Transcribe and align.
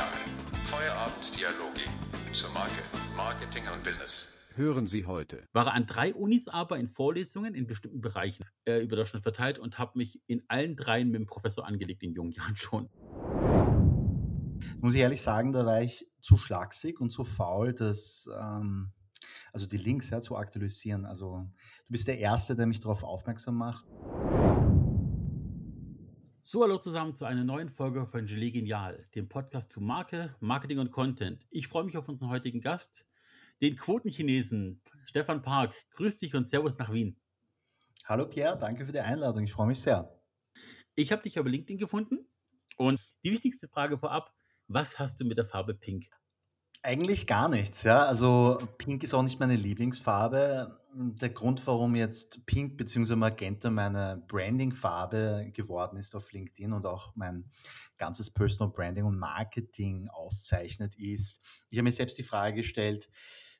Genial. 0.00 0.12
Feierabenddialoge 0.70 1.82
zur 2.32 2.50
Marke, 2.50 2.82
Marketing 3.16 3.64
und 3.68 3.84
Business. 3.84 4.28
Hören 4.54 4.86
Sie 4.86 5.04
heute. 5.04 5.46
War 5.52 5.72
an 5.74 5.84
drei 5.86 6.14
Unis 6.14 6.48
aber 6.48 6.78
in 6.78 6.88
Vorlesungen 6.88 7.54
in 7.54 7.66
bestimmten 7.66 8.00
Bereichen 8.00 8.46
äh, 8.64 8.82
über 8.82 8.96
Deutschland 8.96 9.22
verteilt 9.22 9.58
und 9.58 9.78
habe 9.78 9.98
mich 9.98 10.22
in 10.26 10.42
allen 10.48 10.74
dreien 10.74 11.10
mit 11.10 11.20
dem 11.20 11.26
Professor 11.26 11.66
angelegt 11.66 12.02
in 12.02 12.14
jungen 12.14 12.32
Jahren 12.32 12.56
schon. 12.56 12.88
Muss 14.80 14.94
ich 14.94 15.00
ehrlich 15.00 15.20
sagen, 15.20 15.52
da 15.52 15.66
war 15.66 15.82
ich 15.82 16.08
zu 16.20 16.38
schlaksig 16.38 16.98
und 17.00 17.10
zu 17.10 17.24
faul, 17.24 17.74
das, 17.74 18.28
ähm, 18.40 18.92
also 19.52 19.66
die 19.66 19.76
Links 19.76 20.08
ja, 20.08 20.20
zu 20.20 20.36
aktualisieren. 20.36 21.04
Also 21.04 21.46
du 21.86 21.92
bist 21.92 22.08
der 22.08 22.18
Erste, 22.18 22.56
der 22.56 22.66
mich 22.66 22.80
darauf 22.80 23.04
aufmerksam 23.04 23.56
macht. 23.56 23.86
So, 26.52 26.64
hallo 26.64 26.78
zusammen 26.78 27.14
zu 27.14 27.26
einer 27.26 27.44
neuen 27.44 27.68
Folge 27.68 28.04
von 28.06 28.26
Gelee 28.26 28.50
Genial, 28.50 29.06
dem 29.14 29.28
Podcast 29.28 29.70
zu 29.70 29.80
Marke, 29.80 30.34
Marketing 30.40 30.80
und 30.80 30.90
Content. 30.90 31.46
Ich 31.48 31.68
freue 31.68 31.84
mich 31.84 31.96
auf 31.96 32.08
unseren 32.08 32.28
heutigen 32.28 32.60
Gast, 32.60 33.06
den 33.60 33.76
Quotenchinesen 33.76 34.82
Stefan 35.04 35.42
Park. 35.42 35.72
Grüß 35.92 36.18
dich 36.18 36.34
und 36.34 36.44
Servus 36.44 36.76
nach 36.76 36.92
Wien. 36.92 37.16
Hallo 38.04 38.26
Pierre, 38.26 38.58
danke 38.58 38.84
für 38.84 38.90
die 38.90 38.98
Einladung. 38.98 39.44
Ich 39.44 39.52
freue 39.52 39.68
mich 39.68 39.80
sehr. 39.80 40.12
Ich 40.96 41.12
habe 41.12 41.22
dich 41.22 41.36
über 41.36 41.48
LinkedIn 41.48 41.78
gefunden 41.78 42.26
und 42.76 43.00
die 43.22 43.30
wichtigste 43.30 43.68
Frage 43.68 43.96
vorab, 43.96 44.34
was 44.66 44.98
hast 44.98 45.20
du 45.20 45.24
mit 45.24 45.38
der 45.38 45.46
Farbe 45.46 45.74
Pink? 45.74 46.06
Eigentlich 46.82 47.28
gar 47.28 47.48
nichts, 47.48 47.84
ja. 47.84 48.04
Also 48.04 48.58
Pink 48.76 49.04
ist 49.04 49.14
auch 49.14 49.22
nicht 49.22 49.38
meine 49.38 49.54
Lieblingsfarbe. 49.54 50.79
Der 50.92 51.30
Grund, 51.30 51.64
warum 51.68 51.94
jetzt 51.94 52.44
Pink 52.46 52.76
bzw. 52.76 53.14
Magenta 53.14 53.70
meine 53.70 54.24
Branding-Farbe 54.26 55.50
geworden 55.54 55.96
ist 55.96 56.16
auf 56.16 56.32
LinkedIn 56.32 56.72
und 56.72 56.84
auch 56.84 57.14
mein 57.14 57.50
ganzes 57.96 58.30
Personal 58.30 58.72
Branding 58.72 59.04
und 59.04 59.16
Marketing 59.18 60.08
auszeichnet, 60.08 60.96
ist, 60.96 61.42
ich 61.68 61.78
habe 61.78 61.84
mir 61.84 61.92
selbst 61.92 62.18
die 62.18 62.24
Frage 62.24 62.56
gestellt, 62.56 63.08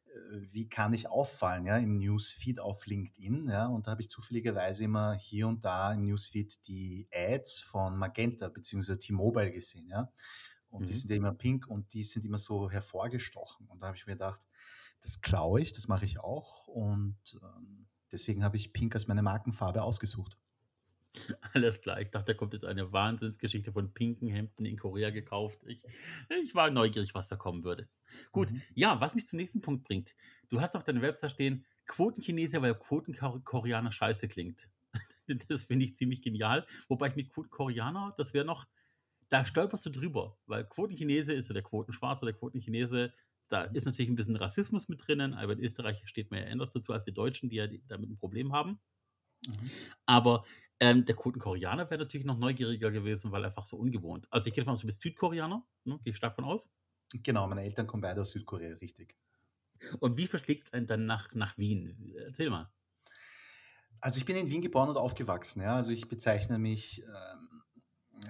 äh, 0.07 0.39
wie 0.51 0.69
kann 0.69 0.93
ich 0.93 1.09
auffallen, 1.09 1.67
ja, 1.67 1.77
im 1.79 1.99
Newsfeed 1.99 2.59
auf 2.59 2.87
LinkedIn, 2.87 3.49
ja, 3.49 3.67
und 3.69 3.87
da 3.87 3.93
habe 3.93 4.03
ich 4.03 4.11
zufälligerweise 4.11 4.83
immer 4.85 5.15
hier 5.15 5.47
und 5.47 5.65
da 5.65 5.93
im 5.93 6.03
Newsfeed 6.07 6.67
die 6.67 7.09
Ads 7.15 7.61
von 7.61 7.97
Magenta 7.97 8.49
bzw. 8.49 8.97
T-Mobile 8.97 9.53
gesehen, 9.53 9.87
ja. 9.89 10.11
Und 10.69 10.89
die 10.89 10.93
Mhm. 10.93 10.95
sind 10.95 11.11
ja 11.11 11.17
immer 11.17 11.33
pink 11.35 11.67
und 11.69 11.93
die 11.93 12.05
sind 12.05 12.25
immer 12.25 12.39
so 12.39 12.71
hervorgestochen. 12.71 13.67
Und 13.69 13.81
da 13.83 13.89
habe 13.89 13.97
ich 13.97 14.07
mir 14.07 14.13
gedacht, 14.15 14.41
das 15.03 15.21
klaue 15.21 15.61
ich, 15.61 15.73
das 15.73 15.89
mache 15.89 16.05
ich 16.05 16.19
auch. 16.21 16.67
Und 16.69 17.19
ähm, 17.43 17.87
deswegen 18.13 18.45
habe 18.45 18.57
ich 18.57 18.73
pink 18.73 18.95
als 18.95 19.07
meine 19.07 19.23
Markenfarbe 19.23 19.83
ausgesucht. 19.83 20.39
Alles 21.55 21.81
klar, 21.81 22.01
ich 22.01 22.11
dachte, 22.11 22.33
da 22.33 22.35
kommt 22.39 22.53
jetzt 22.53 22.65
eine 22.65 22.93
Wahnsinnsgeschichte 22.93 23.73
von 23.73 23.93
pinken 23.93 24.29
Hemden 24.29 24.65
in 24.65 24.77
Korea 24.79 25.11
gekauft. 25.11 25.59
Ich, 25.67 25.83
ich 26.45 26.55
war 26.55 26.71
neugierig, 26.71 27.15
was 27.15 27.29
da 27.29 27.37
kommen 27.37 27.65
würde. 27.65 27.89
Gut, 28.33 28.51
Mhm. 28.53 28.63
ja, 28.75 29.01
was 29.01 29.15
mich 29.15 29.27
zum 29.27 29.39
nächsten 29.39 29.61
Punkt 29.61 29.85
bringt. 29.85 30.15
Du 30.49 30.61
hast 30.61 30.77
auf 30.77 30.85
deiner 30.85 31.03
Website 31.03 31.33
stehen, 31.33 31.65
Quotenchinese, 31.87 32.63
weil 32.63 32.75
Quotenkoreaner 32.75 33.93
scheiße 33.93 34.29
klingt. 34.29 34.69
Das 35.49 35.63
finde 35.63 35.85
ich 35.85 35.95
ziemlich 35.95 36.23
genial. 36.23 36.67
Wobei 36.89 37.07
ich 37.09 37.15
mit 37.15 37.31
Quotenkoreaner, 37.31 38.15
das 38.19 38.35
wäre 38.35 38.45
noch, 38.45 38.67
da 39.29 39.45
stolperst 39.45 39.87
du 39.87 39.91
drüber, 39.91 40.37
weil 40.47 40.65
Quotenchinese 40.65 41.33
ist 41.33 41.47
so 41.47 41.55
der 41.55 41.63
Quotenschwarze, 41.63 42.25
der 42.25 42.35
Quotenchinese, 42.35 43.13
da 43.51 43.65
ist 43.65 43.85
natürlich 43.85 44.09
ein 44.09 44.17
bisschen 44.17 44.37
Rassismus 44.37 44.89
mit 44.89 45.07
drinnen, 45.07 45.35
aber 45.35 45.53
in 45.53 45.61
Österreich 45.61 46.03
steht 46.07 46.31
man 46.31 46.41
ja 46.41 46.47
anders 46.47 46.73
dazu 46.73 46.93
als 46.93 47.05
wir 47.05 47.13
Deutschen, 47.13 47.51
die 47.51 47.57
ja 47.57 47.67
damit 47.89 48.11
ein 48.11 48.17
Problem 48.17 48.53
haben. 48.53 48.81
Mhm. 49.47 49.71
Aber 50.07 50.45
ähm, 50.79 51.05
der 51.05 51.17
Quotenkoreaner 51.17 51.91
wäre 51.91 52.01
natürlich 52.01 52.27
noch 52.27 52.39
neugieriger 52.39 52.91
gewesen, 52.91 53.33
weil 53.33 53.45
einfach 53.45 53.67
so 53.67 53.77
ungewohnt. 53.77 54.27
Also 54.31 54.47
ich 54.47 54.55
gehe 54.55 54.63
davon 54.63 54.75
aus, 54.75 54.81
du 54.81 54.87
bist 54.87 55.01
Südkoreaner, 55.01 55.67
ne? 55.85 55.99
gehe 56.05 56.13
ich 56.13 56.17
stark 56.17 56.35
von 56.35 56.45
aus. 56.45 56.71
Genau, 57.13 57.47
meine 57.49 57.63
Eltern 57.63 57.87
kommen 57.87 58.03
beide 58.03 58.21
aus 58.21 58.31
Südkorea, 58.31 58.77
richtig. 58.77 59.17
Und 59.99 60.17
wie 60.17 60.27
verschlägt 60.27 60.67
es 60.67 60.73
einen 60.73 60.87
dann 60.87 61.07
nach, 61.07 61.35
nach 61.35 61.59
Wien? 61.59 62.15
Erzähl 62.27 62.51
mal. 62.51 62.71
Also 64.01 64.19
ich 64.19 64.25
bin 64.25 64.37
in 64.37 64.49
Wien 64.49 64.63
geboren 64.63 64.89
und 64.89 64.97
aufgewachsen. 64.97 65.63
Ja. 65.63 65.77
Also 65.77 65.91
ich 65.91 66.09
bezeichne 66.09 66.59
mich 66.59 67.03
ähm, 67.03 67.63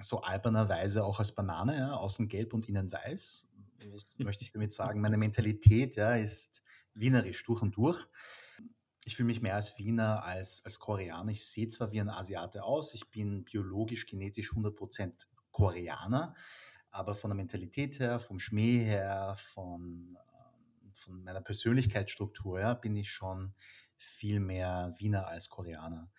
so 0.01 0.21
albernerweise 0.21 1.03
auch 1.03 1.19
als 1.19 1.33
Banane, 1.33 1.77
ja, 1.77 1.93
außen 1.93 2.27
gelb 2.27 2.53
und 2.53 2.67
innen 2.67 2.91
weiß. 2.91 3.47
Möchte 4.17 4.43
ich 4.43 4.51
damit 4.51 4.73
sagen? 4.73 5.01
Meine 5.01 5.17
Mentalität 5.17 5.95
ja, 5.95 6.15
ist 6.15 6.63
wienerisch 6.93 7.43
durch 7.45 7.61
und 7.61 7.75
durch. 7.75 8.05
Ich 9.05 9.15
fühle 9.15 9.27
mich 9.27 9.41
mehr 9.41 9.55
als 9.55 9.77
Wiener 9.79 10.23
als 10.23 10.63
als 10.63 10.79
Koreaner. 10.79 11.31
Ich 11.31 11.45
sehe 11.45 11.67
zwar 11.69 11.91
wie 11.91 11.99
ein 11.99 12.09
Asiate 12.09 12.63
aus, 12.63 12.93
ich 12.93 13.09
bin 13.09 13.43
biologisch, 13.43 14.05
genetisch 14.05 14.51
100% 14.51 15.27
Koreaner, 15.51 16.35
aber 16.91 17.15
von 17.15 17.29
der 17.29 17.35
Mentalität 17.35 17.99
her, 17.99 18.19
vom 18.19 18.39
Schmäh 18.39 18.83
her, 18.83 19.35
von, 19.37 20.17
ähm, 20.17 20.91
von 20.93 21.23
meiner 21.23 21.41
Persönlichkeitsstruktur 21.41 22.59
ja, 22.59 22.73
bin 22.73 22.95
ich 22.95 23.09
schon 23.09 23.53
viel 23.97 24.39
mehr 24.39 24.93
Wiener 24.97 25.27
als 25.27 25.49
Koreaner. 25.49 26.11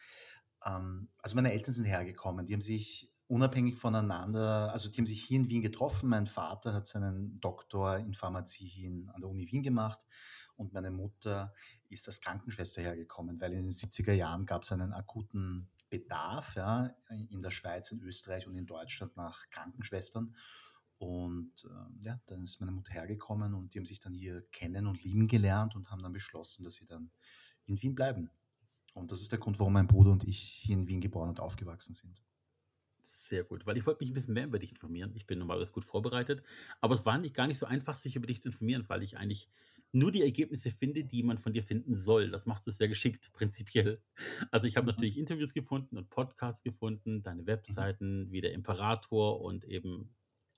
Ähm, 0.64 1.08
also 1.18 1.34
meine 1.34 1.52
Eltern 1.52 1.74
sind 1.74 1.84
hergekommen, 1.84 2.46
die 2.46 2.54
haben 2.54 2.62
sich 2.62 3.11
unabhängig 3.32 3.78
voneinander, 3.78 4.70
also 4.72 4.90
die 4.90 4.98
haben 4.98 5.06
sich 5.06 5.24
hier 5.24 5.40
in 5.40 5.48
Wien 5.48 5.62
getroffen. 5.62 6.10
Mein 6.10 6.26
Vater 6.26 6.74
hat 6.74 6.86
seinen 6.86 7.40
Doktor 7.40 7.96
in 7.96 8.12
Pharmazie 8.12 8.84
in, 8.84 9.08
an 9.08 9.22
der 9.22 9.30
Uni 9.30 9.50
Wien 9.50 9.62
gemacht 9.62 10.06
und 10.56 10.74
meine 10.74 10.90
Mutter 10.90 11.54
ist 11.88 12.06
als 12.08 12.20
Krankenschwester 12.20 12.82
hergekommen, 12.82 13.40
weil 13.40 13.54
in 13.54 13.62
den 13.62 13.70
70er 13.70 14.12
Jahren 14.12 14.44
gab 14.44 14.64
es 14.64 14.72
einen 14.72 14.92
akuten 14.92 15.70
Bedarf 15.88 16.56
ja, 16.56 16.94
in 17.30 17.40
der 17.40 17.50
Schweiz, 17.50 17.90
in 17.90 18.02
Österreich 18.02 18.46
und 18.46 18.54
in 18.54 18.66
Deutschland 18.66 19.16
nach 19.16 19.48
Krankenschwestern. 19.48 20.36
Und 20.98 21.52
ähm, 21.64 22.00
ja, 22.02 22.20
dann 22.26 22.42
ist 22.42 22.60
meine 22.60 22.72
Mutter 22.72 22.92
hergekommen 22.92 23.54
und 23.54 23.72
die 23.72 23.78
haben 23.78 23.86
sich 23.86 24.00
dann 24.00 24.12
hier 24.12 24.42
kennen 24.52 24.86
und 24.86 25.02
lieben 25.04 25.26
gelernt 25.26 25.74
und 25.74 25.90
haben 25.90 26.02
dann 26.02 26.12
beschlossen, 26.12 26.64
dass 26.64 26.74
sie 26.74 26.86
dann 26.86 27.10
in 27.64 27.80
Wien 27.80 27.94
bleiben. 27.94 28.30
Und 28.92 29.10
das 29.10 29.22
ist 29.22 29.32
der 29.32 29.38
Grund, 29.38 29.58
warum 29.58 29.72
mein 29.72 29.86
Bruder 29.86 30.10
und 30.10 30.24
ich 30.24 30.38
hier 30.38 30.74
in 30.74 30.86
Wien 30.86 31.00
geboren 31.00 31.30
und 31.30 31.40
aufgewachsen 31.40 31.94
sind. 31.94 32.22
Sehr 33.04 33.42
gut, 33.42 33.66
weil 33.66 33.76
ich 33.76 33.84
wollte 33.84 34.04
mich 34.04 34.10
ein 34.10 34.14
bisschen 34.14 34.34
mehr 34.34 34.44
über 34.46 34.60
dich 34.60 34.70
informieren. 34.70 35.12
Ich 35.16 35.26
bin 35.26 35.40
normalerweise 35.40 35.72
gut 35.72 35.84
vorbereitet, 35.84 36.44
aber 36.80 36.94
es 36.94 37.04
war 37.04 37.18
nicht, 37.18 37.34
gar 37.34 37.48
nicht 37.48 37.58
so 37.58 37.66
einfach, 37.66 37.96
sich 37.96 38.14
über 38.14 38.28
dich 38.28 38.40
zu 38.42 38.50
informieren, 38.50 38.84
weil 38.88 39.02
ich 39.02 39.16
eigentlich 39.16 39.48
nur 39.90 40.12
die 40.12 40.22
Ergebnisse 40.22 40.70
finde, 40.70 41.04
die 41.04 41.24
man 41.24 41.38
von 41.38 41.52
dir 41.52 41.64
finden 41.64 41.96
soll. 41.96 42.30
Das 42.30 42.46
machst 42.46 42.64
du 42.66 42.70
sehr 42.70 42.86
geschickt, 42.88 43.30
prinzipiell. 43.32 44.04
Also 44.52 44.68
ich 44.68 44.76
habe 44.76 44.86
Mhm. 44.86 44.86
natürlich 44.86 45.18
Interviews 45.18 45.52
gefunden 45.52 45.96
und 45.98 46.10
Podcasts 46.10 46.62
gefunden, 46.62 47.24
deine 47.24 47.44
Mhm. 47.68 47.86
Webseiten 47.86 48.30
wie 48.30 48.40
der 48.40 48.52
Imperator 48.52 49.40
und 49.40 49.64
eben 49.64 50.14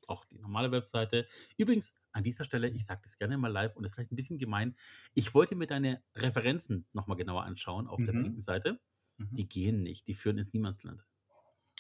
auch 0.07 0.27
die 0.27 0.39
normale 0.39 0.71
Webseite. 0.71 1.27
Übrigens, 1.57 1.95
an 2.13 2.25
dieser 2.25 2.45
Stelle, 2.45 2.69
ich 2.69 2.85
sage 2.85 3.01
das 3.05 3.17
gerne 3.17 3.39
mal 3.39 3.49
live 3.49 3.75
und 3.75 3.85
das 3.85 3.93
ist 3.93 3.95
vielleicht 3.95 4.13
ein 4.13 4.17
bisschen 4.17 4.37
gemein, 4.39 4.77
ich 5.15 5.33
wollte 5.33 5.55
mir 5.57 5.67
deine 5.67 6.03
Referenzen 6.15 6.87
nochmal 6.93 7.17
genauer 7.17 7.45
anschauen 7.45 7.87
auf 7.89 8.05
der 8.05 8.13
Mhm. 8.13 8.13
pinken 8.13 8.43
Seite. 8.43 8.81
Mhm. 9.19 9.39
Die 9.39 9.49
gehen 9.49 9.83
nicht, 9.83 10.07
die 10.09 10.15
führen 10.15 10.37
ins 10.39 10.53
Niemandsland. 10.53 11.07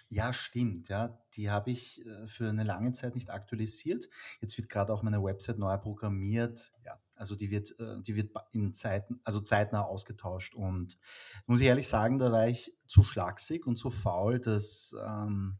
Ja, 0.09 0.33
stimmt. 0.33 0.89
Ja, 0.89 1.19
die 1.35 1.51
habe 1.51 1.71
ich 1.71 2.05
äh, 2.07 2.27
für 2.27 2.49
eine 2.49 2.65
lange 2.65 2.93
Zeit 2.93 3.15
nicht 3.15 3.31
aktualisiert. 3.31 4.09
Jetzt 4.41 4.57
wird 4.59 4.69
gerade 4.69 4.93
auch 4.93 5.03
meine 5.03 5.23
Website 5.23 5.59
neu 5.59 5.77
programmiert. 5.79 6.73
Ja, 6.85 7.01
also 7.17 7.35
die 7.37 7.51
wird, 7.51 7.79
äh, 7.81 8.01
die 8.03 8.15
wird 8.15 8.33
in 8.53 8.75
Zeiten, 8.75 9.21
also 9.25 9.41
zeitnah 9.41 9.83
ausgetauscht. 9.83 10.55
Und 10.55 10.99
muss 11.47 11.61
ich 11.61 11.67
ehrlich 11.67 11.89
sagen, 11.89 12.19
da 12.19 12.31
war 12.31 12.47
ich 12.49 12.77
zu 12.87 13.03
schlaksig 13.03 13.67
und 13.67 13.77
zu 13.77 13.91
faul, 13.91 14.41
das, 14.41 14.95
ähm, 15.05 15.59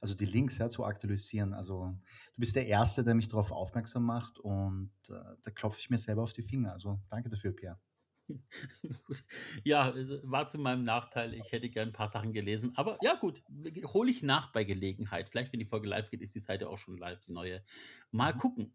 also 0.00 0.14
die 0.14 0.26
Links 0.26 0.58
ja, 0.58 0.68
zu 0.68 0.84
aktualisieren. 0.84 1.54
Also 1.54 1.96
du 2.34 2.40
bist 2.40 2.56
der 2.56 2.66
Erste, 2.66 3.04
der 3.04 3.14
mich 3.14 3.28
darauf 3.28 3.52
aufmerksam 3.52 4.04
macht 4.04 4.38
und 4.38 4.90
äh, 5.08 5.14
da 5.42 5.50
klopfe 5.52 5.80
ich 5.80 5.90
mir 5.90 5.98
selber 5.98 6.22
auf 6.22 6.32
die 6.32 6.42
Finger. 6.42 6.72
Also 6.72 7.00
danke 7.08 7.30
dafür, 7.30 7.52
Pierre. 7.52 7.78
Ja, 9.64 9.90
äh, 9.90 10.20
war 10.22 10.46
zu 10.46 10.58
meinem 10.58 10.84
Nachteil. 10.84 11.34
Ich 11.34 11.52
hätte 11.52 11.68
gern 11.70 11.88
ein 11.90 11.92
paar 11.92 12.08
Sachen 12.08 12.32
gelesen. 12.32 12.72
Aber 12.76 12.98
ja, 13.02 13.14
gut, 13.14 13.42
hole 13.84 14.10
ich 14.10 14.22
nach 14.22 14.52
bei 14.52 14.64
Gelegenheit. 14.64 15.28
Vielleicht, 15.28 15.52
wenn 15.52 15.60
die 15.60 15.66
Folge 15.66 15.88
live 15.88 16.10
geht, 16.10 16.22
ist 16.22 16.34
die 16.34 16.40
Seite 16.40 16.68
auch 16.68 16.78
schon 16.78 16.98
live, 16.98 17.20
die 17.20 17.32
neue. 17.32 17.64
Mal 18.10 18.32
Mhm. 18.32 18.36
gucken. 18.36 18.74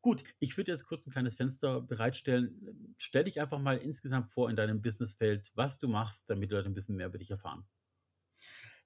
Gut, 0.00 0.24
ich 0.40 0.56
würde 0.56 0.72
jetzt 0.72 0.86
kurz 0.86 1.06
ein 1.06 1.12
kleines 1.12 1.36
Fenster 1.36 1.80
bereitstellen. 1.80 2.94
Stell 2.98 3.24
dich 3.24 3.40
einfach 3.40 3.60
mal 3.60 3.78
insgesamt 3.78 4.30
vor 4.32 4.50
in 4.50 4.56
deinem 4.56 4.82
Businessfeld, 4.82 5.52
was 5.54 5.78
du 5.78 5.86
machst, 5.88 6.28
damit 6.28 6.50
die 6.50 6.54
Leute 6.54 6.68
ein 6.68 6.74
bisschen 6.74 6.96
mehr 6.96 7.06
über 7.06 7.18
dich 7.18 7.30
erfahren. 7.30 7.66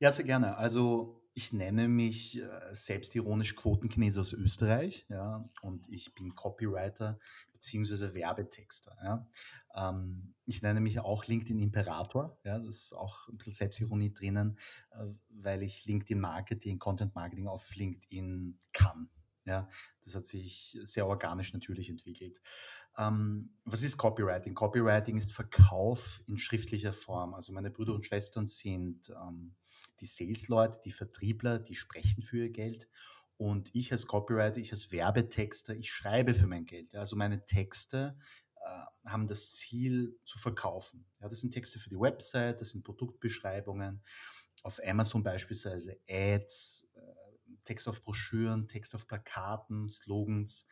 Ja, 0.00 0.12
sehr 0.12 0.24
gerne. 0.24 0.56
Also 0.56 1.22
ich 1.34 1.52
nenne 1.52 1.88
mich 1.88 2.38
äh, 2.40 2.48
selbstironisch 2.72 3.56
Quotenchinese 3.56 4.20
aus 4.20 4.32
Österreich, 4.32 5.06
ja, 5.08 5.48
und 5.62 5.88
ich 5.88 6.14
bin 6.14 6.34
Copywriter 6.34 7.18
beziehungsweise 7.56 8.14
Werbetexter, 8.14 8.96
ja. 9.02 9.26
Ähm, 9.74 10.34
ich 10.44 10.62
nenne 10.62 10.80
mich 10.80 11.00
auch 11.00 11.26
LinkedIn 11.26 11.58
Imperator, 11.58 12.38
ja, 12.44 12.58
das 12.58 12.76
ist 12.76 12.92
auch 12.92 13.28
ein 13.28 13.36
bisschen 13.36 13.52
Selbstironie 13.52 14.12
drinnen, 14.12 14.58
äh, 14.92 15.06
weil 15.30 15.62
ich 15.62 15.84
LinkedIn 15.86 16.20
Marketing, 16.20 16.78
Content 16.78 17.14
Marketing 17.14 17.48
auf 17.48 17.74
LinkedIn 17.74 18.58
kann, 18.72 19.10
ja. 19.44 19.68
Das 20.04 20.14
hat 20.14 20.24
sich 20.24 20.78
sehr 20.84 21.06
organisch 21.06 21.52
natürlich 21.52 21.88
entwickelt. 21.88 22.40
Ähm, 22.98 23.50
was 23.64 23.82
ist 23.82 23.98
Copywriting? 23.98 24.54
Copywriting 24.54 25.18
ist 25.18 25.32
Verkauf 25.32 26.22
in 26.26 26.38
schriftlicher 26.38 26.92
Form. 26.92 27.34
Also 27.34 27.52
meine 27.52 27.70
Brüder 27.70 27.92
und 27.92 28.06
Schwestern 28.06 28.46
sind 28.46 29.10
ähm, 29.10 29.54
die 30.00 30.06
Sales-Leute, 30.06 30.80
die 30.84 30.92
Vertriebler, 30.92 31.58
die 31.58 31.74
sprechen 31.74 32.22
für 32.22 32.38
ihr 32.38 32.50
Geld. 32.50 32.88
Und 33.36 33.74
ich 33.74 33.92
als 33.92 34.06
Copywriter, 34.06 34.58
ich 34.58 34.72
als 34.72 34.90
Werbetexter, 34.90 35.74
ich 35.74 35.90
schreibe 35.90 36.34
für 36.34 36.46
mein 36.46 36.64
Geld. 36.64 36.94
Also 36.96 37.16
meine 37.16 37.44
Texte 37.44 38.18
äh, 38.56 39.08
haben 39.08 39.26
das 39.26 39.52
Ziel 39.52 40.18
zu 40.24 40.38
verkaufen. 40.38 41.06
Ja, 41.20 41.28
das 41.28 41.40
sind 41.40 41.52
Texte 41.52 41.78
für 41.78 41.90
die 41.90 42.00
Website, 42.00 42.60
das 42.60 42.70
sind 42.70 42.84
Produktbeschreibungen, 42.84 44.02
auf 44.62 44.80
Amazon 44.84 45.22
beispielsweise 45.22 46.00
Ads, 46.08 46.88
äh, 46.94 47.56
Text 47.64 47.88
auf 47.88 48.02
Broschüren, 48.02 48.68
Text 48.68 48.94
auf 48.94 49.06
Plakaten, 49.06 49.90
Slogans, 49.90 50.66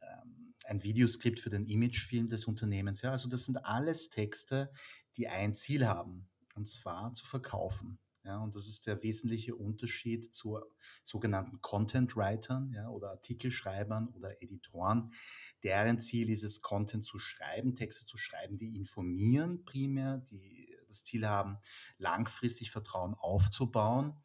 ähm, 0.00 0.54
ein 0.64 0.82
Videoskript 0.82 1.38
für 1.38 1.50
den 1.50 1.66
Imagefilm 1.66 2.28
des 2.28 2.46
Unternehmens. 2.46 3.02
Ja, 3.02 3.12
also 3.12 3.28
das 3.28 3.44
sind 3.44 3.58
alles 3.58 4.10
Texte, 4.10 4.72
die 5.16 5.28
ein 5.28 5.54
Ziel 5.54 5.86
haben, 5.86 6.28
und 6.54 6.68
zwar 6.68 7.12
zu 7.12 7.26
verkaufen. 7.26 7.98
Ja, 8.26 8.38
und 8.38 8.56
das 8.56 8.66
ist 8.66 8.88
der 8.88 9.00
wesentliche 9.04 9.54
Unterschied 9.54 10.34
zu 10.34 10.58
sogenannten 11.04 11.60
Content 11.60 12.16
Writern 12.16 12.72
ja, 12.72 12.88
oder 12.88 13.10
Artikelschreibern 13.10 14.08
oder 14.08 14.42
Editoren. 14.42 15.12
Deren 15.62 16.00
Ziel 16.00 16.30
ist 16.30 16.42
es, 16.42 16.60
Content 16.60 17.04
zu 17.04 17.20
schreiben, 17.20 17.76
Texte 17.76 18.04
zu 18.04 18.18
schreiben, 18.18 18.58
die 18.58 18.74
informieren 18.74 19.64
primär, 19.64 20.18
die 20.18 20.76
das 20.88 21.04
Ziel 21.04 21.26
haben, 21.26 21.58
langfristig 21.98 22.72
Vertrauen 22.72 23.14
aufzubauen. 23.14 24.16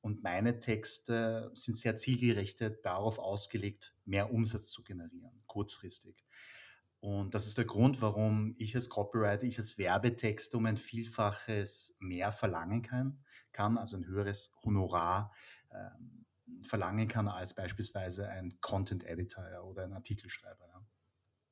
Und 0.00 0.22
meine 0.22 0.60
Texte 0.60 1.50
sind 1.54 1.76
sehr 1.76 1.96
zielgerichtet 1.96 2.84
darauf 2.84 3.18
ausgelegt, 3.18 3.96
mehr 4.04 4.32
Umsatz 4.32 4.70
zu 4.70 4.84
generieren, 4.84 5.42
kurzfristig. 5.46 6.24
Und 7.00 7.34
das 7.34 7.46
ist 7.46 7.58
der 7.58 7.64
Grund, 7.64 8.02
warum 8.02 8.54
ich 8.58 8.74
als 8.74 8.88
Copywriter, 8.88 9.44
ich 9.44 9.58
als 9.58 9.78
Werbetext 9.78 10.54
um 10.54 10.66
ein 10.66 10.76
Vielfaches 10.76 11.96
mehr 12.00 12.32
verlangen 12.32 12.82
kann, 12.82 13.24
kann 13.58 13.76
also 13.76 13.96
ein 13.96 14.06
höheres 14.06 14.52
Honorar 14.62 15.32
ähm, 15.72 16.24
verlangen 16.62 17.08
kann 17.08 17.26
als 17.26 17.54
beispielsweise 17.54 18.28
ein 18.28 18.56
Content 18.60 19.02
Editor 19.02 19.64
oder 19.64 19.82
ein 19.82 19.92
Artikelschreiber. 19.92 20.86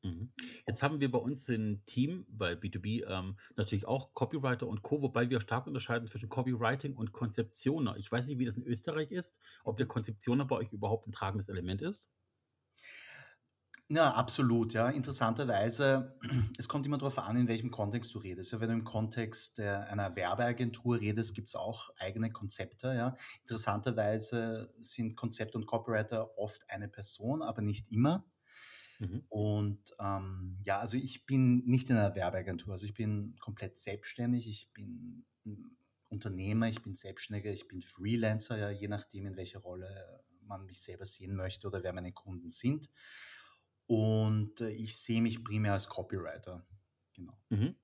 Mhm. 0.04 0.32
Jetzt 0.68 0.84
haben 0.84 1.00
wir 1.00 1.10
bei 1.10 1.18
uns 1.18 1.48
im 1.48 1.84
Team 1.84 2.24
bei 2.28 2.52
B2B 2.52 3.04
ähm, 3.08 3.36
natürlich 3.56 3.88
auch 3.88 4.14
Copywriter 4.14 4.68
und 4.68 4.82
Co., 4.82 5.02
wobei 5.02 5.28
wir 5.30 5.40
stark 5.40 5.66
unterscheiden 5.66 6.06
zwischen 6.06 6.28
Copywriting 6.28 6.94
und 6.94 7.10
Konzeptioner. 7.10 7.96
Ich 7.96 8.12
weiß 8.12 8.28
nicht, 8.28 8.38
wie 8.38 8.44
das 8.44 8.56
in 8.56 8.66
Österreich 8.66 9.10
ist, 9.10 9.36
ob 9.64 9.76
der 9.76 9.86
Konzeptioner 9.86 10.44
bei 10.44 10.54
euch 10.54 10.72
überhaupt 10.72 11.08
ein 11.08 11.12
tragendes 11.12 11.48
Element 11.48 11.82
ist. 11.82 12.08
Ja, 13.88 14.10
absolut, 14.14 14.72
ja. 14.72 14.88
Interessanterweise, 14.88 16.18
es 16.58 16.68
kommt 16.68 16.86
immer 16.86 16.98
darauf 16.98 17.18
an, 17.18 17.36
in 17.36 17.46
welchem 17.46 17.70
Kontext 17.70 18.12
du 18.14 18.18
redest. 18.18 18.52
Ja, 18.52 18.60
wenn 18.60 18.68
du 18.68 18.74
im 18.74 18.84
Kontext 18.84 19.58
der, 19.58 19.88
einer 19.88 20.16
Werbeagentur 20.16 21.00
redest, 21.00 21.34
gibt 21.34 21.48
es 21.48 21.54
auch 21.54 21.90
eigene 21.96 22.32
Konzepte. 22.32 22.88
Ja. 22.94 23.16
Interessanterweise 23.42 24.74
sind 24.80 25.16
Konzept 25.16 25.54
und 25.54 25.66
Copywriter 25.66 26.36
oft 26.36 26.68
eine 26.68 26.88
Person, 26.88 27.42
aber 27.42 27.62
nicht 27.62 27.92
immer. 27.92 28.24
Mhm. 28.98 29.24
Und 29.28 29.94
ähm, 30.00 30.58
ja, 30.64 30.80
also 30.80 30.96
ich 30.96 31.24
bin 31.26 31.64
nicht 31.66 31.88
in 31.88 31.96
einer 31.96 32.14
Werbeagentur, 32.14 32.72
also 32.72 32.86
ich 32.86 32.94
bin 32.94 33.36
komplett 33.38 33.78
selbstständig, 33.78 34.48
ich 34.48 34.72
bin 34.72 35.26
Unternehmer, 36.08 36.68
ich 36.68 36.82
bin 36.82 36.94
Selbstständiger, 36.94 37.52
ich 37.52 37.68
bin 37.68 37.82
Freelancer, 37.82 38.58
ja, 38.58 38.70
je 38.70 38.88
nachdem, 38.88 39.26
in 39.26 39.36
welcher 39.36 39.60
Rolle 39.60 40.24
man 40.40 40.64
mich 40.64 40.80
selber 40.80 41.04
sehen 41.04 41.36
möchte 41.36 41.66
oder 41.66 41.82
wer 41.82 41.92
meine 41.92 42.12
Kunden 42.12 42.48
sind. 42.48 42.90
Und 43.86 44.60
äh, 44.60 44.70
ich 44.70 44.96
sehe 44.96 45.22
mich 45.22 45.42
primär 45.44 45.72
als 45.72 45.88
Copywriter. 45.88 46.66
Genau. 47.14 47.38
Mhm. 47.50 47.74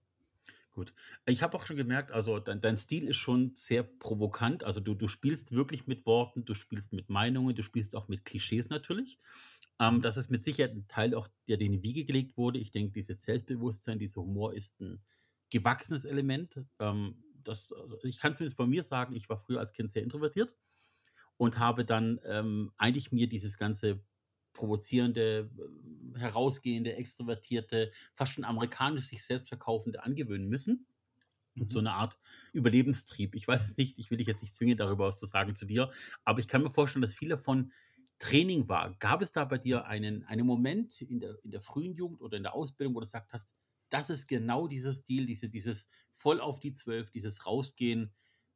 Gut. 0.73 0.95
Ich 1.27 1.43
habe 1.43 1.57
auch 1.57 1.67
schon 1.67 1.77
gemerkt, 1.77 2.13
also 2.13 2.39
dein, 2.39 2.61
dein, 2.61 2.79
Stil 2.79 3.07
ist 3.07 3.19
schon 3.19 3.55
sehr 3.55 3.83
provokant. 3.83 4.65
Also 4.65 4.81
du, 4.81 4.95
du 4.95 5.07
spielst 5.07 5.53
wirklich 5.53 5.87
mit 5.87 6.07
Worten, 6.07 6.47
du 6.47 6.55
spielst 6.55 6.93
mit 6.93 7.11
Meinungen, 7.11 7.55
du 7.55 7.63
spielst 7.63 7.95
auch 7.95 8.09
mit 8.09 8.25
Klischees 8.25 8.71
natürlich. 8.71 9.19
Ähm, 9.79 10.01
das 10.01 10.17
ist 10.17 10.31
mit 10.31 10.45
Sicherheit 10.45 10.73
ein 10.73 10.89
Teil 10.89 11.15
auch, 11.15 11.29
der 11.47 11.61
in 11.61 11.73
die 11.73 11.83
Wiege 11.83 12.05
gelegt 12.05 12.37
wurde. 12.37 12.59
Ich 12.59 12.71
denke, 12.71 12.93
dieses 12.93 13.23
Selbstbewusstsein, 13.23 13.99
dieser 13.99 14.23
Humor 14.23 14.55
ist 14.55 14.81
ein 14.81 15.03
gewachsenes 15.51 16.07
Element. 16.07 16.59
Ähm, 16.79 17.23
das, 17.45 17.73
also 17.73 17.99
ich 18.05 18.19
kann 18.19 18.35
zumindest 18.35 18.57
bei 18.57 18.67
mir 18.67 18.83
sagen, 18.83 19.15
ich 19.15 19.29
war 19.29 19.37
früher 19.37 19.61
als 19.61 19.73
Kind 19.73 19.91
sehr 19.91 20.03
introvertiert 20.03 20.57
und 21.37 21.59
habe 21.59 21.85
dann 21.85 22.21
ähm, 22.25 22.73
eigentlich 22.79 23.13
mir 23.13 23.29
dieses 23.29 23.59
ganze 23.59 24.01
provozierende, 24.63 25.51
äh, 26.15 26.19
herausgehende, 26.21 26.95
extrovertierte, 26.95 27.91
fast 28.15 28.35
schon 28.35 28.45
amerikanisch 28.45 29.07
sich 29.07 29.25
selbst 29.25 29.49
verkaufende 29.49 30.05
angewöhnen 30.05 30.49
müssen. 30.49 30.87
Und 31.59 31.73
so 31.73 31.81
mhm. 31.81 31.89
eine 31.89 31.97
Art 31.97 32.19
Überlebenstrieb. 32.53 33.35
Ich 33.35 33.49
weiß 33.49 33.65
es 33.65 33.77
nicht, 33.77 33.99
ich 33.99 34.13
will 34.13 34.19
dich 34.19 34.29
jetzt 34.29 34.41
nicht 34.41 34.55
zwingen, 34.55 34.77
darüber 34.77 35.09
was 35.09 35.19
zu 35.19 35.27
sagen 35.27 35.57
zu 35.57 35.67
dir, 35.67 35.91
aber 36.25 36.39
ich 36.39 36.47
kann 36.47 36.63
mir 36.63 36.71
vorstellen, 36.71 37.03
dass 37.03 37.13
viele 37.13 37.37
von 37.37 37.73
Training 38.21 38.69
war. 38.69 38.95
Gab 39.01 39.21
es 39.21 39.33
da 39.33 39.45
bei 39.45 39.59
dir 39.59 39.87
einen, 39.87 40.23
einen 40.27 40.47
Moment 40.47 41.03
in 41.03 41.19
der, 41.19 41.37
in 41.43 41.51
der 41.51 41.61
frühen 41.61 41.93
Jugend 41.95 42.23
oder 42.23 42.37
in 42.37 42.45
der 42.45 42.55
Ausbildung, 42.55 42.95
wo 42.95 43.01
du 43.01 43.07
gesagt 43.07 43.33
hast, 43.33 43.53
das 43.91 44.11
ist 44.11 44.29
genau 44.29 44.69
dieser 44.69 44.95
Stil, 44.95 45.27
diese, 45.27 45.49
dieses 45.49 45.89
voll 46.13 46.41
auf 46.41 46.61
die 46.61 46.71
Zwölf, 46.71 47.11
dieses 47.11 47.47
Rausgehen, 47.47 48.13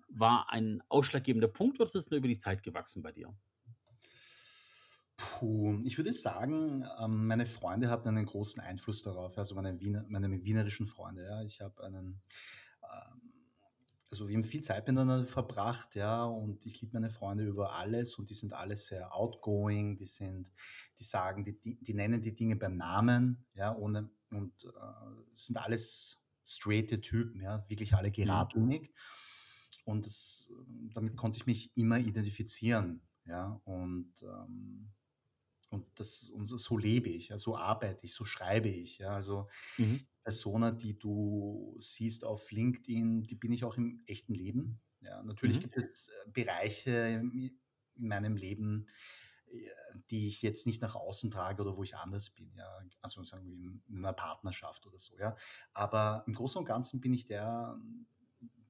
war 0.08 0.52
ein 0.52 0.84
ausschlaggebender 0.88 1.48
Punkt 1.48 1.80
oder 1.80 1.86
ist 1.86 1.96
es 1.96 2.10
nur 2.10 2.18
über 2.18 2.28
die 2.28 2.38
Zeit 2.38 2.62
gewachsen 2.62 3.02
bei 3.02 3.10
dir? 3.10 3.34
Puh, 5.18 5.80
ich 5.84 5.96
würde 5.96 6.12
sagen, 6.12 6.84
ähm, 7.00 7.26
meine 7.26 7.46
Freunde 7.46 7.88
hatten 7.88 8.08
einen 8.08 8.26
großen 8.26 8.60
Einfluss 8.62 9.02
darauf, 9.02 9.38
also 9.38 9.54
meine 9.54 9.80
Wiener 9.80 10.04
meine 10.08 10.44
wienerischen 10.44 10.86
Freunde, 10.86 11.24
ja. 11.24 11.42
Ich 11.42 11.60
habe 11.62 11.82
einen 11.84 12.20
ähm, 12.82 13.22
also 14.10 14.28
wir 14.28 14.36
haben 14.36 14.44
viel 14.44 14.62
Zeit 14.62 14.86
miteinander 14.86 15.26
verbracht, 15.26 15.94
ja, 15.96 16.24
und 16.24 16.66
ich 16.66 16.80
liebe 16.80 16.94
meine 16.94 17.10
Freunde 17.10 17.44
über 17.46 17.72
alles 17.74 18.16
und 18.18 18.30
die 18.30 18.34
sind 18.34 18.52
alle 18.52 18.76
sehr 18.76 19.14
outgoing, 19.14 19.96
die 19.96 20.04
sind 20.06 20.52
die 20.98 21.04
sagen, 21.04 21.44
die 21.44 21.58
die 21.60 21.78
die 21.82 21.94
nennen 21.94 22.20
die 22.22 22.34
Dinge 22.36 22.56
beim 22.56 22.76
Namen, 22.76 23.46
ja, 23.54 23.74
ohne 23.76 24.10
und, 24.30 24.64
äh, 24.64 24.68
sind 25.34 25.56
alles 25.58 26.22
straighte 26.44 27.00
Typen, 27.00 27.40
ja, 27.42 27.68
wirklich 27.70 27.94
alle 27.94 28.10
Mhm. 28.22 28.50
geradlinig. 28.50 28.92
Und 29.84 30.06
das 30.06 30.52
damit 30.94 31.16
konnte 31.16 31.38
ich 31.38 31.46
mich 31.46 31.76
immer 31.76 31.98
identifizieren, 31.98 33.02
ja, 33.26 33.60
und, 33.64 34.12
ähm 34.22 34.92
und 35.76 36.00
das, 36.00 36.30
und 36.30 36.48
so 36.48 36.76
lebe 36.78 37.08
ich, 37.10 37.28
ja, 37.28 37.38
so 37.38 37.56
arbeite 37.56 38.06
ich, 38.06 38.14
so 38.14 38.24
schreibe 38.24 38.68
ich. 38.68 38.98
Ja. 38.98 39.10
Also 39.10 39.48
Mhm. 39.78 40.06
Persona, 40.24 40.72
die 40.72 40.98
du 40.98 41.76
siehst 41.80 42.24
auf 42.24 42.50
LinkedIn, 42.50 43.22
die 43.22 43.34
bin 43.36 43.52
ich 43.52 43.64
auch 43.64 43.76
im 43.76 44.02
echten 44.06 44.34
Leben. 44.34 44.80
Ja, 45.00 45.22
natürlich 45.22 45.60
Mhm. 45.60 45.60
gibt 45.60 45.76
es 45.76 46.08
äh, 46.08 46.30
Bereiche 46.30 46.92
in 46.92 47.58
meinem 47.94 48.36
Leben, 48.36 48.88
äh, 49.48 49.68
die 50.10 50.26
ich 50.26 50.42
jetzt 50.42 50.66
nicht 50.66 50.82
nach 50.82 50.96
außen 50.96 51.30
trage 51.30 51.62
oder 51.62 51.76
wo 51.76 51.84
ich 51.84 51.96
anders 51.96 52.30
bin, 52.30 52.52
ja. 52.56 52.80
Also 53.02 53.22
sagen 53.24 53.46
wir 53.46 53.56
in 53.88 53.98
einer 54.04 54.12
Partnerschaft 54.12 54.86
oder 54.86 54.98
so, 54.98 55.16
ja. 55.18 55.36
Aber 55.72 56.24
im 56.26 56.34
Großen 56.34 56.58
und 56.58 56.64
Ganzen 56.64 57.00
bin 57.00 57.14
ich 57.14 57.26
der, 57.26 57.78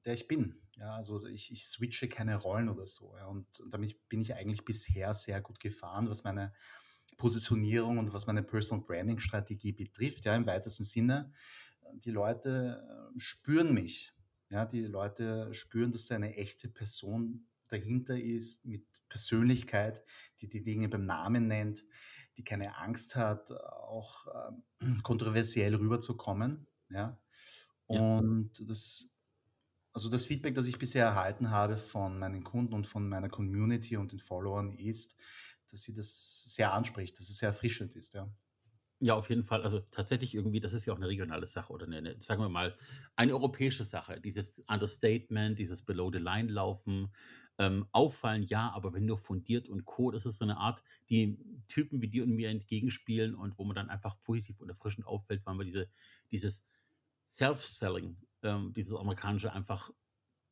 der 0.05 0.13
ich 0.13 0.27
bin. 0.27 0.61
Ja, 0.77 0.95
also 0.95 1.25
ich, 1.25 1.51
ich 1.51 1.65
switche 1.67 2.07
keine 2.07 2.35
Rollen 2.35 2.69
oder 2.69 2.85
so. 2.85 3.15
Ja. 3.17 3.25
Und 3.27 3.47
damit 3.69 4.07
bin 4.09 4.21
ich 4.21 4.35
eigentlich 4.35 4.63
bisher 4.63 5.13
sehr 5.13 5.41
gut 5.41 5.59
gefahren, 5.59 6.09
was 6.09 6.23
meine 6.23 6.53
Positionierung 7.17 7.97
und 7.97 8.13
was 8.13 8.27
meine 8.27 8.43
Personal 8.43 8.85
Branding 8.85 9.19
Strategie 9.19 9.73
betrifft, 9.73 10.25
ja, 10.25 10.35
im 10.35 10.45
weitesten 10.45 10.83
Sinne. 10.83 11.33
Die 11.93 12.11
Leute 12.11 12.83
äh, 13.15 13.19
spüren 13.19 13.73
mich. 13.73 14.13
Ja, 14.49 14.65
die 14.65 14.81
Leute 14.81 15.53
spüren, 15.53 15.91
dass 15.91 16.05
da 16.05 16.15
eine 16.15 16.35
echte 16.35 16.69
Person 16.69 17.47
dahinter 17.67 18.17
ist, 18.17 18.65
mit 18.65 18.85
Persönlichkeit, 19.09 20.01
die 20.39 20.47
die 20.47 20.63
Dinge 20.63 20.87
beim 20.87 21.05
Namen 21.05 21.47
nennt, 21.47 21.83
die 22.37 22.43
keine 22.43 22.77
Angst 22.77 23.15
hat, 23.15 23.51
auch 23.51 24.27
ähm, 24.81 25.03
kontroversiell 25.03 25.75
rüberzukommen. 25.75 26.67
Ja. 26.89 27.19
Und 27.87 28.57
ja. 28.59 28.65
das, 28.65 29.13
also 29.91 30.09
das 30.09 30.25
Feedback, 30.25 30.55
das 30.55 30.67
ich 30.67 30.77
bisher 30.77 31.05
erhalten 31.05 31.49
habe 31.49 31.77
von 31.77 32.19
meinen 32.19 32.43
Kunden 32.43 32.73
und 32.73 32.85
von 32.85 33.09
meiner 33.09 33.29
Community 33.29 33.97
und 33.97 34.11
den 34.11 34.19
Followern 34.19 34.71
ist, 34.77 35.17
dass 35.73 35.81
sie 35.83 35.93
das 35.93 36.43
sehr 36.45 36.73
anspricht, 36.73 37.19
dass 37.19 37.29
es 37.29 37.37
sehr 37.37 37.49
erfrischend 37.49 37.95
ist, 37.95 38.13
ja. 38.13 38.31
Ja, 38.99 39.13
auf 39.13 39.29
jeden 39.29 39.43
Fall. 39.43 39.61
Also 39.61 39.79
tatsächlich 39.91 40.33
irgendwie, 40.33 40.59
das 40.59 40.73
ist 40.73 40.85
ja 40.87 40.93
auch 40.93 40.97
eine 40.97 41.07
regionale 41.07 41.45
Sache 41.45 41.71
oder 41.71 41.85
eine, 41.85 42.17
sagen 42.23 42.41
wir 42.41 42.49
mal, 42.49 42.75
eine 43.15 43.33
europäische 43.33 43.83
Sache. 43.83 44.19
Dieses 44.19 44.59
Understatement, 44.67 45.59
dieses 45.59 45.83
Below-the-Line-Laufen, 45.85 47.13
ähm, 47.59 47.87
auffallen, 47.91 48.41
ja, 48.43 48.71
aber 48.71 48.93
wenn 48.93 49.05
nur 49.05 49.17
fundiert 49.19 49.69
und 49.69 49.85
co., 49.85 50.09
das 50.11 50.25
ist 50.25 50.37
so 50.37 50.45
eine 50.45 50.57
Art, 50.57 50.83
die 51.09 51.37
Typen 51.67 52.01
wie 52.01 52.07
dir 52.07 52.23
und 52.23 52.31
mir 52.31 52.49
entgegenspielen 52.49 53.35
und 53.35 53.57
wo 53.59 53.65
man 53.65 53.75
dann 53.75 53.89
einfach 53.89 54.19
positiv 54.23 54.61
und 54.61 54.69
erfrischend 54.69 55.05
auffällt, 55.05 55.45
weil 55.45 55.55
man 55.55 55.65
diese, 55.65 55.89
dieses 56.31 56.65
Self-Selling, 57.27 58.17
ähm, 58.43 58.73
dieses 58.73 58.93
amerikanische 58.95 59.53
einfach 59.53 59.91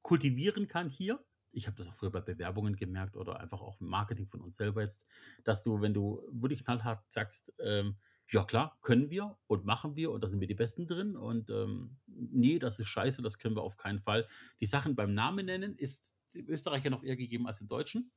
kultivieren 0.03 0.67
kann 0.67 0.89
hier 0.89 1.25
ich 1.55 1.67
habe 1.67 1.77
das 1.77 1.87
auch 1.87 1.95
früher 1.95 2.11
bei 2.11 2.21
Bewerbungen 2.21 2.75
gemerkt 2.75 3.15
oder 3.15 3.39
einfach 3.39 3.61
auch 3.61 3.79
im 3.79 3.87
Marketing 3.87 4.27
von 4.27 4.41
uns 4.41 4.57
selber 4.57 4.81
jetzt, 4.81 5.05
dass 5.43 5.63
du, 5.63 5.81
wenn 5.81 5.93
du 5.93 6.21
wirklich 6.31 6.63
knallhart 6.63 7.03
sagst, 7.09 7.53
ähm, 7.59 7.95
ja 8.29 8.43
klar, 8.43 8.77
können 8.81 9.09
wir 9.09 9.37
und 9.47 9.65
machen 9.65 9.95
wir 9.95 10.11
und 10.11 10.23
da 10.23 10.27
sind 10.27 10.39
wir 10.39 10.47
die 10.47 10.55
Besten 10.55 10.87
drin 10.87 11.15
und 11.15 11.49
ähm, 11.49 11.97
nee, 12.07 12.59
das 12.59 12.79
ist 12.79 12.89
scheiße, 12.89 13.21
das 13.21 13.37
können 13.37 13.55
wir 13.55 13.61
auf 13.61 13.77
keinen 13.77 14.01
Fall. 14.01 14.27
Die 14.59 14.65
Sachen 14.65 14.95
beim 14.95 15.13
Namen 15.13 15.45
nennen 15.45 15.75
ist 15.75 16.15
im 16.33 16.49
Österreicher 16.49 16.89
noch 16.89 17.03
eher 17.03 17.15
gegeben 17.15 17.47
als 17.47 17.61
im 17.61 17.67
Deutschen. 17.67 18.11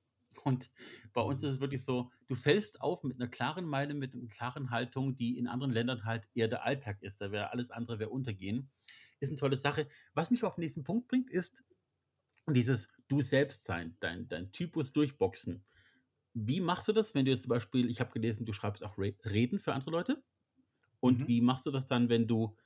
Und 0.45 0.71
bei 1.13 1.21
uns 1.21 1.43
ist 1.43 1.51
es 1.51 1.61
wirklich 1.61 1.85
so, 1.85 2.11
du 2.29 2.35
fällst 2.35 2.81
auf 2.81 3.03
mit 3.03 3.21
einer 3.21 3.29
klaren 3.29 3.65
Meinung, 3.65 3.99
mit 3.99 4.15
einer 4.15 4.29
klaren 4.29 4.71
Haltung, 4.71 5.17
die 5.17 5.39
in 5.39 5.47
anderen 5.47 5.73
Ländern 5.73 6.05
halt 6.05 6.29
eher 6.35 6.49
der 6.49 6.65
Alltag 6.65 7.03
ist. 7.03 7.21
Da 7.21 7.33
wäre 7.33 7.51
alles 7.53 7.71
andere 7.71 7.99
wäre 7.99 8.11
untergehen. 8.11 8.71
Ist 9.21 9.31
eine 9.31 9.39
tolle 9.39 9.57
Sache. 9.57 9.89
Was 10.15 10.31
mich 10.31 10.45
auf 10.45 10.55
den 10.55 10.63
nächsten 10.63 10.85
Punkt 10.85 11.09
bringt, 11.09 11.31
ist 11.31 11.65
dieses 12.55 12.93
Du 13.09 13.23
selbst 13.23 13.65
sein, 13.65 13.97
dein, 14.01 14.29
dein 14.29 14.53
Typus 14.53 14.93
durchboxen. 14.93 15.65
Wie 16.35 16.61
machst 16.61 16.89
du 16.89 16.93
das, 16.93 17.15
wenn 17.15 17.25
du 17.25 17.31
jetzt 17.31 17.43
zum 17.43 17.51
Beispiel, 17.51 17.91
ich 17.91 18.01
habe 18.01 18.13
gelesen, 18.13 18.47
du 18.47 18.53
schreibst 18.53 18.85
auch 18.85 18.99
Reden 18.99 19.59
für 19.59 19.73
andere 19.73 19.91
Leute? 19.91 20.23
Und 21.01 21.21
Mhm. 21.23 21.29
wie 21.29 21.41
machst 21.41 21.67
du 21.67 21.71
das 21.71 21.87
dann, 21.87 22.09
wenn 22.09 22.27
du 22.27 22.57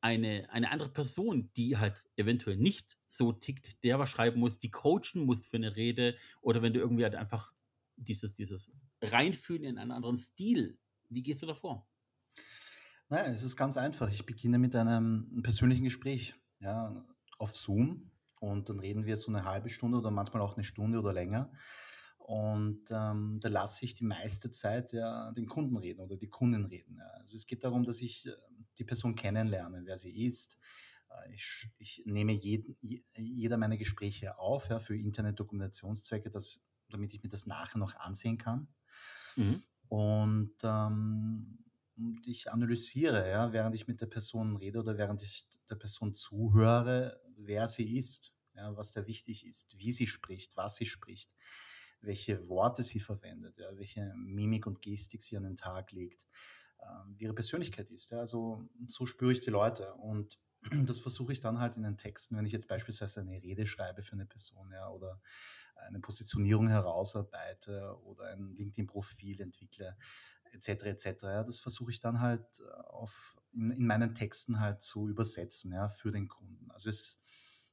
eine, 0.00 0.48
eine 0.50 0.70
andere 0.70 0.90
Person, 0.90 1.50
die 1.56 1.78
halt 1.78 2.04
eventuell 2.16 2.56
nicht 2.56 2.98
so 3.06 3.32
tickt, 3.32 3.82
der 3.84 3.98
was 3.98 4.10
schreiben 4.10 4.40
muss, 4.40 4.58
die 4.58 4.70
coachen 4.70 5.24
musst 5.24 5.46
für 5.46 5.56
eine 5.56 5.76
Rede 5.76 6.16
oder 6.42 6.62
wenn 6.62 6.72
du 6.74 6.80
irgendwie 6.80 7.04
halt 7.04 7.14
einfach 7.16 7.52
dieses, 7.96 8.34
dieses 8.34 8.72
Reinfühlen 9.02 9.64
in 9.64 9.78
einen 9.78 9.92
anderen 9.92 10.18
Stil, 10.18 10.78
wie 11.08 11.22
gehst 11.22 11.42
du 11.42 11.46
davor? 11.46 11.88
Naja, 13.08 13.30
es 13.32 13.42
ist 13.42 13.56
ganz 13.56 13.76
einfach. 13.76 14.10
Ich 14.10 14.26
beginne 14.26 14.58
mit 14.58 14.74
einem 14.74 15.40
persönlichen 15.42 15.84
Gespräch, 15.84 16.34
ja, 16.60 17.04
auf 17.38 17.54
Zoom 17.54 18.10
und 18.40 18.68
dann 18.68 18.80
reden 18.80 19.04
wir 19.04 19.16
so 19.16 19.30
eine 19.30 19.44
halbe 19.44 19.68
Stunde 19.70 19.98
oder 19.98 20.10
manchmal 20.10 20.42
auch 20.42 20.56
eine 20.56 20.64
Stunde 20.64 20.98
oder 20.98 21.12
länger. 21.12 21.50
Und 22.18 22.82
ähm, 22.90 23.38
da 23.40 23.48
lasse 23.48 23.84
ich 23.84 23.94
die 23.94 24.04
meiste 24.04 24.50
Zeit 24.50 24.92
ja 24.92 25.30
den 25.32 25.46
Kunden 25.46 25.76
reden 25.76 26.00
oder 26.00 26.16
die 26.16 26.28
Kunden 26.28 26.64
reden. 26.64 26.96
Ja. 26.98 27.06
Also 27.20 27.36
es 27.36 27.46
geht 27.46 27.62
darum, 27.62 27.84
dass 27.84 28.00
ich 28.00 28.26
äh, 28.26 28.32
die 28.78 28.84
Person 28.84 29.14
kennenlerne, 29.14 29.82
wer 29.84 29.96
sie 29.96 30.24
ist. 30.24 30.58
Äh, 31.08 31.32
Ich, 31.32 31.70
ich 31.78 32.02
nehme 32.04 32.32
jeden, 32.32 32.76
je- 32.80 33.04
jeder 33.16 33.58
meiner 33.58 33.76
Gespräche 33.76 34.38
auf 34.38 34.68
ja, 34.68 34.80
für 34.80 34.96
Internet-Dokumentationszwecke, 34.96 36.30
das, 36.30 36.64
damit 36.90 37.14
ich 37.14 37.22
mir 37.22 37.28
das 37.28 37.46
nachher 37.46 37.78
noch 37.78 37.94
ansehen 37.94 38.38
kann. 38.38 38.66
Mhm. 39.36 39.62
Und, 39.88 40.54
ähm, 40.64 41.58
und 41.96 42.26
ich 42.26 42.50
analysiere, 42.50 43.30
ja, 43.30 43.52
während 43.52 43.76
ich 43.76 43.86
mit 43.86 44.00
der 44.00 44.06
Person 44.06 44.56
rede 44.56 44.80
oder 44.80 44.98
während 44.98 45.22
ich 45.22 45.48
der 45.70 45.76
Person 45.76 46.12
zuhöre, 46.12 47.20
wer 47.36 47.66
sie 47.66 47.96
ist, 47.96 48.34
ja, 48.54 48.76
was 48.76 48.92
da 48.92 49.06
wichtig 49.06 49.46
ist, 49.46 49.78
wie 49.78 49.92
sie 49.92 50.06
spricht, 50.06 50.56
was 50.56 50.76
sie 50.76 50.86
spricht, 50.86 51.30
welche 52.00 52.48
Worte 52.48 52.82
sie 52.82 53.00
verwendet, 53.00 53.58
ja, 53.58 53.76
welche 53.76 54.12
Mimik 54.16 54.66
und 54.66 54.82
Gestik 54.82 55.22
sie 55.22 55.36
an 55.36 55.44
den 55.44 55.56
Tag 55.56 55.92
legt, 55.92 56.26
ähm, 56.80 57.14
wie 57.16 57.24
ihre 57.24 57.34
Persönlichkeit 57.34 57.90
ist. 57.90 58.10
Ja. 58.10 58.20
Also 58.20 58.68
so 58.86 59.06
spüre 59.06 59.32
ich 59.32 59.40
die 59.40 59.50
Leute 59.50 59.94
und 59.94 60.38
das 60.86 60.98
versuche 60.98 61.32
ich 61.32 61.40
dann 61.40 61.58
halt 61.58 61.76
in 61.76 61.82
den 61.82 61.96
Texten, 61.96 62.36
wenn 62.36 62.46
ich 62.46 62.52
jetzt 62.52 62.68
beispielsweise 62.68 63.20
eine 63.20 63.42
Rede 63.42 63.66
schreibe 63.66 64.02
für 64.02 64.14
eine 64.14 64.26
Person 64.26 64.72
ja, 64.72 64.88
oder 64.88 65.20
eine 65.76 66.00
Positionierung 66.00 66.68
herausarbeite 66.68 67.98
oder 68.02 68.32
ein 68.32 68.54
LinkedIn-Profil 68.56 69.40
entwickle, 69.40 69.96
etc. 70.52 70.68
etc. 70.84 71.22
Ja, 71.22 71.44
das 71.44 71.58
versuche 71.58 71.90
ich 71.90 72.00
dann 72.00 72.20
halt 72.20 72.46
äh, 72.60 72.70
auf, 72.88 73.36
in, 73.52 73.70
in 73.72 73.86
meinen 73.86 74.14
Texten 74.14 74.60
halt 74.60 74.82
zu 74.82 75.08
übersetzen 75.08 75.72
ja, 75.72 75.88
für 75.88 76.10
den 76.10 76.28
Kunden. 76.28 76.70
Also 76.70 76.88
es, 76.88 77.20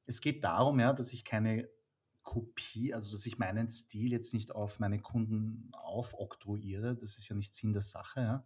es 0.06 0.22
geht 0.22 0.44
darum, 0.44 0.80
ja, 0.80 0.94
dass 0.94 1.14
ich 1.14 1.26
keine 1.26 1.70
Kopie, 2.24 2.94
also 2.94 3.12
dass 3.12 3.26
ich 3.26 3.38
meinen 3.38 3.70
Stil 3.70 4.12
jetzt 4.12 4.34
nicht 4.34 4.52
auf 4.54 4.80
meine 4.80 5.00
Kunden 5.02 5.70
aufoktroyiere, 5.74 6.96
das 6.96 7.18
ist 7.18 7.28
ja 7.30 7.36
nicht 7.36 7.54
Sinn 7.56 7.74
der 7.74 7.82
Sache, 7.82 8.22
ja, 8.22 8.46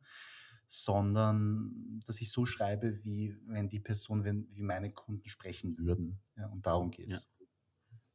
sondern 0.68 2.02
dass 2.06 2.20
ich 2.22 2.32
so 2.32 2.46
schreibe, 2.46 3.04
wie 3.04 3.38
wenn 3.46 3.70
die 3.70 3.80
Person, 3.80 4.24
wenn, 4.24 4.48
wie 4.56 4.64
meine 4.64 4.92
Kunden 4.94 5.30
sprechen 5.30 5.78
würden. 5.78 6.22
Ja, 6.36 6.48
und 6.48 6.66
darum 6.66 6.92
geht 6.92 7.12
Ja. 7.12 7.16
es. 7.16 7.30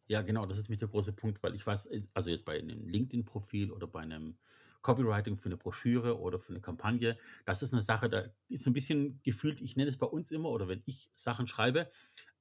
Ja, 0.08 0.22
genau, 0.22 0.46
das 0.46 0.58
ist 0.58 0.68
nämlich 0.68 0.80
der 0.80 0.88
große 0.88 1.12
Punkt, 1.12 1.42
weil 1.42 1.54
ich 1.54 1.66
weiß, 1.66 1.88
also 2.12 2.30
jetzt 2.30 2.44
bei 2.44 2.58
einem 2.58 2.88
LinkedIn-Profil 2.88 3.70
oder 3.70 3.86
bei 3.86 4.00
einem 4.00 4.38
Copywriting 4.82 5.36
für 5.36 5.46
eine 5.48 5.56
Broschüre 5.56 6.18
oder 6.18 6.38
für 6.40 6.52
eine 6.52 6.60
Kampagne, 6.60 7.16
das 7.46 7.62
ist 7.62 7.72
eine 7.72 7.82
Sache, 7.82 8.10
da 8.10 8.24
ist 8.48 8.66
ein 8.66 8.72
bisschen 8.72 9.22
gefühlt, 9.22 9.60
ich 9.60 9.76
nenne 9.76 9.88
es 9.88 9.96
bei 9.98 10.06
uns 10.06 10.30
immer, 10.32 10.50
oder 10.50 10.66
wenn 10.68 10.82
ich 10.86 11.12
Sachen 11.14 11.46
schreibe, 11.46 11.88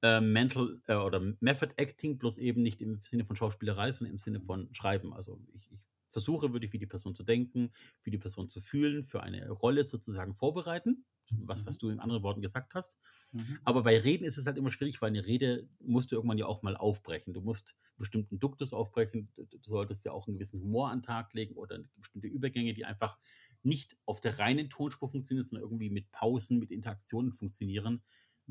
äh, 0.02 0.20
Mental 0.20 0.80
äh, 0.86 0.94
oder 0.94 1.20
Method 1.40 1.74
Acting, 1.76 2.18
bloß 2.18 2.38
eben 2.38 2.62
nicht 2.62 2.80
im 2.80 3.00
Sinne 3.00 3.24
von 3.24 3.36
Schauspielerei, 3.36 3.92
sondern 3.92 4.12
im 4.12 4.18
Sinne 4.18 4.40
von 4.40 4.72
Schreiben. 4.74 5.14
Also 5.14 5.40
ich, 5.54 5.70
ich 5.72 5.84
versuche, 6.10 6.52
würde 6.52 6.66
ich 6.66 6.70
für 6.70 6.78
die 6.78 6.86
Person 6.86 7.14
zu 7.14 7.24
denken, 7.24 7.72
für 8.00 8.10
die 8.10 8.18
Person 8.18 8.50
zu 8.50 8.60
fühlen, 8.60 9.04
für 9.04 9.22
eine 9.22 9.48
Rolle 9.50 9.84
sozusagen 9.84 10.34
vorbereiten, 10.34 11.04
was, 11.30 11.64
was 11.66 11.78
du 11.78 11.88
in 11.88 12.00
anderen 12.00 12.22
Worten 12.22 12.42
gesagt 12.42 12.74
hast. 12.74 12.98
Mhm. 13.32 13.58
Aber 13.64 13.82
bei 13.82 13.98
Reden 13.98 14.24
ist 14.24 14.36
es 14.36 14.46
halt 14.46 14.58
immer 14.58 14.70
schwierig, 14.70 15.00
weil 15.00 15.08
eine 15.08 15.24
Rede 15.24 15.68
musst 15.80 16.12
du 16.12 16.16
irgendwann 16.16 16.38
ja 16.38 16.46
auch 16.46 16.62
mal 16.62 16.76
aufbrechen. 16.76 17.32
Du 17.32 17.40
musst 17.40 17.74
bestimmten 17.96 18.38
Duktus 18.38 18.72
aufbrechen, 18.72 19.28
du 19.36 19.44
du 19.44 19.70
solltest 19.70 20.04
ja 20.04 20.12
auch 20.12 20.26
einen 20.26 20.36
gewissen 20.36 20.60
Humor 20.60 20.90
an 20.90 20.98
den 20.98 21.04
Tag 21.04 21.32
legen 21.32 21.54
oder 21.54 21.78
bestimmte 21.96 22.28
Übergänge, 22.28 22.74
die 22.74 22.84
einfach 22.84 23.18
nicht 23.62 23.96
auf 24.04 24.20
der 24.20 24.38
reinen 24.38 24.68
Tonspur 24.68 25.08
funktionieren, 25.08 25.46
sondern 25.46 25.62
irgendwie 25.62 25.90
mit 25.90 26.10
Pausen, 26.10 26.58
mit 26.58 26.70
Interaktionen 26.70 27.32
funktionieren. 27.32 28.02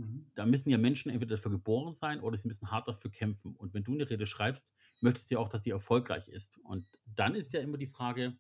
Mhm. 0.02 0.26
Da 0.36 0.46
müssen 0.46 0.70
ja 0.70 0.78
Menschen 0.78 1.12
entweder 1.12 1.36
dafür 1.36 1.52
geboren 1.52 1.94
sein 1.94 2.22
oder 2.22 2.38
sie 2.38 2.48
müssen 2.48 2.72
hart 2.72 2.88
dafür 2.88 3.12
kämpfen. 3.12 3.56
Und 3.56 3.74
wenn 3.74 3.84
du 3.84 3.94
eine 3.94 4.10
Rede 4.10 4.26
schreibst, 4.26 4.68
möchtest 5.00 5.30
du 5.30 5.36
ja 5.36 5.40
auch, 5.40 5.50
dass 5.50 5.62
die 5.62 5.70
erfolgreich 5.70 6.28
ist. 6.28 6.58
Und 6.60 6.88
dann 7.06 7.36
ist 7.36 7.54
ja 7.54 7.62
immer 7.62 7.78
die 7.78 7.88
Frage, 7.88 8.38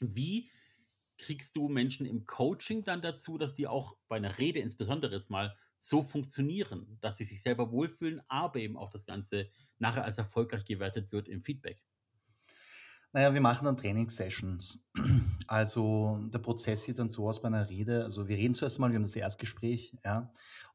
wie 0.00 0.50
kriegst 1.16 1.56
du 1.56 1.68
Menschen 1.68 2.06
im 2.06 2.26
Coaching 2.26 2.84
dann 2.84 3.02
dazu, 3.02 3.38
dass 3.38 3.54
die 3.54 3.66
auch 3.66 3.96
bei 4.06 4.16
einer 4.16 4.38
Rede 4.38 4.60
insbesondere 4.60 5.14
jetzt 5.14 5.30
mal 5.30 5.56
so 5.80 6.02
funktionieren, 6.02 6.98
dass 7.00 7.16
sie 7.16 7.24
sich 7.24 7.42
selber 7.42 7.72
wohlfühlen, 7.72 8.22
aber 8.28 8.60
eben 8.60 8.76
auch 8.76 8.90
das 8.90 9.04
Ganze 9.04 9.48
nachher 9.78 10.04
als 10.04 10.18
erfolgreich 10.18 10.64
gewertet 10.64 11.12
wird 11.12 11.28
im 11.28 11.42
Feedback. 11.42 11.82
Naja, 13.12 13.32
wir 13.32 13.40
machen 13.40 13.64
dann 13.64 13.76
Trainingssessions. 13.76 14.78
Also 15.50 16.20
der 16.30 16.40
Prozess 16.40 16.82
sieht 16.82 16.98
dann 16.98 17.08
so 17.08 17.26
aus 17.26 17.40
bei 17.40 17.48
einer 17.48 17.70
Rede. 17.70 18.04
Also 18.04 18.28
wir 18.28 18.36
reden 18.36 18.52
zuerst 18.52 18.78
mal, 18.78 18.90
wir 18.90 18.96
haben 18.96 19.04
das 19.04 19.16
Erstgespräch, 19.16 19.96
ja. 20.04 20.30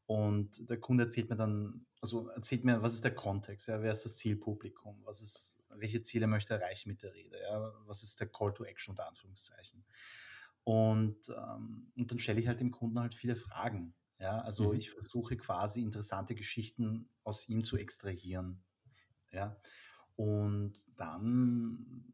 Und 0.05 0.69
der 0.69 0.79
Kunde 0.79 1.05
erzählt 1.05 1.29
mir 1.29 1.37
dann, 1.37 1.85
also 2.01 2.27
erzählt 2.29 2.65
mir, 2.65 2.81
was 2.81 2.93
ist 2.93 3.05
der 3.05 3.15
Kontext, 3.15 3.67
ja, 3.67 3.81
wer 3.81 3.91
ist 3.91 4.03
das 4.05 4.17
Zielpublikum, 4.17 5.01
was 5.05 5.21
ist, 5.21 5.63
welche 5.69 6.03
Ziele 6.03 6.27
möchte 6.27 6.53
er 6.53 6.61
erreichen 6.61 6.89
mit 6.89 7.03
der 7.03 7.13
Rede, 7.13 7.39
ja, 7.41 7.73
was 7.85 8.03
ist 8.03 8.19
der 8.19 8.27
Call 8.27 8.53
to 8.53 8.65
Action 8.65 8.91
unter 8.91 9.07
Anführungszeichen. 9.07 9.85
Und, 10.63 11.29
ähm, 11.29 11.91
und 11.97 12.11
dann 12.11 12.19
stelle 12.19 12.39
ich 12.39 12.47
halt 12.47 12.59
dem 12.59 12.71
Kunden 12.71 12.99
halt 12.99 13.15
viele 13.15 13.35
Fragen. 13.35 13.95
Ja, 14.19 14.41
also 14.41 14.73
Mhm. 14.73 14.73
ich 14.73 14.91
versuche 14.91 15.35
quasi 15.37 15.81
interessante 15.81 16.35
Geschichten 16.35 17.09
aus 17.23 17.49
ihm 17.49 17.63
zu 17.63 17.77
extrahieren. 17.77 18.63
Ja, 19.31 19.59
und 20.15 20.73
dann 20.99 22.05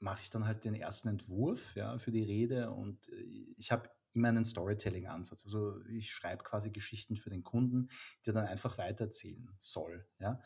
mache 0.00 0.22
ich 0.22 0.30
dann 0.30 0.46
halt 0.46 0.64
den 0.64 0.74
ersten 0.74 1.08
Entwurf 1.08 1.74
ja, 1.76 1.98
für 1.98 2.12
die 2.12 2.22
Rede 2.22 2.70
und 2.70 3.08
äh, 3.10 3.22
ich 3.56 3.72
habe 3.72 3.90
immer 4.18 4.28
einen 4.28 4.44
Storytelling-Ansatz. 4.44 5.44
Also 5.44 5.80
ich 5.86 6.10
schreibe 6.10 6.42
quasi 6.44 6.70
Geschichten 6.70 7.16
für 7.16 7.30
den 7.30 7.44
Kunden, 7.44 7.88
die 8.24 8.30
er 8.30 8.34
dann 8.34 8.46
einfach 8.46 8.76
weitererzählen 8.78 9.48
soll. 9.60 10.06
Ja. 10.20 10.40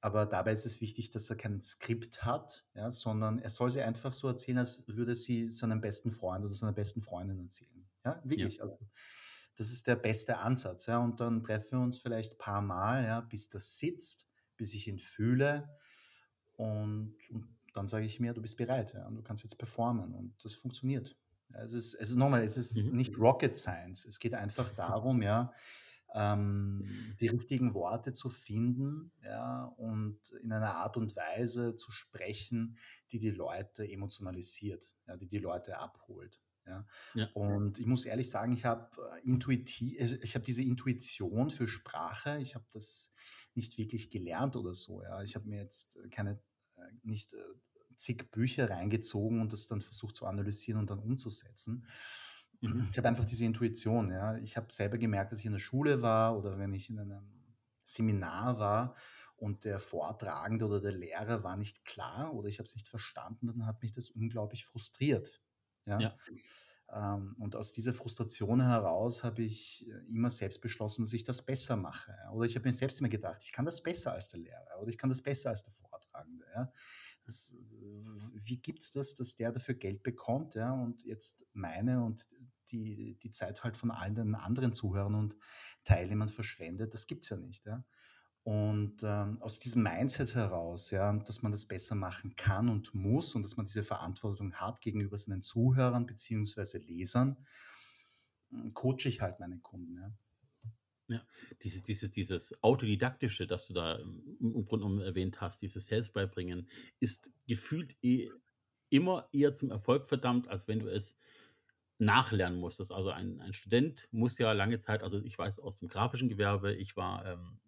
Aber 0.00 0.26
dabei 0.26 0.52
ist 0.52 0.66
es 0.66 0.80
wichtig, 0.80 1.12
dass 1.12 1.30
er 1.30 1.36
kein 1.36 1.60
Skript 1.60 2.24
hat, 2.24 2.66
ja, 2.74 2.90
sondern 2.90 3.38
er 3.38 3.50
soll 3.50 3.70
sie 3.70 3.82
einfach 3.82 4.12
so 4.12 4.26
erzählen, 4.26 4.58
als 4.58 4.84
würde 4.88 5.14
sie 5.14 5.48
seinem 5.48 5.80
besten 5.80 6.10
Freund 6.10 6.44
oder 6.44 6.54
seiner 6.54 6.72
besten 6.72 7.02
Freundin 7.02 7.38
erzählen. 7.38 7.88
Ja, 8.04 8.20
Ja. 8.24 8.30
wirklich. 8.30 8.60
Also, 8.62 8.78
das 9.56 9.70
ist 9.70 9.86
der 9.86 9.96
beste 9.96 10.38
Ansatz. 10.38 10.86
Ja. 10.86 10.98
Und 10.98 11.20
dann 11.20 11.44
treffen 11.44 11.78
wir 11.78 11.84
uns 11.84 11.98
vielleicht 11.98 12.32
ein 12.32 12.38
paar 12.38 12.62
Mal, 12.62 13.04
ja, 13.04 13.20
bis 13.20 13.48
das 13.48 13.78
sitzt, 13.78 14.28
bis 14.56 14.74
ich 14.74 14.88
ihn 14.88 14.98
fühle. 14.98 15.68
Und, 16.54 17.16
und 17.30 17.56
dann 17.74 17.86
sage 17.86 18.04
ich 18.06 18.18
mir, 18.20 18.34
du 18.34 18.42
bist 18.42 18.56
bereit 18.56 18.94
ja, 18.94 19.06
und 19.06 19.14
du 19.16 19.22
kannst 19.22 19.44
jetzt 19.44 19.56
performen. 19.58 20.14
Und 20.14 20.34
das 20.44 20.54
funktioniert. 20.54 21.16
Ja, 21.52 21.62
es 21.62 21.72
ist, 21.72 21.94
es 21.94 22.10
ist 22.10 22.16
nochmal, 22.16 22.42
es 22.44 22.56
ist 22.56 22.90
Mhm. 22.90 22.96
nicht 22.96 23.18
Rocket 23.18 23.56
Science. 23.56 24.04
Es 24.04 24.18
geht 24.20 24.34
einfach 24.34 24.70
darum, 24.72 25.22
ja, 25.22 25.52
ähm, 26.14 26.84
die 27.20 27.28
richtigen 27.28 27.74
Worte 27.74 28.12
zu 28.12 28.28
finden 28.28 29.12
ja, 29.22 29.64
und 29.76 30.18
in 30.42 30.52
einer 30.52 30.74
Art 30.74 30.96
und 30.96 31.16
Weise 31.16 31.74
zu 31.76 31.90
sprechen, 31.90 32.76
die 33.12 33.18
die 33.18 33.30
Leute 33.30 33.88
emotionalisiert, 33.90 34.90
ja, 35.06 35.16
die 35.16 35.28
die 35.28 35.38
Leute 35.38 35.78
abholt. 35.78 36.40
Ja. 36.66 36.86
Ja. 37.14 37.28
Und 37.34 37.78
ich 37.78 37.86
muss 37.86 38.04
ehrlich 38.04 38.30
sagen, 38.30 38.52
ich 38.52 38.64
habe 38.64 38.90
äh, 39.16 39.26
intuitiv, 39.28 40.00
also 40.00 40.16
ich 40.22 40.34
habe 40.34 40.44
diese 40.44 40.62
Intuition 40.62 41.50
für 41.50 41.66
Sprache, 41.66 42.38
ich 42.40 42.54
habe 42.54 42.66
das 42.70 43.12
nicht 43.54 43.78
wirklich 43.78 44.10
gelernt 44.10 44.54
oder 44.56 44.74
so. 44.74 45.02
Ja. 45.02 45.22
Ich 45.22 45.34
habe 45.34 45.48
mir 45.48 45.60
jetzt 45.60 45.98
keine, 46.10 46.40
äh, 46.76 46.82
nicht 47.02 47.34
äh, 47.34 47.38
zig 48.02 48.30
Bücher 48.30 48.70
reingezogen 48.70 49.40
und 49.40 49.52
das 49.52 49.66
dann 49.66 49.80
versucht 49.80 50.16
zu 50.16 50.26
analysieren 50.26 50.80
und 50.80 50.90
dann 50.90 50.98
umzusetzen. 50.98 51.86
Mhm. 52.60 52.88
Ich 52.90 52.98
habe 52.98 53.08
einfach 53.08 53.24
diese 53.24 53.44
Intuition. 53.44 54.10
Ja. 54.10 54.36
Ich 54.38 54.56
habe 54.56 54.72
selber 54.72 54.98
gemerkt, 54.98 55.32
dass 55.32 55.40
ich 55.40 55.46
in 55.46 55.52
der 55.52 55.58
Schule 55.58 56.02
war 56.02 56.36
oder 56.38 56.58
wenn 56.58 56.72
ich 56.72 56.90
in 56.90 56.98
einem 56.98 57.26
Seminar 57.84 58.58
war 58.58 58.96
und 59.36 59.64
der 59.64 59.78
Vortragende 59.78 60.66
oder 60.66 60.80
der 60.80 60.92
Lehrer 60.92 61.42
war 61.42 61.56
nicht 61.56 61.84
klar 61.84 62.32
oder 62.34 62.48
ich 62.48 62.58
habe 62.58 62.66
es 62.66 62.74
nicht 62.74 62.88
verstanden, 62.88 63.48
dann 63.48 63.66
hat 63.66 63.82
mich 63.82 63.92
das 63.92 64.10
unglaublich 64.10 64.64
frustriert. 64.64 65.42
Ja. 65.84 65.98
Ja. 65.98 66.16
Ähm, 66.92 67.34
und 67.38 67.56
aus 67.56 67.72
dieser 67.72 67.94
Frustration 67.94 68.60
heraus 68.60 69.24
habe 69.24 69.42
ich 69.42 69.88
äh, 69.88 70.14
immer 70.14 70.30
selbst 70.30 70.60
beschlossen, 70.60 71.04
dass 71.04 71.12
ich 71.12 71.24
das 71.24 71.42
besser 71.44 71.76
mache. 71.76 72.14
Oder 72.32 72.46
ich 72.46 72.54
habe 72.54 72.68
mir 72.68 72.72
selbst 72.72 73.00
immer 73.00 73.08
gedacht, 73.08 73.40
ich 73.42 73.52
kann 73.52 73.64
das 73.64 73.82
besser 73.82 74.12
als 74.12 74.28
der 74.28 74.40
Lehrer 74.40 74.78
oder 74.80 74.88
ich 74.90 74.98
kann 74.98 75.10
das 75.10 75.22
besser 75.22 75.50
als 75.50 75.64
der 75.64 75.72
Vortragende. 75.72 76.44
Ja. 76.54 76.72
Das, 77.32 77.54
wie 78.44 78.58
gibt 78.58 78.82
es 78.82 78.92
das, 78.92 79.14
dass 79.14 79.34
der 79.34 79.52
dafür 79.52 79.74
Geld 79.74 80.02
bekommt, 80.02 80.54
ja, 80.54 80.72
und 80.72 81.04
jetzt 81.04 81.44
meine 81.52 82.04
und 82.04 82.28
die, 82.70 83.18
die 83.22 83.30
Zeit 83.30 83.64
halt 83.64 83.76
von 83.76 83.90
allen 83.90 84.14
den 84.14 84.34
anderen 84.34 84.72
Zuhörern 84.72 85.14
und 85.14 85.36
Teilnehmern 85.84 86.28
verschwendet, 86.28 86.94
das 86.94 87.06
gibt 87.06 87.24
es 87.24 87.30
ja 87.30 87.36
nicht, 87.36 87.66
ja. 87.66 87.84
Und 88.44 89.04
ähm, 89.04 89.40
aus 89.40 89.60
diesem 89.60 89.84
Mindset 89.84 90.34
heraus, 90.34 90.90
ja, 90.90 91.12
dass 91.12 91.42
man 91.42 91.52
das 91.52 91.66
besser 91.66 91.94
machen 91.94 92.34
kann 92.34 92.68
und 92.68 92.92
muss 92.92 93.36
und 93.36 93.44
dass 93.44 93.56
man 93.56 93.66
diese 93.66 93.84
Verantwortung 93.84 94.54
hat 94.54 94.80
gegenüber 94.80 95.16
seinen 95.16 95.42
Zuhörern 95.42 96.06
beziehungsweise 96.06 96.78
Lesern, 96.78 97.36
coache 98.74 99.06
ich 99.08 99.20
halt 99.20 99.38
meine 99.38 99.58
Kunden. 99.58 99.96
Ja. 99.96 100.12
Ja, 101.12 101.26
dieses, 101.62 101.84
dieses, 101.84 102.10
dieses 102.10 102.62
Autodidaktische, 102.62 103.46
das 103.46 103.66
du 103.66 103.74
da 103.74 103.96
im 103.96 104.64
Grunde 104.64 105.04
erwähnt 105.04 105.40
hast, 105.40 105.62
dieses 105.62 105.86
Selbstbeibringen, 105.86 106.68
ist 107.00 107.30
gefühlt 107.46 107.96
eh 108.02 108.30
immer 108.88 109.28
eher 109.32 109.54
zum 109.54 109.70
Erfolg 109.70 110.06
verdammt, 110.06 110.48
als 110.48 110.68
wenn 110.68 110.80
du 110.80 110.88
es 110.88 111.16
nachlernen 111.98 112.58
musstest. 112.58 112.92
Also 112.92 113.10
ein, 113.10 113.40
ein 113.40 113.52
Student 113.52 114.08
muss 114.10 114.38
ja 114.38 114.52
lange 114.52 114.78
Zeit, 114.78 115.02
also 115.02 115.22
ich 115.22 115.38
weiß 115.38 115.60
aus 115.60 115.78
dem 115.78 115.88
grafischen 115.88 116.28
Gewerbe, 116.28 116.74
ich 116.74 116.96
war 116.96 117.24
ähm, 117.26 117.60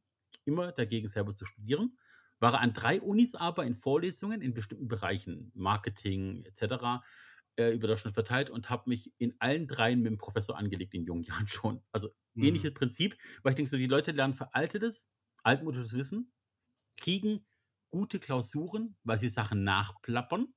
immer 0.44 0.72
dagegen, 0.72 1.08
selber 1.08 1.34
zu 1.34 1.46
studieren, 1.46 1.96
war 2.40 2.60
an 2.60 2.72
drei 2.72 3.00
Unis 3.00 3.34
aber 3.34 3.64
in 3.64 3.74
Vorlesungen 3.74 4.40
in 4.40 4.54
bestimmten 4.54 4.88
Bereichen, 4.88 5.50
Marketing 5.54 6.44
etc., 6.44 7.04
äh, 7.56 7.72
über 7.74 7.88
Deutschland 7.88 8.14
verteilt 8.14 8.50
und 8.50 8.70
habe 8.70 8.88
mich 8.90 9.12
in 9.18 9.34
allen 9.40 9.66
dreien 9.66 10.00
mit 10.00 10.10
dem 10.12 10.18
Professor 10.18 10.56
angelegt 10.58 10.94
in 10.94 11.04
jungen 11.04 11.22
Jahren 11.22 11.48
schon. 11.48 11.82
Also 11.92 12.10
Mhm. 12.36 12.64
ähnliches 12.64 12.74
Prinzip, 12.74 13.16
weil 13.42 13.52
ich 13.52 13.56
denke 13.56 13.70
so, 13.70 13.76
die 13.76 13.86
Leute 13.86 14.12
lernen 14.12 14.34
veraltetes, 14.34 15.10
altmodisches 15.42 15.94
Wissen, 15.94 16.32
kriegen 16.96 17.46
gute 17.90 18.20
Klausuren, 18.20 18.96
weil 19.04 19.18
sie 19.18 19.28
Sachen 19.30 19.64
nachplappern, 19.64 20.54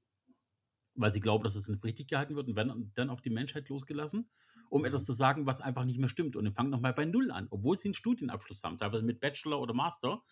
weil 0.95 1.11
sie 1.11 1.19
glauben, 1.19 1.43
dass 1.43 1.55
es 1.55 1.65
dann 1.67 1.75
richtig 1.75 2.07
gehalten 2.07 2.35
wird 2.35 2.47
und 2.47 2.55
werden 2.55 2.91
dann 2.95 3.09
auf 3.09 3.21
die 3.21 3.29
Menschheit 3.29 3.69
losgelassen, 3.69 4.29
um 4.69 4.83
etwas 4.85 5.03
Mhm. 5.03 5.05
zu 5.05 5.13
sagen, 5.13 5.45
was 5.45 5.61
einfach 5.61 5.85
nicht 5.85 5.99
mehr 5.99 6.09
stimmt. 6.09 6.35
Und 6.35 6.45
dann 6.45 6.53
fangen 6.53 6.71
nochmal 6.71 6.93
bei 6.93 7.05
Null 7.05 7.29
an, 7.31 7.47
obwohl 7.51 7.77
sie 7.77 7.89
einen 7.89 7.93
Studienabschluss 7.93 8.63
haben, 8.63 8.77
teilweise 8.77 9.03
mit 9.03 9.19
Bachelor 9.19 9.61
oder 9.61 9.73
Master. 9.73 10.23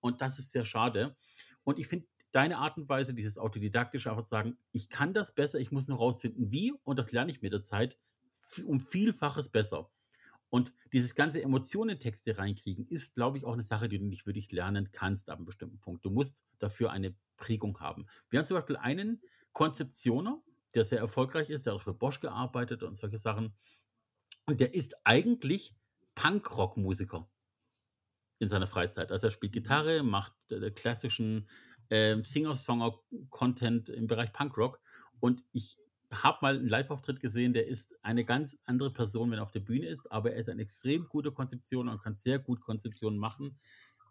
Und 0.00 0.20
das 0.20 0.38
ist 0.38 0.52
sehr 0.52 0.64
schade. 0.64 1.16
Und 1.64 1.78
ich 1.78 1.88
finde 1.88 2.06
deine 2.32 2.58
Art 2.58 2.76
und 2.78 2.88
Weise, 2.88 3.14
dieses 3.14 3.38
autodidaktische, 3.38 4.10
einfach 4.10 4.22
zu 4.22 4.30
sagen, 4.30 4.56
ich 4.72 4.88
kann 4.88 5.14
das 5.14 5.34
besser, 5.34 5.60
ich 5.60 5.70
muss 5.70 5.88
nur 5.88 5.98
rausfinden, 5.98 6.50
wie, 6.50 6.72
und 6.82 6.98
das 6.98 7.12
lerne 7.12 7.30
ich 7.30 7.42
mit 7.42 7.52
der 7.52 7.62
Zeit, 7.62 7.96
um 8.64 8.80
Vielfaches 8.80 9.50
besser. 9.50 9.90
Und 10.48 10.74
dieses 10.92 11.14
ganze 11.14 11.40
Emotionentexte 11.40 12.36
reinkriegen, 12.36 12.86
ist, 12.86 13.14
glaube 13.14 13.38
ich, 13.38 13.44
auch 13.44 13.54
eine 13.54 13.62
Sache, 13.62 13.88
die 13.88 13.98
du 13.98 14.04
nicht 14.04 14.26
wirklich 14.26 14.52
lernen 14.52 14.90
kannst 14.90 15.30
ab 15.30 15.36
einem 15.36 15.46
bestimmten 15.46 15.78
Punkt. 15.78 16.04
Du 16.04 16.10
musst 16.10 16.44
dafür 16.58 16.90
eine 16.90 17.14
Prägung 17.36 17.80
haben. 17.80 18.06
Wir 18.28 18.38
haben 18.38 18.46
zum 18.46 18.56
Beispiel 18.56 18.76
einen 18.76 19.22
Konzeptioner, 19.52 20.42
der 20.74 20.84
sehr 20.84 20.98
erfolgreich 20.98 21.48
ist, 21.48 21.64
der 21.64 21.72
hat 21.72 21.80
auch 21.80 21.84
für 21.84 21.94
Bosch 21.94 22.20
gearbeitet 22.20 22.82
und 22.82 22.96
solche 22.96 23.18
Sachen. 23.18 23.54
Und 24.46 24.60
der 24.60 24.74
ist 24.74 24.94
eigentlich 25.04 25.74
Punkrock-Musiker 26.14 27.28
in 28.38 28.48
seiner 28.48 28.66
Freizeit. 28.66 29.12
Also 29.12 29.28
er 29.28 29.30
spielt 29.30 29.52
Gitarre, 29.52 30.02
macht 30.02 30.34
äh, 30.50 30.70
klassischen 30.70 31.48
ähm, 31.92 32.24
Singer-Songer-Content 32.24 33.90
im 33.90 34.06
Bereich 34.06 34.32
Punkrock. 34.32 34.80
Und 35.20 35.44
ich 35.52 35.76
habe 36.10 36.38
mal 36.40 36.56
einen 36.56 36.68
Live-Auftritt 36.68 37.20
gesehen, 37.20 37.52
der 37.52 37.66
ist 37.66 37.94
eine 38.02 38.24
ganz 38.24 38.58
andere 38.64 38.90
Person, 38.90 39.30
wenn 39.30 39.38
er 39.38 39.42
auf 39.42 39.50
der 39.50 39.60
Bühne 39.60 39.88
ist, 39.88 40.10
aber 40.10 40.32
er 40.32 40.38
ist 40.38 40.48
ein 40.48 40.58
extrem 40.58 41.06
guter 41.06 41.32
Konzeptioner 41.32 41.92
und 41.92 42.02
kann 42.02 42.14
sehr 42.14 42.38
gut 42.38 42.62
Konzeptionen 42.62 43.18
machen. 43.18 43.58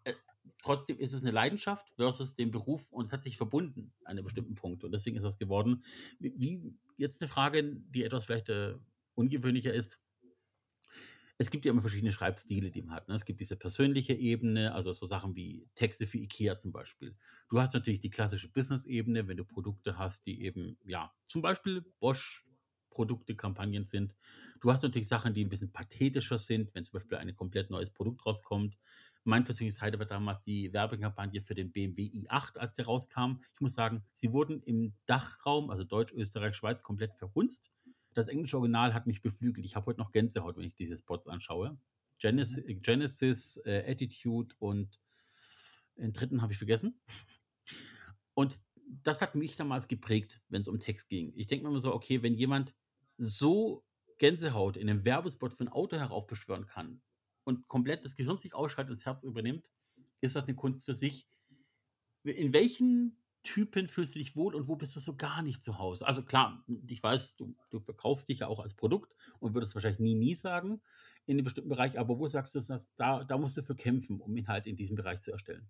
Äh, 0.04 0.14
trotzdem 0.62 1.00
ist 1.00 1.14
es 1.14 1.24
eine 1.24 1.32
Leidenschaft 1.32 1.90
versus 1.96 2.36
den 2.36 2.52
Beruf 2.52 2.92
und 2.92 3.06
es 3.06 3.14
hat 3.14 3.24
sich 3.24 3.36
verbunden 3.36 3.92
an 4.04 4.12
einem 4.12 4.26
bestimmten 4.26 4.54
Punkt. 4.54 4.84
Und 4.84 4.92
deswegen 4.92 5.18
ist 5.18 5.24
das 5.24 5.40
geworden. 5.40 5.84
Wie 6.20 6.76
jetzt 6.98 7.20
eine 7.20 7.30
Frage, 7.30 7.64
die 7.64 8.04
etwas 8.04 8.26
vielleicht 8.26 8.50
äh, 8.50 8.76
ungewöhnlicher 9.15 9.74
ist 9.74 10.00
es 11.41 11.49
gibt 11.49 11.65
ja 11.65 11.71
immer 11.71 11.82
verschiedene 11.82 12.12
Schreibstile, 12.12 12.69
die 12.69 12.84
man 12.84 12.95
hat. 12.95 13.08
Ne? 13.08 13.15
Es 13.15 13.25
gibt 13.25 13.39
diese 13.39 13.56
persönliche 13.56 14.13
Ebene, 14.13 14.75
also 14.75 14.93
so 14.93 15.08
Sachen 15.08 15.36
wie 15.36 15.67
Texte 15.73 16.06
für 16.06 16.19
IKEA 16.19 16.56
zum 16.56 16.71
Beispiel. 16.71 17.15
Du 17.49 17.60
hast 17.60 17.73
natürlich 17.73 17.99
die 17.99 18.12
klassische 18.12 18.51
Business-Ebene, 18.51 19.27
wenn 19.27 19.38
du 19.38 19.43
Produkte 19.43 19.97
hast, 19.97 20.27
die 20.27 20.43
eben, 20.43 20.77
ja, 20.86 21.12
zum 21.25 21.41
Beispiel 21.41 21.82
Bosch-Produkte, 21.99 23.36
Kampagnen 23.36 23.84
sind. 23.84 24.15
Du 24.62 24.71
hast 24.71 24.84
natürlich 24.84 25.08
Sachen, 25.08 25.34
die 25.34 25.43
ein 25.43 25.49
bisschen 25.49 25.71
pathetischer 25.71 26.38
sind, 26.38 26.75
wenn 26.75 26.86
zum 26.86 26.99
Beispiel 26.99 27.17
ein 27.17 27.36
komplett 27.36 27.71
neues 27.71 27.89
Produkt 27.89 28.23
rauskommt. 28.23 28.77
Mein 29.23 29.43
persönliches 29.43 29.82
Highlight 29.82 29.99
war 29.99 30.06
damals 30.06 30.43
die 30.43 30.71
Werbekampagne 30.71 31.41
für 31.41 31.56
den 31.56 31.71
BMW 31.71 32.04
i8, 32.04 32.58
als 32.58 32.75
der 32.75 32.86
rauskam. 32.86 33.41
Ich 33.56 33.62
muss 33.62 33.73
sagen, 33.73 34.04
sie 34.13 34.32
wurden 34.32 34.62
im 34.62 34.93
Dachraum, 35.08 35.71
also 35.71 35.84
Deutsch, 35.84 36.13
Österreich, 36.13 36.56
Schweiz, 36.56 36.84
komplett 36.84 37.15
verhunzt. 37.15 37.71
Das 38.13 38.28
englische 38.28 38.58
Original 38.58 38.93
hat 38.93 39.08
mich 39.08 39.21
beflügelt. 39.21 39.65
Ich 39.65 39.76
habe 39.76 39.86
heute 39.88 40.00
noch 40.00 40.12
Gänsehaut, 40.12 40.58
wenn 40.58 40.65
ich 40.65 40.76
diese 40.76 40.97
Spots 40.97 41.28
anschaue. 41.28 41.78
Genesis, 42.19 42.63
Genesis 42.82 43.58
äh, 43.65 43.89
Attitude 43.89 44.56
und 44.60 45.00
den 45.97 46.13
dritten 46.13 46.41
habe 46.41 46.52
ich 46.52 46.58
vergessen. 46.58 47.00
Und 48.34 48.60
das 49.04 49.21
hat 49.21 49.36
mich 49.36 49.56
damals 49.56 49.88
geprägt, 49.88 50.41
wenn 50.50 50.62
es 50.62 50.67
um 50.67 50.80
Text 50.80 51.10
ging. 51.10 51.32
Ich 51.36 51.47
denke 51.47 51.63
mir 51.63 51.69
immer 51.69 51.80
so, 51.80 51.93
okay, 51.93 52.21
wenn 52.24 52.34
jemand 52.34 52.74
so 53.17 53.86
Gänsehaut 54.17 54.78
in 54.78 54.89
einem 54.89 55.06
Werbespot 55.06 55.54
für 55.54 55.63
ein 55.63 55.69
Auto 55.69 55.97
heraufbeschwören 55.97 56.65
kann 56.65 57.02
und 57.43 57.67
komplett 57.67 58.04
das 58.04 58.15
Gehirn 58.15 58.38
sich 58.38 58.54
ausschaltet 58.54 58.91
und 58.91 59.00
das 59.00 59.06
Herz 59.06 59.24
übernimmt, 59.24 59.69
ist 60.21 60.36
das 60.36 60.43
eine 60.43 60.56
Kunst 60.56 60.86
für 60.86 60.95
sich. 60.95 61.28
In 62.24 62.54
welchen 62.54 63.17
Typen 63.43 63.88
fühlst 63.88 64.15
du 64.15 64.19
dich 64.19 64.36
wohl 64.36 64.54
und 64.56 64.67
wo 64.67 64.75
bist 64.75 64.95
du 64.95 64.99
so 64.99 65.15
gar 65.15 65.41
nicht 65.41 65.63
zu 65.63 65.80
Hause? 65.80 66.06
Also 66.06 66.23
klar, 66.23 66.63
ich 66.88 67.01
weiß, 67.01 67.38
du, 67.38 67.56
du 67.69 67.80
verkaufst 67.80 68.30
dich 68.30 68.39
ja 68.39 68.47
auch 68.47 68.60
als 68.60 68.75
Produkt 68.75 69.15
und 69.39 69.54
würdest 69.54 69.73
wahrscheinlich 69.73 69.99
nie, 69.99 70.15
nie 70.15 70.36
sagen 70.36 70.82
in 71.25 71.36
einem 71.36 71.43
bestimmten 71.43 71.69
Bereich, 71.69 71.97
aber 71.97 72.19
wo 72.19 72.27
sagst 72.27 72.56
du, 72.56 72.60
dass 72.60 72.93
da, 72.95 73.23
da 73.23 73.38
musst 73.38 73.58
du 73.58 73.63
für 73.63 73.75
kämpfen, 73.75 74.19
um 74.21 74.36
Inhalt 74.36 74.67
in 74.67 74.75
diesem 74.75 74.95
Bereich 74.95 75.21
zu 75.21 75.32
erstellen? 75.32 75.69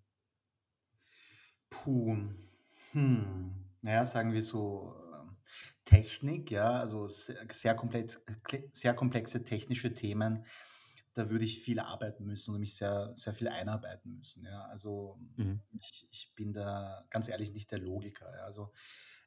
Puh. 1.70 2.16
Hm. 2.92 3.54
Naja, 3.80 4.04
sagen 4.04 4.32
wir 4.32 4.42
so 4.42 4.94
ähm, 5.14 5.36
Technik, 5.84 6.50
ja, 6.50 6.80
also 6.80 7.08
sehr, 7.08 7.74
komplex, 7.74 8.20
sehr 8.72 8.94
komplexe 8.94 9.44
technische 9.44 9.94
Themen, 9.94 10.44
da 11.14 11.30
würde 11.30 11.44
ich 11.44 11.60
viel 11.60 11.78
arbeiten 11.80 12.24
müssen 12.24 12.54
und 12.54 12.60
mich 12.60 12.76
sehr, 12.76 13.12
sehr 13.16 13.34
viel 13.34 13.48
einarbeiten 13.48 14.14
müssen. 14.14 14.44
Ja. 14.44 14.62
Also 14.66 15.18
Mhm. 15.36 15.60
ich, 15.78 16.08
ich 16.10 16.32
bin 16.34 16.52
da 16.52 17.06
ganz 17.10 17.28
ehrlich 17.28 17.52
nicht 17.52 17.70
der 17.70 17.78
Logiker. 17.80 18.34
Ja. 18.34 18.44
Also 18.44 18.72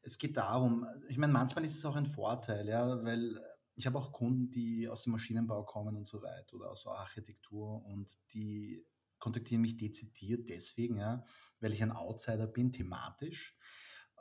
es 0.02 0.18
geht 0.18 0.38
darum, 0.38 0.88
ich 1.10 1.18
meine, 1.18 1.34
manchmal 1.34 1.66
ist 1.66 1.78
es 1.78 1.86
auch 1.86 1.96
ein 1.96 2.06
Vorteil, 2.06 2.68
ja, 2.68 3.04
weil 3.04 3.40
ich 3.76 3.86
habe 3.88 3.98
auch 3.98 4.12
Kunden, 4.14 4.50
die 4.52 4.88
aus 4.88 5.04
dem 5.04 5.12
Maschinenbau 5.12 5.64
kommen 5.64 5.96
und 5.98 6.08
so 6.08 6.22
weiter 6.22 6.56
oder 6.56 6.72
aus 6.72 6.84
der 6.84 6.94
Architektur 6.94 7.84
und 7.86 8.14
die 8.34 8.86
kontaktieren 9.20 9.62
mich 9.62 9.78
dezidiert 9.78 10.50
deswegen, 10.50 10.98
ja, 10.98 11.24
weil 11.60 11.74
ich 11.74 11.82
ein 11.84 11.92
Outsider 11.92 12.48
bin, 12.48 12.72
thematisch. 12.72 13.58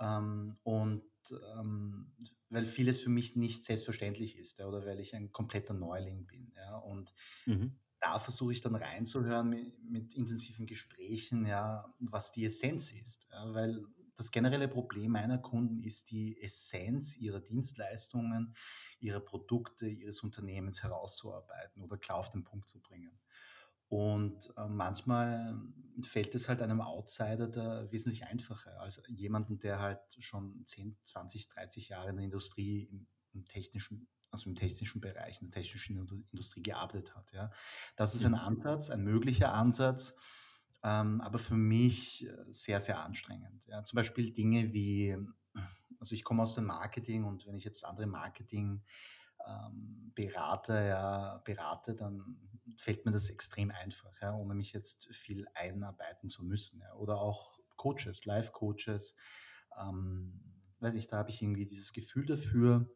Ähm, 0.00 0.59
und 0.62 1.04
ähm, 1.57 2.12
weil 2.50 2.66
vieles 2.66 3.02
für 3.02 3.11
mich 3.11 3.37
nicht 3.37 3.64
selbstverständlich 3.64 4.38
ist 4.38 4.59
ja, 4.59 4.66
oder 4.66 4.85
weil 4.87 5.00
ich 5.00 5.14
ein 5.14 5.33
kompletter 5.33 5.74
Neuling 5.74 6.26
bin. 6.26 6.52
Ja, 6.57 6.76
und 6.76 7.14
Mhm. 7.46 7.74
da 8.00 8.18
versuche 8.18 8.52
ich 8.52 8.61
dann 8.61 8.74
reinzuhören 8.74 9.48
mit, 9.48 9.83
mit 9.85 10.14
intensiven 10.14 10.66
Gesprächen, 10.66 11.46
ja, 11.46 11.94
was 11.98 12.33
die 12.33 12.44
Essenz 12.44 12.92
ist. 12.92 13.28
Ja, 13.33 13.54
weil 13.54 13.87
das 14.14 14.30
generelle 14.30 14.68
Problem 14.68 15.12
meiner 15.12 15.38
Kunden 15.38 15.83
ist 15.83 16.11
die 16.11 16.40
Essenz 16.40 17.16
ihrer 17.16 17.40
Dienstleistungen, 17.40 18.54
ihrer 19.00 19.20
Produkte, 19.20 19.88
ihres 19.88 20.22
Unternehmens 20.22 20.83
herauszuarbeiten 20.83 21.83
oder 21.83 21.96
klar 21.96 22.18
auf 22.18 22.30
den 22.30 22.44
Punkt 22.44 22.68
zu 22.68 22.80
bringen. 22.80 23.18
Und 23.94 24.52
äh, 24.57 24.66
manchmal 24.66 25.57
fällt 26.02 26.35
es 26.35 26.48
halt 26.48 26.61
einem 26.62 26.80
Outsider 26.80 27.46
da 27.46 27.92
wesentlich 27.92 28.24
einfacher 28.24 28.80
als 28.80 29.00
jemanden, 29.07 29.61
der 29.61 29.78
halt 29.78 30.00
schon 30.18 30.66
10, 30.66 30.96
20, 31.04 31.48
30 31.48 31.90
Jahre 31.90 32.11
in 32.11 32.16
der 32.16 32.24
Industrie, 32.24 32.88
im, 32.90 33.07
im 33.30 33.46
technischen, 33.46 34.09
also 34.33 34.50
im 34.50 34.57
technischen 34.57 35.00
Bereich, 35.00 35.40
in 35.40 35.48
der 35.52 35.62
technischen 35.62 35.96
Indu- 35.96 36.24
Industrie 36.33 36.61
gearbeitet 36.64 37.14
hat. 37.14 37.33
Ja. 37.33 37.52
Das 37.94 38.16
ist 38.16 38.24
ein 38.24 38.33
Mhm. 38.33 38.38
Ansatz, 38.38 38.90
ein 38.90 39.04
möglicher 39.04 39.54
Ansatz, 39.54 40.16
ähm, 40.83 41.20
aber 41.20 41.38
für 41.38 41.54
mich 41.54 42.26
äh, 42.26 42.35
sehr, 42.50 42.80
sehr 42.80 42.98
anstrengend. 42.98 43.64
Ja. 43.68 43.85
Zum 43.85 43.94
Beispiel 43.94 44.33
Dinge 44.33 44.72
wie, 44.72 45.16
also 46.00 46.16
ich 46.16 46.24
komme 46.24 46.42
aus 46.42 46.57
dem 46.57 46.64
Marketing 46.64 47.22
und 47.22 47.46
wenn 47.46 47.54
ich 47.54 47.62
jetzt 47.62 47.85
andere 47.85 48.07
Marketing 48.07 48.83
ähm, 49.46 50.11
Berater 50.16 50.83
ja, 50.85 51.38
berate, 51.44 51.94
dann 51.94 52.53
fällt 52.77 53.05
mir 53.05 53.12
das 53.12 53.31
extrem 53.31 53.70
einfach, 53.70 54.12
ja, 54.20 54.35
ohne 54.35 54.55
mich 54.55 54.72
jetzt 54.72 55.07
viel 55.14 55.46
einarbeiten 55.55 56.29
zu 56.29 56.44
müssen. 56.44 56.81
Ja. 56.81 56.94
Oder 56.94 57.20
auch 57.20 57.59
Coaches, 57.77 58.24
Life-Coaches, 58.24 59.14
ähm, 59.81 60.40
weiß 60.81 60.94
ich, 60.94 61.09
da 61.09 61.18
habe 61.18 61.31
ich 61.31 61.42
irgendwie 61.42 61.66
dieses 61.66 61.92
Gefühl 61.92 62.27
dafür. 62.27 62.88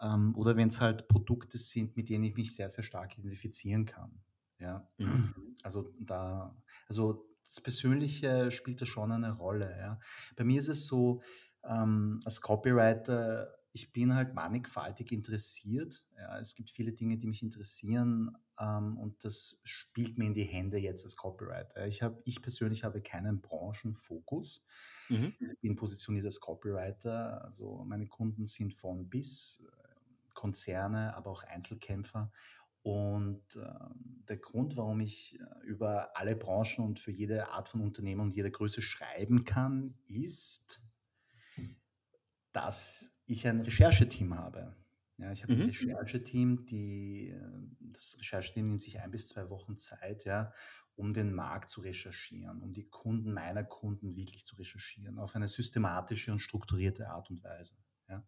Ähm, 0.00 0.34
oder 0.36 0.56
wenn 0.56 0.68
es 0.68 0.80
halt 0.80 1.08
Produkte 1.08 1.58
sind, 1.58 1.96
mit 1.96 2.08
denen 2.08 2.24
ich 2.24 2.34
mich 2.34 2.54
sehr, 2.54 2.70
sehr 2.70 2.84
stark 2.84 3.16
identifizieren 3.18 3.86
kann. 3.86 4.20
Ja. 4.58 4.88
Mhm. 4.98 5.56
Also 5.62 5.94
da, 6.00 6.56
also 6.88 7.26
das 7.42 7.60
Persönliche 7.60 8.50
spielt 8.50 8.80
da 8.80 8.86
schon 8.86 9.12
eine 9.12 9.32
Rolle, 9.32 9.76
ja. 9.78 10.00
Bei 10.36 10.44
mir 10.44 10.58
ist 10.58 10.68
es 10.68 10.86
so, 10.86 11.22
ähm, 11.62 12.20
als 12.24 12.40
Copywriter, 12.40 13.54
ich 13.74 13.92
bin 13.92 14.14
halt 14.14 14.34
mannigfaltig 14.34 15.10
interessiert. 15.10 16.06
Ja, 16.16 16.38
es 16.38 16.54
gibt 16.54 16.70
viele 16.70 16.92
Dinge, 16.92 17.18
die 17.18 17.26
mich 17.26 17.42
interessieren, 17.42 18.36
ähm, 18.58 18.96
und 18.96 19.24
das 19.24 19.58
spielt 19.64 20.16
mir 20.16 20.26
in 20.26 20.34
die 20.34 20.44
Hände 20.44 20.78
jetzt 20.78 21.04
als 21.04 21.16
Copywriter. 21.16 21.86
Ich 21.88 22.00
habe 22.00 22.22
ich 22.24 22.40
persönlich 22.40 22.84
habe 22.84 23.02
keinen 23.02 23.40
Branchenfokus. 23.40 24.64
Mhm. 25.08 25.34
Ich 25.40 25.60
bin 25.60 25.74
positioniert 25.74 26.24
als 26.24 26.38
Copywriter, 26.40 27.44
also 27.44 27.84
meine 27.84 28.06
Kunden 28.06 28.46
sind 28.46 28.74
von 28.74 29.08
bis, 29.10 29.64
äh, 29.66 30.32
Konzerne, 30.34 31.14
aber 31.16 31.32
auch 31.32 31.42
Einzelkämpfer. 31.42 32.30
Und, 32.82 33.56
ähm, 33.56 34.24
der 34.28 34.36
Grund, 34.36 34.76
warum 34.76 35.00
ich, 35.00 35.40
äh, 35.40 35.66
über 35.66 36.16
alle 36.16 36.36
Branchen 36.36 36.84
und 36.84 37.00
für 37.00 37.10
jede 37.10 37.48
Art 37.48 37.68
von 37.68 37.80
Unternehmen 37.80 38.20
und 38.20 38.36
jede 38.36 38.52
Größe 38.52 38.82
schreiben 38.82 39.44
kann, 39.44 39.94
ist 40.06 40.80
dass 42.54 43.10
ich 43.26 43.46
ein 43.48 43.60
Rechercheteam 43.60 44.34
habe. 44.38 44.76
Ja, 45.18 45.32
ich 45.32 45.42
habe 45.44 45.54
ein 45.56 45.60
Mhm. 45.60 45.62
Rechercheteam, 45.62 46.66
die 46.66 47.34
das 47.80 48.16
Rechercheteam 48.20 48.68
nimmt 48.68 48.82
sich 48.82 49.00
ein 49.00 49.10
bis 49.10 49.28
2 49.28 49.48
Wochen 49.50 49.78
Zeit, 49.78 50.24
ja, 50.24 50.52
um 50.96 51.12
den 51.14 51.32
Markt 51.34 51.68
zu 51.68 51.80
recherchieren, 51.82 52.62
um 52.62 52.72
die 52.72 52.88
Kunden 52.88 53.32
meiner 53.32 53.64
Kunden 53.64 54.16
wirklich 54.16 54.44
zu 54.44 54.56
recherchieren, 54.56 55.18
auf 55.18 55.36
eine 55.36 55.48
systematische 55.48 56.32
und 56.32 56.40
strukturierte 56.40 57.08
Art 57.10 57.30
und 57.30 57.42
Weise, 57.44 57.76
ja. 58.08 58.26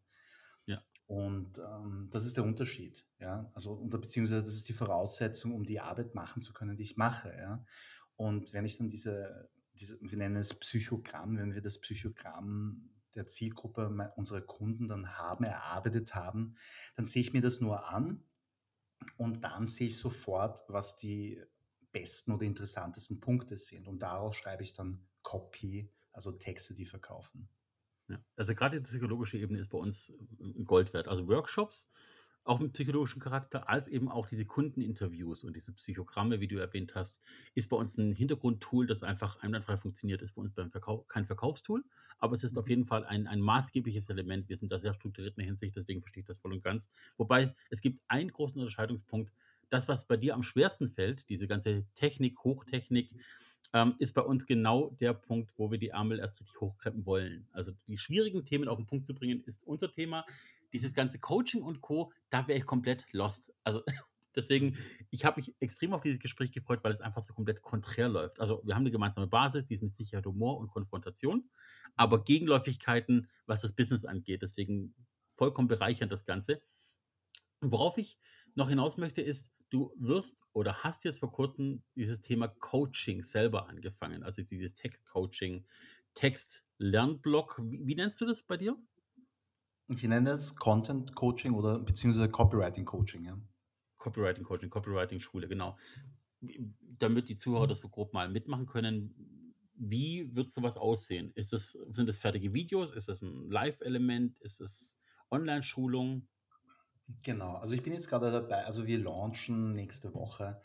Ja. 0.67 0.83
Und, 1.07 1.59
ähm, 1.59 2.09
das 2.11 2.27
ist 2.27 2.37
der 2.37 2.45
Unterschied, 2.45 3.07
ja. 3.21 3.51
Also, 3.55 3.79
oder 3.79 3.99
beziehungsweise 3.99 4.43
das 4.43 4.55
ist 4.55 4.69
die 4.69 4.73
Voraussetzung, 4.73 5.55
um 5.55 5.65
die 5.65 5.81
Arbeit 5.81 6.15
machen 6.15 6.43
zu 6.43 6.53
können, 6.53 6.77
die 6.77 6.83
ich 6.83 6.97
mache, 6.97 7.33
ja. 7.37 7.65
Und 8.17 8.53
wenn 8.53 8.65
ich 8.65 8.79
dann 8.79 8.89
diese 8.91 9.51
diese 9.75 9.99
wir 10.01 10.17
nennen 10.19 10.37
es 10.37 10.55
Psychogramm, 10.59 11.37
wenn 11.37 11.55
wir 11.55 11.61
das 11.61 11.79
Psychogramm 11.81 12.91
der 13.16 13.26
Zielgruppe 13.26 14.12
unserer 14.16 14.42
Kunden 14.42 14.88
dann 14.88 15.16
haben, 15.16 15.44
erarbeitet 15.44 16.14
haben, 16.14 16.57
dann 16.94 17.07
sehe 17.07 17.22
ich 17.22 17.33
mir 17.33 17.40
das 17.40 17.61
nur 17.61 17.88
an 17.88 18.22
und 19.16 19.42
dann 19.42 19.66
sehe 19.66 19.88
ich 19.88 19.98
sofort, 19.98 20.62
was 20.68 20.96
die 20.96 21.42
besten 21.92 22.33
oder 22.33 22.44
interessantesten 22.44 23.20
Punkte 23.20 23.57
sind. 23.59 23.88
Und 23.88 24.00
daraus 24.00 24.37
schreibe 24.37 24.62
ich 24.62 24.74
dann 24.74 25.07
Copy, 25.22 25.90
also 26.12 26.33
Texte, 26.33 26.74
die 26.74 26.87
verkaufen. 26.87 27.48
Ja. 28.09 28.22
Also 28.37 28.55
gerade 28.55 28.79
die 28.79 28.85
psychologische 28.85 29.38
Ebene 29.38 29.59
ist 29.59 29.68
bei 29.68 29.79
uns 29.79 30.11
äh, 30.11 30.62
Gold 30.62 30.92
wert. 30.94 31.09
Also 31.09 31.26
Workshops, 31.26 31.90
auch 32.47 32.61
mit 32.61 32.73
psychologischem 32.73 33.21
Charakter, 33.21 33.69
als 33.69 33.89
eben 33.89 34.11
auch 34.11 34.27
diese 34.27 34.45
Kundeninterviews 34.47 35.45
und 35.45 35.57
diese 35.57 35.73
Psychogramme, 35.73 36.41
wie 36.41 36.49
du 36.49 36.57
erwähnt 36.59 36.95
hast, 36.95 37.21
ist 37.55 37.69
bei 37.69 37.77
uns 37.77 37.97
ein 37.99 38.13
Hintergrundtool, 38.13 38.87
das 38.87 39.03
einfach 39.03 39.37
einwandfrei 39.43 39.77
funktioniert, 39.77 40.23
ist 40.23 40.35
bei 40.35 40.43
uns 40.43 40.55
beim 40.55 40.71
Verkauf 40.71 41.09
kein 41.09 41.27
Verkaufstool, 41.27 41.85
aber 42.19 42.35
es 42.35 42.45
ist 42.45 42.57
auf 42.59 42.69
Mhm. 42.69 42.71
jeden 42.71 42.87
Fall 42.87 43.05
ein, 43.05 43.27
ein 43.27 43.41
maßgebliches 43.41 44.09
Element. 44.09 44.49
Wir 44.49 44.57
sind 44.57 44.73
da 44.73 44.79
sehr 44.79 44.95
strukturiert 44.95 45.35
in 45.37 45.41
der 45.41 45.47
Hinsicht, 45.47 45.77
deswegen 45.77 46.01
verstehe 46.01 46.21
ich 46.23 46.27
das 46.27 46.39
voll 46.39 46.53
und 46.53 46.63
ganz. 46.63 46.91
Wobei 47.17 47.55
es 47.71 47.81
gibt 47.81 48.01
einen 48.09 48.31
großen 48.31 48.59
Unterscheidungspunkt. 48.61 49.33
Das, 49.69 49.89
was 49.89 50.07
bei 50.07 50.17
dir 50.17 50.35
am 50.35 50.45
schwersten 50.45 50.87
fällt, 50.87 51.29
diese 51.29 51.49
ganze 51.49 51.87
Technik, 51.95 52.39
Hochtechnik, 52.45 53.17
ähm, 53.73 53.95
ist 53.99 54.15
bei 54.15 54.23
uns 54.23 54.47
genau 54.47 54.91
der 55.01 55.13
Punkt, 55.15 55.53
wo 55.57 55.71
wir 55.71 55.79
die 55.79 55.89
Ärmel 55.89 56.19
erst 56.21 56.41
richtig 56.41 56.61
hochkrempeln 56.61 57.07
wollen. 57.07 57.49
Also 57.53 57.73
die 57.87 57.99
schwierigen 57.99 58.45
Themen 58.45 58.69
auf 58.69 58.79
den 58.79 58.87
Punkt 58.87 59.07
zu 59.07 59.15
bringen, 59.15 59.43
ist 59.45 59.67
unser 59.67 59.91
Thema. 59.91 60.25
Dieses 60.72 60.94
ganze 60.94 61.18
Coaching 61.18 61.62
und 61.62 61.81
Co., 61.81 62.12
da 62.31 62.46
wäre 62.48 62.59
ich 62.59 62.66
komplett 62.66 63.05
lost. 63.12 63.52
Also 63.64 63.83
deswegen, 64.37 64.76
ich 65.11 65.24
habe 65.24 65.40
mich 65.40 65.55
extrem 65.61 65.92
auf 65.92 66.02
dieses 66.02 66.20
Gespräch 66.20 66.52
gefreut, 66.52 66.81
weil 66.83 66.92
es 66.92 67.00
einfach 67.00 67.22
so 67.22 67.35
komplett 67.35 67.62
konträr 67.62 68.09
läuft. 68.09 68.40
Also 68.40 68.62
wir 68.64 68.74
haben 68.74 68.83
eine 68.83 68.90
gemeinsame 68.90 69.26
Basis, 69.26 69.66
die 69.66 69.74
ist 69.74 69.83
mit 69.83 69.94
Sicherheit 69.94 70.26
Humor 70.26 70.59
und 70.59 70.68
Konfrontation, 70.68 71.48
aber 71.96 72.24
Gegenläufigkeiten, 72.24 73.29
was 73.46 73.62
das 73.62 73.74
Business 73.74 74.05
angeht. 74.05 74.42
Deswegen 74.42 74.94
vollkommen 75.35 75.68
bereichernd 75.68 76.12
das 76.12 76.24
Ganze. 76.24 76.62
Und 77.61 77.72
worauf 77.72 77.98
ich 77.98 78.18
noch 78.55 78.68
hinaus 78.68 78.96
möchte, 78.96 79.22
ist, 79.22 79.50
du 79.70 79.92
wirst 79.96 80.42
oder 80.52 80.85
hast 80.85 81.05
jetzt 81.05 81.20
vor 81.20 81.33
kurzem 81.33 81.83
dieses 81.94 82.20
Thema 82.20 82.48
Coaching 82.48 83.22
selber 83.22 83.68
angefangen, 83.68 84.22
also 84.22 84.42
dieses 84.42 84.74
Text-Coaching, 84.74 85.66
Text-Lernblock. 86.14 87.61
Wie, 87.62 87.87
wie 87.87 87.94
nennst 87.94 88.20
du 88.20 88.26
das 88.26 88.42
bei 88.42 88.57
dir? 88.57 88.76
Ich 89.88 90.03
nenne 90.03 90.31
es 90.31 90.57
Content 90.57 91.14
Coaching 91.14 91.55
oder 91.55 91.79
beziehungsweise 91.79 92.29
Copywriting 92.29 92.85
Coaching, 92.85 93.25
ja. 93.25 93.38
Copywriting 93.99 94.44
Coaching, 94.44 94.70
Copywriting 94.70 95.20
Schule, 95.20 95.49
genau. 95.49 95.77
Damit 96.99 97.29
die 97.29 97.37
Zuhörer 97.37 97.66
das 97.66 97.81
so 97.81 97.88
grob 97.88 98.12
mal 98.12 98.29
mitmachen 98.29 98.66
können, 98.66 99.55
wie 99.75 100.35
wird 100.35 100.51
sowas 100.51 100.77
aussehen? 100.77 101.33
Ist 101.35 101.53
es, 101.53 101.72
sind 101.90 102.09
es 102.09 102.18
fertige 102.18 102.53
Videos? 102.53 102.92
Ist 102.92 103.09
es 103.09 103.22
ein 103.22 103.51
Live-Element? 103.51 104.38
Ist 104.40 104.61
es 104.61 105.01
Online-Schulung? 105.31 106.27
Genau, 107.22 107.57
also 107.57 107.75
ich 107.75 107.83
bin 107.83 107.92
jetzt 107.92 108.09
gerade 108.09 108.33
dabei, 108.33 108.64
also 108.64 108.87
wir 108.87 108.99
launchen 108.99 109.75
nächste 109.75 110.12
Woche 110.14 110.61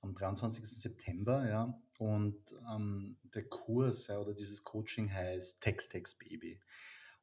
am 0.00 0.14
23. 0.14 0.64
September, 0.64 1.46
ja, 1.46 1.78
und 1.98 2.38
ähm, 2.74 3.18
der 3.34 3.44
Kurs 3.44 4.06
ja, 4.06 4.18
oder 4.18 4.32
dieses 4.32 4.64
Coaching 4.64 5.12
heißt 5.12 5.60
Text 5.60 5.92
Text 5.92 6.18
Baby. 6.18 6.60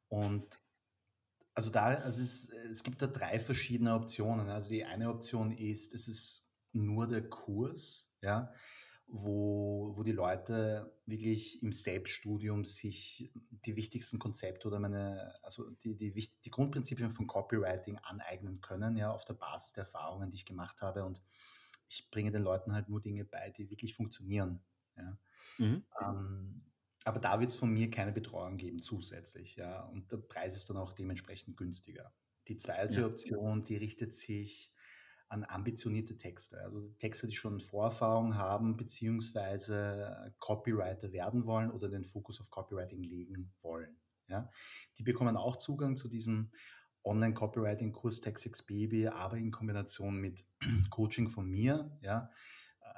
Und 0.08 0.60
also 1.54 1.70
da, 1.70 1.86
also 1.86 2.22
es, 2.22 2.50
es 2.70 2.82
gibt 2.82 3.02
da 3.02 3.06
drei 3.06 3.40
verschiedene 3.40 3.94
Optionen. 3.94 4.48
Also 4.48 4.68
die 4.68 4.84
eine 4.84 5.10
Option 5.10 5.52
ist, 5.52 5.92
es 5.94 6.08
ist 6.08 6.48
nur 6.72 7.06
der 7.06 7.28
Kurs, 7.28 8.10
ja, 8.22 8.52
wo, 9.06 9.92
wo 9.96 10.02
die 10.04 10.12
Leute 10.12 10.96
wirklich 11.04 11.62
im 11.62 11.72
Selbststudium 11.72 12.64
sich 12.64 13.32
die 13.66 13.74
wichtigsten 13.74 14.18
Konzepte 14.20 14.68
oder 14.68 14.78
meine, 14.78 15.34
also 15.42 15.70
die, 15.70 15.96
die, 15.96 16.30
die 16.44 16.50
Grundprinzipien 16.50 17.10
von 17.10 17.26
Copywriting 17.26 17.98
aneignen 17.98 18.60
können, 18.60 18.96
ja, 18.96 19.10
auf 19.10 19.24
der 19.24 19.34
Basis 19.34 19.72
der 19.72 19.84
Erfahrungen, 19.84 20.30
die 20.30 20.36
ich 20.36 20.46
gemacht 20.46 20.80
habe. 20.80 21.04
Und 21.04 21.20
ich 21.88 22.08
bringe 22.10 22.30
den 22.30 22.42
Leuten 22.42 22.72
halt 22.72 22.88
nur 22.88 23.00
Dinge 23.00 23.24
bei, 23.24 23.50
die 23.50 23.68
wirklich 23.68 23.94
funktionieren. 23.94 24.62
Ja. 24.96 25.18
Mhm. 25.58 25.84
Ähm, 26.00 26.62
aber 27.04 27.18
da 27.18 27.40
wird 27.40 27.50
es 27.50 27.56
von 27.56 27.70
mir 27.70 27.90
keine 27.90 28.12
Betreuung 28.12 28.56
geben 28.56 28.82
zusätzlich, 28.82 29.56
ja. 29.56 29.84
Und 29.84 30.12
der 30.12 30.18
Preis 30.18 30.56
ist 30.56 30.68
dann 30.70 30.76
auch 30.76 30.92
dementsprechend 30.92 31.56
günstiger. 31.56 32.12
Die 32.48 32.56
zweite 32.56 33.00
Ja. 33.00 33.06
Option, 33.06 33.64
die 33.64 33.76
richtet 33.76 34.14
sich 34.14 34.74
an 35.28 35.44
ambitionierte 35.44 36.18
Texte, 36.18 36.60
also 36.60 36.88
Texte, 36.98 37.28
die 37.28 37.36
schon 37.36 37.60
Vorerfahrung 37.60 38.34
haben, 38.34 38.76
beziehungsweise 38.76 40.34
Copywriter 40.40 41.12
werden 41.12 41.46
wollen 41.46 41.70
oder 41.70 41.88
den 41.88 42.04
Fokus 42.04 42.40
auf 42.40 42.50
Copywriting 42.50 43.02
legen 43.04 43.52
wollen. 43.62 43.96
Ja. 44.26 44.50
Die 44.98 45.04
bekommen 45.04 45.36
auch 45.36 45.56
Zugang 45.56 45.96
zu 45.96 46.08
diesem 46.08 46.50
Online-Copywriting-Kurs 47.04 48.20
TextX 48.20 48.62
Baby, 48.66 49.06
aber 49.06 49.36
in 49.36 49.50
Kombination 49.50 50.16
mit 50.16 50.44
Coaching 50.90 51.28
von 51.28 51.48
mir, 51.48 51.96
ja, 52.02 52.30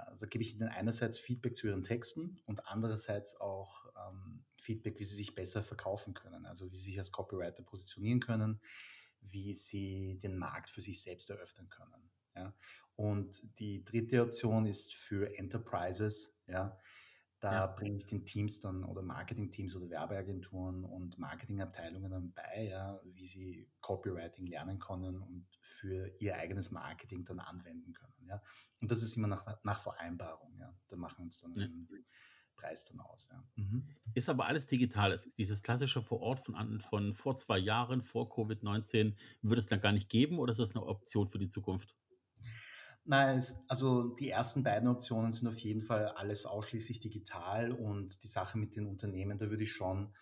also 0.07 0.27
gebe 0.27 0.43
ich 0.43 0.55
Ihnen 0.55 0.69
einerseits 0.69 1.19
Feedback 1.19 1.57
zu 1.57 1.67
Ihren 1.67 1.83
Texten 1.83 2.41
und 2.47 2.67
andererseits 2.67 3.41
auch 3.41 3.87
ähm, 3.97 4.45
Feedback, 4.57 4.99
wie 4.99 5.05
Sie 5.05 5.17
sich 5.17 5.35
besser 5.35 5.63
verkaufen 5.63 6.15
können, 6.15 6.47
also 6.47 6.71
wie 6.71 6.77
Sie 6.77 6.85
sich 6.85 6.99
als 6.99 7.13
Copywriter 7.13 7.63
positionieren 7.63 8.21
können, 8.21 8.61
wie 9.21 9.55
Sie 9.55 10.19
den 10.23 10.37
Markt 10.37 10.71
für 10.71 10.81
sich 10.81 11.03
selbst 11.03 11.31
eröffnen 11.31 11.69
können. 11.69 12.11
Ja. 12.35 12.55
Und 12.97 13.43
die 13.59 13.85
dritte 13.85 14.23
Option 14.23 14.67
ist 14.67 14.95
für 14.95 15.37
Enterprises. 15.39 16.35
Ja. 16.47 16.79
Da 17.43 17.53
Ja. 17.53 17.67
bringe 17.67 17.97
ich 17.99 18.07
den 18.07 18.25
Teams 18.25 18.61
dann 18.61 18.85
oder 18.85 19.03
Marketingteams 19.03 19.75
oder 19.77 19.91
Werbeagenturen 19.91 20.85
und 20.85 21.19
Marketingabteilungen 21.19 22.11
dann 22.11 22.33
bei, 22.33 22.69
ja, 22.71 23.01
wie 23.05 23.27
sie 23.27 23.69
Copywriting 23.81 24.47
lernen 24.47 24.79
können 24.79 25.21
und 25.21 25.47
für 25.61 26.07
ihr 26.21 26.37
eigenes 26.37 26.71
Marketing 26.71 27.25
dann 27.25 27.41
anwenden 27.41 27.93
können. 27.93 28.27
Ja. 28.29 28.41
Und 28.81 28.91
das 28.93 29.03
ist 29.03 29.17
immer 29.17 29.27
nach, 29.29 29.45
nach 29.65 29.81
Vereinbarung. 29.81 30.57
Ja. 30.59 30.73
Da 30.89 30.97
machen 30.97 31.19
wir 31.19 31.25
uns 31.25 31.41
dann 31.41 31.57
Ja. 31.57 31.65
einen 31.65 31.89
Preis 32.55 32.85
dann 32.85 33.01
aus. 33.01 33.29
Ja. 33.33 33.45
Mhm. 33.57 33.89
Ist 34.15 34.29
aber 34.29 34.47
alles 34.47 34.69
Digitales. 34.69 35.29
Dieses 35.37 35.65
klassische 35.65 36.01
vor 36.01 36.21
Ort 36.21 36.39
von, 36.39 36.81
von 36.81 37.13
vor 37.13 37.35
zwei 37.35 37.59
Jahren, 37.59 38.03
vor 38.03 38.31
Covid-19, 38.33 39.17
würde 39.43 39.59
es 39.59 39.67
dann 39.67 39.81
gar 39.81 39.93
nicht 39.93 40.09
geben 40.09 40.39
oder 40.39 40.53
ist 40.53 40.59
das 40.61 40.77
eine 40.77 40.87
Option 40.87 41.29
für 41.29 41.39
die 41.41 41.49
Zukunft? 41.49 41.97
Nein, 43.05 43.39
es, 43.39 43.59
also 43.69 44.15
die 44.15 44.29
ersten 44.29 44.63
beiden 44.63 44.89
Optionen 44.89 45.33
sind 45.33 45.49
auf 45.49 45.59
jeden 45.59 45.83
Fall 45.83 46.09
alles 46.09 46.47
ausschließlich 46.47 47.01
digital 47.01 47.73
und 47.73 48.23
die 48.23 48.29
Sache 48.29 48.59
mit 48.59 48.77
den 48.77 48.87
Unternehmen, 48.87 49.39
da 49.39 49.51
würde 49.51 49.65
ich 49.65 49.73
schon 49.73 50.15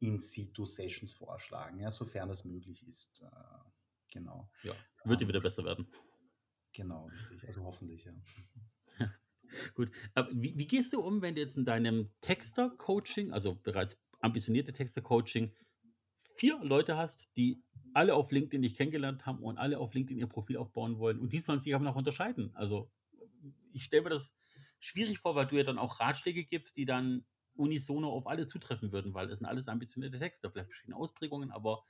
In-Situ-Sessions 0.00 1.12
vorschlagen, 1.14 1.80
ja, 1.80 1.90
sofern 1.90 2.28
das 2.28 2.44
möglich 2.44 2.86
ist. 2.86 3.22
Äh, 3.22 3.70
genau, 4.12 4.50
Ja, 4.62 4.74
wird 5.04 5.20
ja 5.22 5.24
ähm, 5.24 5.28
wieder 5.28 5.40
besser 5.40 5.64
werden. 5.64 5.90
genau, 6.72 7.06
richtig. 7.06 7.46
Also 7.46 7.64
hoffentlich, 7.64 8.04
ja. 8.04 8.12
Gut. 9.74 9.90
Aber 10.14 10.28
wie, 10.32 10.56
wie 10.58 10.66
gehst 10.66 10.92
du 10.92 11.00
um, 11.00 11.22
wenn 11.22 11.34
du 11.34 11.40
jetzt 11.40 11.56
in 11.56 11.64
deinem 11.64 12.12
Texter-Coaching, 12.20 13.32
also 13.32 13.54
bereits 13.54 13.98
ambitionierte 14.20 14.72
Texter-Coaching, 14.72 15.54
vier 16.16 16.62
Leute 16.62 16.96
hast, 16.96 17.28
die 17.36 17.62
alle 17.94 18.14
auf 18.14 18.30
LinkedIn 18.30 18.62
dich 18.62 18.74
kennengelernt 18.74 19.26
haben 19.26 19.42
und 19.42 19.58
alle 19.58 19.78
auf 19.78 19.94
LinkedIn 19.94 20.18
ihr 20.18 20.26
Profil 20.26 20.56
aufbauen 20.56 20.98
wollen 20.98 21.18
und 21.18 21.32
die 21.32 21.40
sollen 21.40 21.58
sich 21.58 21.74
aber 21.74 21.84
noch 21.84 21.96
unterscheiden? 21.96 22.50
Also 22.54 22.90
ich 23.72 23.84
stelle 23.84 24.02
mir 24.02 24.10
das 24.10 24.36
schwierig 24.80 25.18
vor, 25.18 25.34
weil 25.34 25.46
du 25.46 25.56
ja 25.56 25.64
dann 25.64 25.78
auch 25.78 26.00
Ratschläge 26.00 26.44
gibst, 26.44 26.76
die 26.76 26.84
dann 26.84 27.24
unisono 27.54 28.10
auf 28.10 28.26
alle 28.26 28.46
zutreffen 28.46 28.92
würden, 28.92 29.14
weil 29.14 29.26
das 29.28 29.38
sind 29.38 29.46
alles 29.46 29.68
ambitionierte 29.68 30.18
Texte, 30.18 30.50
vielleicht 30.50 30.68
verschiedene 30.68 30.96
Ausprägungen, 30.96 31.50
aber 31.50 31.84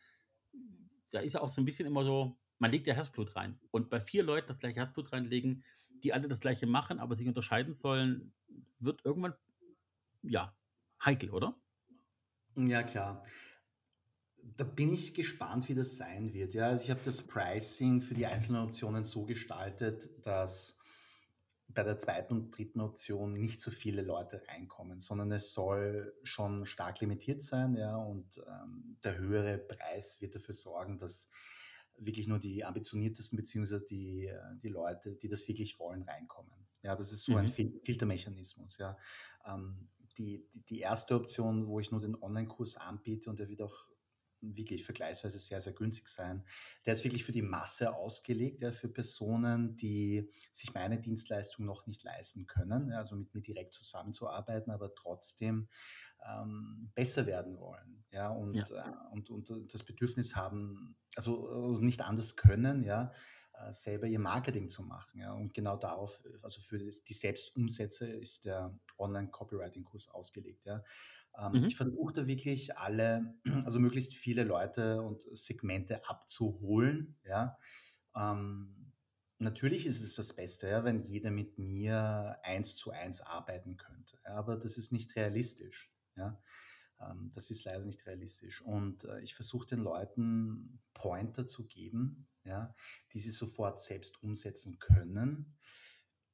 da 1.11 1.21
ist 1.21 1.35
ja 1.35 1.41
auch 1.41 1.51
so 1.51 1.61
ein 1.61 1.65
bisschen 1.65 1.87
immer 1.87 2.05
so, 2.05 2.39
man 2.59 2.71
legt 2.71 2.87
ja 2.87 2.95
Herzblut 2.95 3.37
rein. 3.37 3.59
Und 3.71 3.91
bei 3.91 4.01
vier 4.01 4.23
Leuten 4.23 4.49
das 4.49 4.61
gleiche 4.61 4.81
Herzblut 4.81 5.13
reinlegen, 5.13 5.65
die 6.03 6.13
alle 6.13 6.29
das 6.29 6.41
gleiche 6.41 6.67
machen, 6.67 6.99
aber 6.99 7.17
sich 7.17 7.29
unterscheiden 7.29 7.75
sollen, 7.75 8.33
wird 8.79 9.05
irgendwann, 9.05 9.35
ja, 10.23 10.57
heikel, 11.05 11.31
oder? 11.31 11.61
Ja, 12.57 12.83
klar. 12.83 13.25
Da 14.57 14.65
bin 14.65 14.93
ich 14.93 15.15
gespannt, 15.15 15.69
wie 15.69 15.75
das 15.75 15.97
sein 15.97 16.33
wird. 16.33 16.55
Ja, 16.55 16.69
also 16.69 16.85
ich 16.85 16.91
habe 16.91 17.01
das 17.05 17.23
Pricing 17.23 18.01
für 18.01 18.15
die 18.15 18.27
einzelnen 18.27 18.63
Optionen 18.63 19.05
so 19.05 19.25
gestaltet, 19.25 20.09
dass 20.27 20.77
bei 21.69 21.83
der 21.83 21.99
zweiten 21.99 22.35
und 22.35 22.57
dritten 22.57 22.81
Option 22.81 23.35
nicht 23.35 23.61
so 23.61 23.71
viele 23.71 24.03
Leute 24.03 24.43
reinkommen, 24.49 25.01
sondern 25.01 25.31
es 25.33 25.53
soll 25.53 26.15
schon 26.23 26.65
stark 26.65 27.01
limitiert 27.01 27.43
sein, 27.43 27.77
ja, 27.77 27.97
und 27.97 28.39
ähm, 28.39 28.97
der 29.05 29.19
höhere 29.19 29.59
Preis 29.59 30.21
wird 30.21 30.35
dafür 30.35 30.55
sorgen, 30.55 30.99
dass 30.99 31.29
wirklich 31.99 32.27
nur 32.27 32.39
die 32.39 32.65
ambitioniertesten 32.65 33.37
beziehungsweise 33.37 33.85
die, 33.85 34.27
äh, 34.27 34.41
die 34.63 34.69
Leute, 34.69 35.17
die 35.17 35.29
das 35.29 35.47
wirklich 35.47 35.79
wollen, 35.79 36.03
reinkommen. 36.03 36.67
Ja, 36.83 36.97
das 36.97 37.13
ist 37.13 37.25
so 37.25 37.37
ein 37.37 37.47
Mhm. 37.47 37.51
Fil 37.51 37.81
Filtermechanismus, 37.85 38.79
ja. 38.79 38.97
Ähm, 39.45 39.89
die, 40.17 40.49
die, 40.55 40.63
die 40.65 40.81
erste 40.81 41.15
Option, 41.17 41.67
wo 41.67 41.81
ich 41.81 41.91
nur 41.91 42.01
den 42.01 42.21
Online-Kurs 42.21 42.77
anbiete 42.77 43.29
und 43.31 43.39
der 43.39 43.49
wird 43.49 43.63
auch 43.63 43.88
wirklich 44.41 44.85
vergleichsweise 44.85 45.39
sehr, 45.39 45.61
sehr 45.61 45.73
günstig 45.73 46.09
sein. 46.09 46.45
Der 46.87 46.93
ist 46.93 47.05
wirklich 47.05 47.25
für 47.25 47.33
die 47.33 47.43
Masse 47.43 47.95
ausgelegt, 47.95 48.63
ja, 48.63 48.73
für 48.73 48.89
Personen, 48.89 49.77
die 49.77 50.31
sich 50.53 50.75
meine 50.75 51.01
Dienstleistung 51.01 51.65
noch 51.67 51.87
nicht 51.87 52.03
leisten 52.05 52.47
können, 52.47 52.91
ja, 52.91 52.99
also 52.99 53.17
mit 53.17 53.35
mir 53.35 53.43
direkt 53.43 53.75
zusammenzuarbeiten, 53.75 54.71
aber 54.73 54.95
trotzdem 54.95 55.69
ähm, 56.27 56.91
besser 56.95 57.27
werden 57.27 57.59
wollen, 57.59 58.05
ja, 58.11 58.31
Ja. 58.53 58.65
und, 58.65 58.71
äh, 58.71 58.83
und, 59.13 59.31
und 59.31 59.73
das 59.73 59.85
Bedürfnis 59.85 60.35
haben, 60.37 60.97
also 61.17 61.79
äh, 61.79 61.85
nicht 61.85 62.01
anders 62.03 62.37
können, 62.37 62.83
ja, 62.85 63.13
äh, 63.55 63.73
selber 63.73 64.07
ihr 64.07 64.19
Marketing 64.19 64.69
zu 64.69 64.83
machen, 64.83 65.21
ja, 65.21 65.33
und 65.33 65.55
genau 65.55 65.77
darauf, 65.77 66.21
also 66.43 66.61
für 66.61 66.79
die 66.79 67.13
Selbstumsätze 67.15 68.07
ist 68.11 68.45
der 68.47 68.77
Online-Copywriting-Kurs 68.99 70.09
ausgelegt, 70.09 70.65
ja. 70.65 70.83
Ähm, 71.37 71.63
ich 71.65 71.75
Mhm. 71.75 71.77
versuche 71.77 72.13
da 72.13 72.27
wirklich 72.27 72.77
alle, 72.77 73.35
also 73.65 73.79
möglichst 73.79 74.15
viele 74.15 74.45
Leute 74.45 75.03
und 75.03 75.25
Segmente 75.33 76.09
abzuholen, 76.09 77.19
ja. 77.25 77.59
Ähm, 78.17 78.93
natürlich 79.39 79.87
ist 79.87 80.03
es 80.03 80.15
das 80.15 80.35
Beste, 80.35 80.69
ja, 80.69 80.85
wenn 80.85 81.05
jeder 81.05 81.31
mit 81.31 81.59
mir 81.59 82.39
eins 82.43 82.77
zu 82.77 82.91
eins 82.93 83.21
arbeiten 83.21 83.77
könnte, 83.77 84.19
ja, 84.25 84.35
aber 84.37 84.57
das 84.57 84.79
ist 84.79 84.93
nicht 84.93 85.17
realistisch, 85.17 85.93
ja. 86.17 86.41
Ähm, 87.01 87.31
das 87.35 87.51
ist 87.51 87.65
leider 87.65 87.85
nicht 87.85 88.07
realistisch. 88.07 88.63
Und 88.63 89.05
äh, 89.05 89.21
ich 89.21 89.35
versuche 89.35 89.67
den 89.69 89.81
Leuten 89.81 90.83
Pointer 90.95 91.47
zu 91.47 91.67
geben, 91.69 92.29
ja, 92.45 92.75
die 93.13 93.21
sie 93.21 93.31
sofort 93.31 93.81
selbst 93.81 94.23
umsetzen 94.23 94.79
können. 94.79 95.58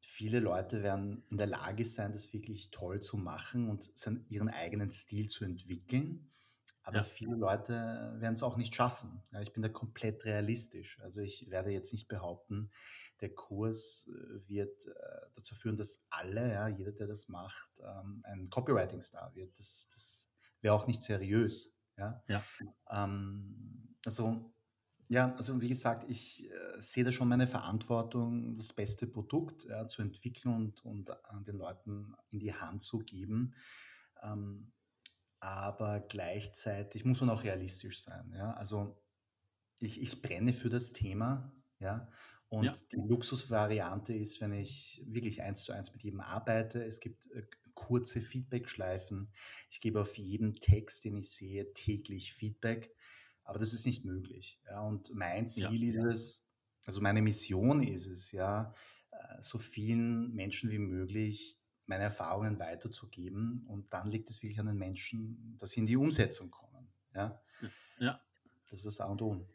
Viele 0.06 0.40
Leute 0.40 0.82
werden 0.82 1.24
in 1.30 1.36
der 1.38 1.46
Lage 1.46 1.84
sein, 1.84 2.12
das 2.12 2.32
wirklich 2.32 2.70
toll 2.70 3.00
zu 3.00 3.16
machen 3.16 3.68
und 3.68 3.90
ihren 4.28 4.48
eigenen 4.48 4.90
Stil 4.92 5.28
zu 5.28 5.44
entwickeln. 5.44 6.30
Aber 6.82 6.98
Ja. 6.98 7.02
viele 7.02 7.36
Leute 7.36 7.72
werden 8.18 8.34
es 8.34 8.42
auch 8.42 8.56
nicht 8.56 8.74
schaffen. 8.74 9.22
Ja, 9.32 9.40
ich 9.40 9.52
bin 9.52 9.62
da 9.62 9.68
komplett 9.70 10.24
realistisch. 10.26 11.00
Also 11.00 11.20
ich 11.20 11.50
werde 11.50 11.70
jetzt 11.70 11.92
nicht 11.92 12.08
behaupten, 12.08 12.70
der 13.20 13.34
Kurs 13.34 14.10
äh, 14.12 14.48
wird 14.48 14.86
äh, 14.86 14.92
dazu 15.34 15.54
führen, 15.54 15.76
dass 15.78 16.04
alle, 16.10 16.52
ja, 16.52 16.68
jeder, 16.68 16.92
der 16.92 17.06
das 17.06 17.28
macht, 17.28 17.70
ähm, 17.80 18.20
ein 18.24 18.50
Copywriting-Star 18.50 19.34
wird. 19.34 19.58
Das, 19.58 19.88
das 19.94 20.28
wäre 20.60 20.74
auch 20.74 20.86
nicht 20.86 21.02
seriös. 21.02 21.74
Ja? 21.96 22.22
Ja. 22.28 22.48
Ähm, 22.90 23.96
also 24.04 24.53
ja, 25.08 25.34
also 25.36 25.60
wie 25.60 25.68
gesagt, 25.68 26.08
ich 26.08 26.50
äh, 26.50 26.80
sehe 26.80 27.04
da 27.04 27.12
schon 27.12 27.28
meine 27.28 27.46
Verantwortung, 27.46 28.56
das 28.56 28.72
beste 28.72 29.06
Produkt 29.06 29.64
ja, 29.64 29.86
zu 29.86 30.02
entwickeln 30.02 30.54
und, 30.54 30.84
und 30.84 31.10
äh, 31.10 31.14
den 31.46 31.56
Leuten 31.56 32.14
in 32.30 32.38
die 32.40 32.54
Hand 32.54 32.82
zu 32.82 32.98
geben. 32.98 33.54
Ähm, 34.22 34.72
aber 35.40 36.00
gleichzeitig 36.00 37.04
muss 37.04 37.20
man 37.20 37.30
auch 37.30 37.44
realistisch 37.44 38.00
sein. 38.00 38.32
Ja? 38.34 38.52
Also 38.54 39.02
ich, 39.80 40.00
ich 40.00 40.22
brenne 40.22 40.52
für 40.52 40.70
das 40.70 40.92
Thema, 40.92 41.52
ja. 41.78 42.08
Und 42.48 42.64
Ja. 42.66 42.72
die 42.92 42.96
Luxusvariante 43.08 44.14
ist, 44.14 44.40
wenn 44.40 44.52
ich 44.52 45.02
wirklich 45.06 45.42
eins 45.42 45.64
zu 45.64 45.72
eins 45.72 45.92
mit 45.92 46.04
jedem 46.04 46.20
arbeite. 46.20 46.84
Es 46.84 47.00
gibt 47.00 47.26
äh, 47.32 47.42
kurze 47.74 48.20
Feedback-Schleifen. 48.22 49.32
Ich 49.70 49.80
gebe 49.80 50.00
auf 50.00 50.16
jeden 50.16 50.54
Text, 50.56 51.04
den 51.04 51.16
ich 51.16 51.30
sehe, 51.30 51.72
täglich 51.74 52.32
Feedback. 52.32 52.94
Aber 53.44 53.58
das 53.58 53.72
ist 53.74 53.86
nicht 53.86 54.04
möglich. 54.04 54.60
Ja. 54.66 54.80
Und 54.80 55.14
mein 55.14 55.46
Ja. 55.46 55.68
Ziel 55.70 55.84
ist 55.84 55.98
es, 55.98 56.46
also 56.86 57.00
meine 57.00 57.22
Mission 57.22 57.82
ist 57.82 58.06
es, 58.06 58.32
ja, 58.32 58.74
äh, 59.10 59.40
so 59.40 59.58
vielen 59.58 60.34
Menschen 60.34 60.70
wie 60.70 60.78
möglich 60.78 61.58
meine 61.86 62.04
Erfahrungen 62.04 62.58
weiterzugeben. 62.58 63.64
Und 63.68 63.92
dann 63.92 64.10
liegt 64.10 64.30
es 64.30 64.42
wirklich 64.42 64.58
an 64.60 64.66
den 64.66 64.78
Menschen, 64.78 65.56
dass 65.58 65.72
sie 65.72 65.80
in 65.80 65.86
die 65.86 65.96
Umsetzung 65.96 66.50
kommen. 66.50 66.88
Ja. 67.14 67.40
Ja. 67.98 68.20
Das 68.68 68.78
ist 68.78 68.86
das 68.86 69.00
A 69.00 69.06
und 69.06 69.20
O. 69.22 69.46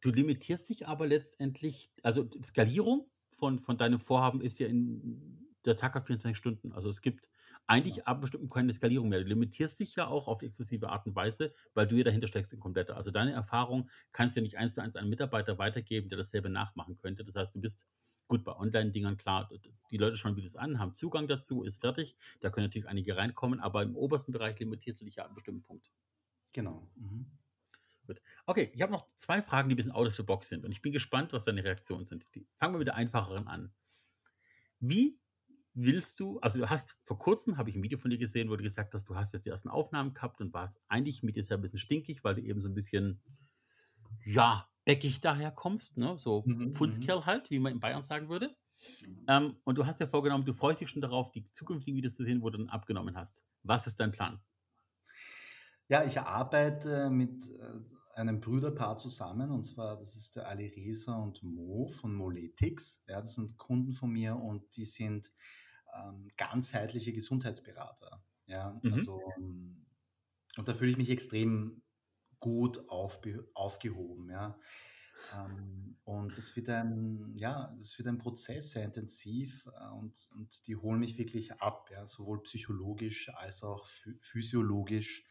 Du 0.00 0.10
limitierst 0.10 0.68
dich 0.68 0.86
aber 0.86 1.06
letztendlich, 1.06 1.90
also 2.02 2.24
die 2.24 2.42
Skalierung 2.42 3.08
von, 3.30 3.58
von 3.58 3.78
deinem 3.78 3.98
Vorhaben 3.98 4.40
ist 4.40 4.58
ja 4.58 4.66
in 4.66 5.48
der 5.64 5.76
Tag 5.76 5.96
auf 5.96 6.04
24 6.06 6.36
Stunden. 6.36 6.72
Also 6.72 6.88
es 6.88 7.00
gibt 7.00 7.28
eigentlich 7.66 8.06
ab 8.06 8.20
bestimmten 8.20 8.50
keine 8.50 8.72
Skalierung 8.72 9.08
mehr. 9.08 9.20
Du 9.20 9.26
limitierst 9.26 9.80
dich 9.80 9.94
ja 9.94 10.06
auch 10.06 10.28
auf 10.28 10.42
exzessive 10.42 10.90
Art 10.90 11.06
und 11.06 11.14
Weise, 11.14 11.54
weil 11.74 11.86
du 11.86 11.96
ja 11.96 12.04
dahinter 12.04 12.26
steckst 12.26 12.52
in 12.52 12.60
kompletter. 12.60 12.96
Also 12.96 13.10
deine 13.10 13.32
Erfahrung 13.32 13.88
kannst 14.12 14.36
du 14.36 14.40
ja 14.40 14.42
nicht 14.42 14.58
eins 14.58 14.74
zu 14.74 14.82
eins 14.82 14.96
an 14.96 15.02
einen 15.02 15.10
Mitarbeiter 15.10 15.58
weitergeben, 15.58 16.08
der 16.08 16.18
dasselbe 16.18 16.50
nachmachen 16.50 16.96
könnte. 16.96 17.24
Das 17.24 17.34
heißt, 17.34 17.54
du 17.54 17.60
bist 17.60 17.86
gut 18.28 18.44
bei 18.44 18.56
Online-Dingern 18.56 19.16
klar. 19.16 19.48
Die 19.90 19.96
Leute 19.96 20.16
schauen 20.16 20.36
Videos 20.36 20.56
an, 20.56 20.78
haben 20.78 20.94
Zugang 20.94 21.28
dazu, 21.28 21.64
ist 21.64 21.80
fertig. 21.80 22.16
Da 22.40 22.50
können 22.50 22.66
natürlich 22.66 22.88
einige 22.88 23.16
reinkommen, 23.16 23.60
aber 23.60 23.82
im 23.82 23.96
obersten 23.96 24.32
Bereich 24.32 24.58
limitierst 24.58 25.00
du 25.00 25.04
dich 25.04 25.16
ja 25.16 25.24
an 25.24 25.28
einen 25.28 25.34
bestimmten 25.34 25.62
Punkt. 25.62 25.90
Genau. 26.52 26.90
Mhm. 26.96 27.26
Okay, 28.46 28.70
ich 28.74 28.82
habe 28.82 28.92
noch 28.92 29.06
zwei 29.14 29.40
Fragen, 29.42 29.68
die 29.68 29.74
ein 29.74 29.76
bisschen 29.76 29.92
out 29.92 30.08
of 30.08 30.16
the 30.16 30.22
box 30.22 30.48
sind 30.48 30.64
und 30.64 30.72
ich 30.72 30.82
bin 30.82 30.92
gespannt, 30.92 31.32
was 31.32 31.44
deine 31.44 31.62
Reaktionen 31.62 32.06
sind. 32.06 32.26
Die, 32.34 32.46
fangen 32.58 32.74
wir 32.74 32.78
mit 32.78 32.88
der 32.88 32.96
einfacheren 32.96 33.46
an. 33.46 33.72
Wie 34.80 35.20
willst 35.74 36.20
du, 36.20 36.38
also 36.40 36.58
du 36.58 36.68
hast 36.70 36.98
vor 37.04 37.18
kurzem, 37.18 37.56
habe 37.56 37.70
ich 37.70 37.76
ein 37.76 37.82
Video 37.82 37.98
von 37.98 38.10
dir 38.10 38.18
gesehen, 38.18 38.50
wo 38.50 38.56
du 38.56 38.62
gesagt 38.62 38.94
hast, 38.94 39.08
du 39.08 39.16
hast 39.16 39.32
jetzt 39.32 39.46
die 39.46 39.50
ersten 39.50 39.68
Aufnahmen 39.68 40.14
gehabt 40.14 40.40
und 40.40 40.52
warst 40.52 40.80
eigentlich 40.88 41.22
mit 41.22 41.36
dir 41.36 41.44
ein 41.50 41.60
bisschen 41.62 41.78
stinkig, 41.78 42.24
weil 42.24 42.34
du 42.34 42.42
eben 42.42 42.60
so 42.60 42.68
ein 42.68 42.74
bisschen, 42.74 43.20
ja, 44.24 44.68
beckig 44.84 45.20
daherkommst, 45.20 45.96
ne? 45.96 46.18
so 46.18 46.46
Mhm, 46.46 46.72
Pfundskerl 46.72 47.26
halt, 47.26 47.50
wie 47.50 47.58
man 47.58 47.72
in 47.72 47.80
Bayern 47.80 48.02
sagen 48.02 48.28
würde. 48.28 48.56
Ähm, 49.28 49.58
und 49.64 49.78
du 49.78 49.86
hast 49.86 50.00
dir 50.00 50.08
vorgenommen, 50.08 50.44
du 50.44 50.54
freust 50.54 50.80
dich 50.80 50.90
schon 50.90 51.02
darauf, 51.02 51.32
die 51.32 51.50
zukünftigen 51.52 51.96
Videos 51.98 52.16
zu 52.16 52.24
sehen, 52.24 52.42
wo 52.42 52.50
du 52.50 52.58
dann 52.58 52.68
abgenommen 52.70 53.16
hast. 53.16 53.44
Was 53.62 53.86
ist 53.86 54.00
dein 54.00 54.12
Plan? 54.12 54.42
Ja, 55.88 56.04
ich 56.04 56.20
arbeite 56.20 57.10
mit 57.10 57.46
äh, 57.50 57.80
einem 58.14 58.40
Brüderpaar 58.40 58.96
zusammen 58.96 59.50
und 59.50 59.62
zwar, 59.62 59.98
das 59.98 60.16
ist 60.16 60.36
der 60.36 60.48
Ali 60.48 60.66
Reza 60.68 61.14
und 61.16 61.42
Mo 61.42 61.88
von 61.88 62.14
Moletics. 62.14 63.02
Ja, 63.06 63.20
das 63.20 63.34
sind 63.34 63.58
Kunden 63.58 63.92
von 63.92 64.10
mir 64.10 64.36
und 64.36 64.76
die 64.76 64.84
sind 64.86 65.32
ähm, 65.94 66.28
ganzheitliche 66.36 67.12
Gesundheitsberater. 67.12 68.24
Ja, 68.46 68.80
Mhm. 68.82 68.92
also 68.92 69.20
ähm, 69.38 69.86
und 70.56 70.68
da 70.68 70.74
fühle 70.74 70.90
ich 70.90 70.96
mich 70.98 71.10
extrem 71.10 71.82
gut 72.40 72.88
aufbe 72.88 73.48
aufgehoben. 73.54 74.30
Ja. 74.30 74.58
Ähm, 75.32 75.98
und 76.04 76.36
das 76.36 76.56
wird 76.56 76.68
ein, 76.68 77.32
ja, 77.36 77.74
das 77.78 77.96
wird 77.98 78.08
ein 78.08 78.18
Prozess, 78.18 78.72
sehr 78.72 78.84
intensiv 78.84 79.66
äh, 79.66 79.88
und, 79.90 80.28
und 80.34 80.66
die 80.66 80.76
holen 80.76 81.00
mich 81.00 81.18
wirklich 81.18 81.60
ab, 81.60 81.90
ja, 81.92 82.06
sowohl 82.06 82.42
psychologisch 82.42 83.28
als 83.30 83.62
auch 83.62 83.86
phy 83.86 84.18
physiologisch. 84.20 85.24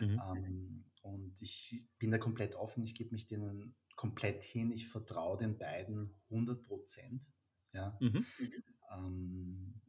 Mhm. 0.00 0.22
Ähm, 0.24 0.84
und 1.02 1.40
ich 1.42 1.88
bin 1.98 2.10
da 2.12 2.18
komplett 2.18 2.54
offen, 2.54 2.84
ich 2.84 2.94
gebe 2.94 3.10
mich 3.10 3.26
denen 3.26 3.76
komplett 3.96 4.44
hin, 4.44 4.70
ich 4.72 4.88
vertraue 4.88 5.38
den 5.38 5.58
beiden 5.58 6.14
100 6.30 6.62
Prozent. 6.62 7.32
Ja. 7.72 8.00
Mhm. 8.00 8.26
Ähm, 8.92 9.81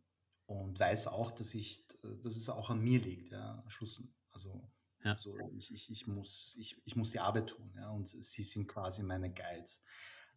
und 0.45 0.79
weiß 0.79 1.08
auch, 1.08 1.32
dass, 1.32 1.53
ich, 1.53 1.86
dass 2.01 2.36
es 2.36 2.49
auch 2.49 2.69
an 2.69 2.82
mir 2.82 2.99
liegt. 2.99 3.32
Ja. 3.32 3.63
Schluss, 3.67 4.03
also 4.32 4.69
Ja. 5.03 5.12
also 5.13 5.38
ich, 5.56 5.73
ich, 5.73 5.89
ich, 5.89 6.08
muss, 6.08 6.56
ich, 6.60 6.82
ich 6.86 6.95
muss 6.95 7.12
die 7.12 7.19
Arbeit 7.19 7.47
tun. 7.47 7.71
Ja. 7.75 7.89
Und 7.91 8.08
sie 8.10 8.43
sind 8.43 8.67
quasi 8.67 9.03
meine 9.03 9.32
Guides. 9.34 9.82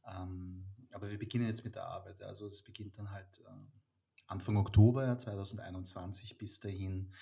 Ähm, 0.07 0.65
aber 0.93 1.11
wir 1.11 1.19
beginnen 1.19 1.47
jetzt 1.47 1.65
mit 1.65 1.75
der 1.75 1.87
Arbeit. 1.87 2.21
ja. 2.21 2.27
Also 2.27 2.47
es 2.47 2.63
beginnt 2.63 2.99
dann 2.99 3.11
halt 3.11 3.41
äh, 3.41 3.51
Anfang 4.27 4.57
Oktober 4.57 5.05
ja, 5.05 5.19
2021. 5.19 6.39
Bis 6.39 6.61
dahin 6.61 7.13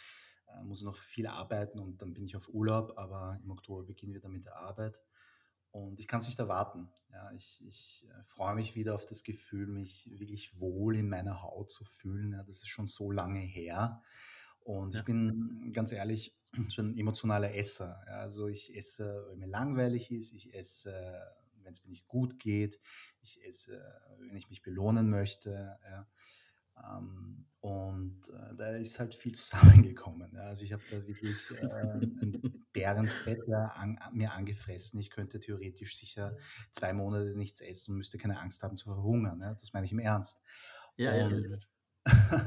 äh, 0.49 0.62
muss 0.62 0.81
ich 0.81 0.85
noch 0.85 0.97
viel 0.97 1.27
arbeiten 1.27 1.79
und 1.79 2.01
dann 2.03 2.12
bin 2.14 2.25
ich 2.25 2.37
auf 2.37 2.49
Urlaub. 2.49 2.99
Aber 2.99 3.38
im 3.42 3.51
Oktober 3.51 3.85
beginnen 3.85 4.12
wir 4.14 4.20
dann 4.20 4.33
mit 4.33 4.44
der 4.44 4.57
Arbeit. 4.57 5.01
Und 5.75 5.99
ich 5.99 6.07
kann 6.07 6.21
es 6.21 6.27
nicht 6.27 6.39
erwarten. 6.39 6.89
Ja, 7.11 7.33
ich, 7.33 7.61
ich 7.67 8.07
äh, 8.09 8.23
freue 8.25 8.55
mich 8.55 8.77
wieder 8.77 8.95
auf 8.95 9.07
das 9.07 9.25
Gefühl, 9.25 9.67
mich 9.67 10.09
wirklich 10.19 10.61
wohl 10.61 10.97
in 10.97 11.09
meiner 11.09 11.43
Haut 11.43 11.71
zu 11.71 11.85
fühlen. 11.85 12.33
Ja, 12.33 12.43
das 12.45 12.59
ist 12.59 12.69
schon 12.69 12.87
so 12.87 13.11
lange 13.11 13.41
her. 13.41 14.03
Und 14.61 14.95
ich 14.95 15.01
Ja. 15.01 15.05
bin 15.05 15.71
ganz 15.73 15.93
ehrlich 15.93 16.37
so 16.69 16.83
ein 16.83 16.97
emotionaler 16.97 17.55
Esser. 17.55 18.03
Ja, 18.07 18.21
also 18.21 18.47
ich 18.49 18.75
esse, 18.77 19.27
wenn 19.29 19.39
mir 19.39 19.49
langweilig 19.49 20.13
ist, 20.13 20.33
ich 20.33 20.55
esse, 20.55 21.23
wenn 21.63 21.73
es 21.73 21.83
mir 21.85 21.91
nicht 21.91 22.07
gut 22.09 22.39
geht, 22.39 22.81
ich 23.21 23.45
esse, 23.45 23.83
wenn 24.21 24.37
ich 24.37 24.49
mich 24.51 24.63
belohnen 24.63 25.11
möchte. 25.11 25.79
Ja. 25.83 26.07
Ähm, 26.83 27.47
und 27.61 28.29
äh, 28.29 28.55
da 28.57 28.77
ist 28.77 28.99
halt 29.01 29.15
viel 29.15 29.33
zusammengekommen. 29.35 30.31
Ja. 30.35 30.43
Also 30.43 30.65
ich 30.65 30.73
habe 30.73 30.83
da 30.91 31.07
wirklich 31.07 31.37
äh, 31.51 31.67
ein 31.67 32.65
Bärenfett 32.73 33.47
ja, 33.47 33.69
an, 33.69 33.99
mir 34.13 34.33
angefressen. 34.33 35.01
Ich 35.01 35.11
könnte 35.11 35.41
theoretisch 35.41 35.97
sicher 35.97 36.37
zwei 36.73 36.93
Monate 36.93 37.37
nichts 37.37 37.61
essen 37.61 37.93
und 37.93 37.99
müsste 37.99 38.19
keine 38.19 38.39
Angst 38.39 38.63
haben 38.63 38.77
zu 38.77 38.93
verhungern. 38.93 39.41
Ja. 39.41 39.55
Das 39.55 39.73
meine 39.73 39.87
ich 39.87 39.93
im 39.93 39.99
Ernst. 39.99 40.43
Ja, 40.97 41.17
ja, 41.17 41.27
Und 41.27 41.67
ja. 42.07 42.39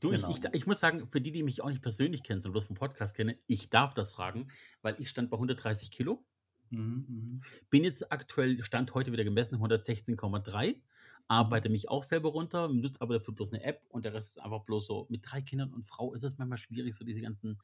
Du, 0.00 0.12
ich, 0.12 0.22
genau. 0.22 0.30
ich, 0.30 0.40
ich 0.52 0.66
muss 0.66 0.80
sagen, 0.80 1.08
für 1.10 1.20
die, 1.20 1.30
die 1.30 1.42
mich 1.42 1.62
auch 1.62 1.68
nicht 1.68 1.82
persönlich 1.82 2.22
kennen, 2.22 2.40
sondern 2.40 2.54
bloß 2.54 2.64
vom 2.64 2.76
Podcast 2.76 3.14
kennen, 3.14 3.36
ich 3.46 3.70
darf 3.70 3.94
das 3.94 4.12
fragen, 4.12 4.48
weil 4.82 4.96
ich 4.98 5.10
stand 5.10 5.30
bei 5.30 5.36
130 5.36 5.90
Kilo, 5.90 6.24
Mhm, 6.70 7.04
mhm, 7.08 7.40
bin 7.68 7.84
jetzt 7.84 8.12
aktuell, 8.12 8.62
Stand 8.64 8.94
heute 8.94 9.12
wieder 9.12 9.24
gemessen, 9.24 9.56
116,3, 9.56 10.68
mhm, 10.68 10.82
arbeite 11.30 11.68
mich 11.68 11.88
auch 11.88 12.02
selber 12.02 12.30
runter, 12.30 12.68
nutze 12.68 13.00
aber 13.00 13.14
dafür 13.14 13.32
bloß 13.32 13.52
eine 13.52 13.62
App 13.62 13.82
und 13.88 14.04
der 14.04 14.12
Rest 14.12 14.30
ist 14.30 14.38
einfach 14.38 14.64
bloß 14.64 14.84
so, 14.84 15.06
mit 15.10 15.22
drei 15.24 15.40
Kindern 15.40 15.72
und 15.72 15.86
Frau 15.86 16.12
ist 16.12 16.24
es 16.24 16.36
manchmal 16.38 16.58
schwierig, 16.58 16.92
so 16.96 17.04
diese 17.04 17.20
ganzen 17.20 17.56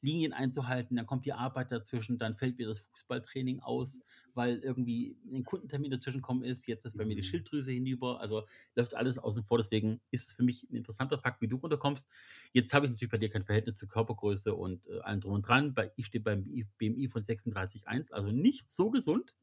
Linien 0.00 0.32
einzuhalten, 0.32 0.96
dann 0.96 1.04
kommt 1.04 1.26
die 1.26 1.34
Arbeit 1.34 1.70
dazwischen, 1.70 2.16
dann 2.16 2.34
fällt 2.34 2.56
wieder 2.56 2.70
das 2.70 2.78
Fußballtraining 2.86 3.60
aus, 3.60 4.02
weil 4.32 4.60
irgendwie 4.60 5.18
ein 5.30 5.44
Kundentermin 5.44 5.90
dazwischen 5.90 6.22
kommen 6.22 6.42
ist, 6.42 6.66
jetzt 6.66 6.86
ist 6.86 6.96
bei 6.96 7.04
mir 7.04 7.14
die 7.14 7.20
mhm. 7.20 7.26
Schilddrüse 7.26 7.72
hinüber, 7.72 8.22
also 8.22 8.46
läuft 8.74 8.94
alles 8.94 9.18
außen 9.18 9.44
vor, 9.44 9.58
deswegen 9.58 10.00
ist 10.10 10.28
es 10.28 10.32
für 10.32 10.42
mich 10.42 10.66
ein 10.70 10.76
interessanter 10.76 11.18
Fakt, 11.18 11.42
wie 11.42 11.48
du 11.48 11.56
runterkommst. 11.56 12.08
Jetzt 12.54 12.72
habe 12.72 12.86
ich 12.86 12.92
natürlich 12.92 13.12
bei 13.12 13.18
dir 13.18 13.28
kein 13.28 13.44
Verhältnis 13.44 13.76
zur 13.76 13.90
Körpergröße 13.90 14.54
und 14.54 14.86
äh, 14.86 15.00
allem 15.00 15.20
drum 15.20 15.34
und 15.34 15.46
dran, 15.46 15.74
bei, 15.74 15.92
ich 15.96 16.06
stehe 16.06 16.24
beim 16.24 16.44
BMI 16.78 17.08
von 17.08 17.22
36,1, 17.22 18.12
also 18.12 18.30
nicht 18.30 18.70
so 18.70 18.90
gesund. 18.90 19.34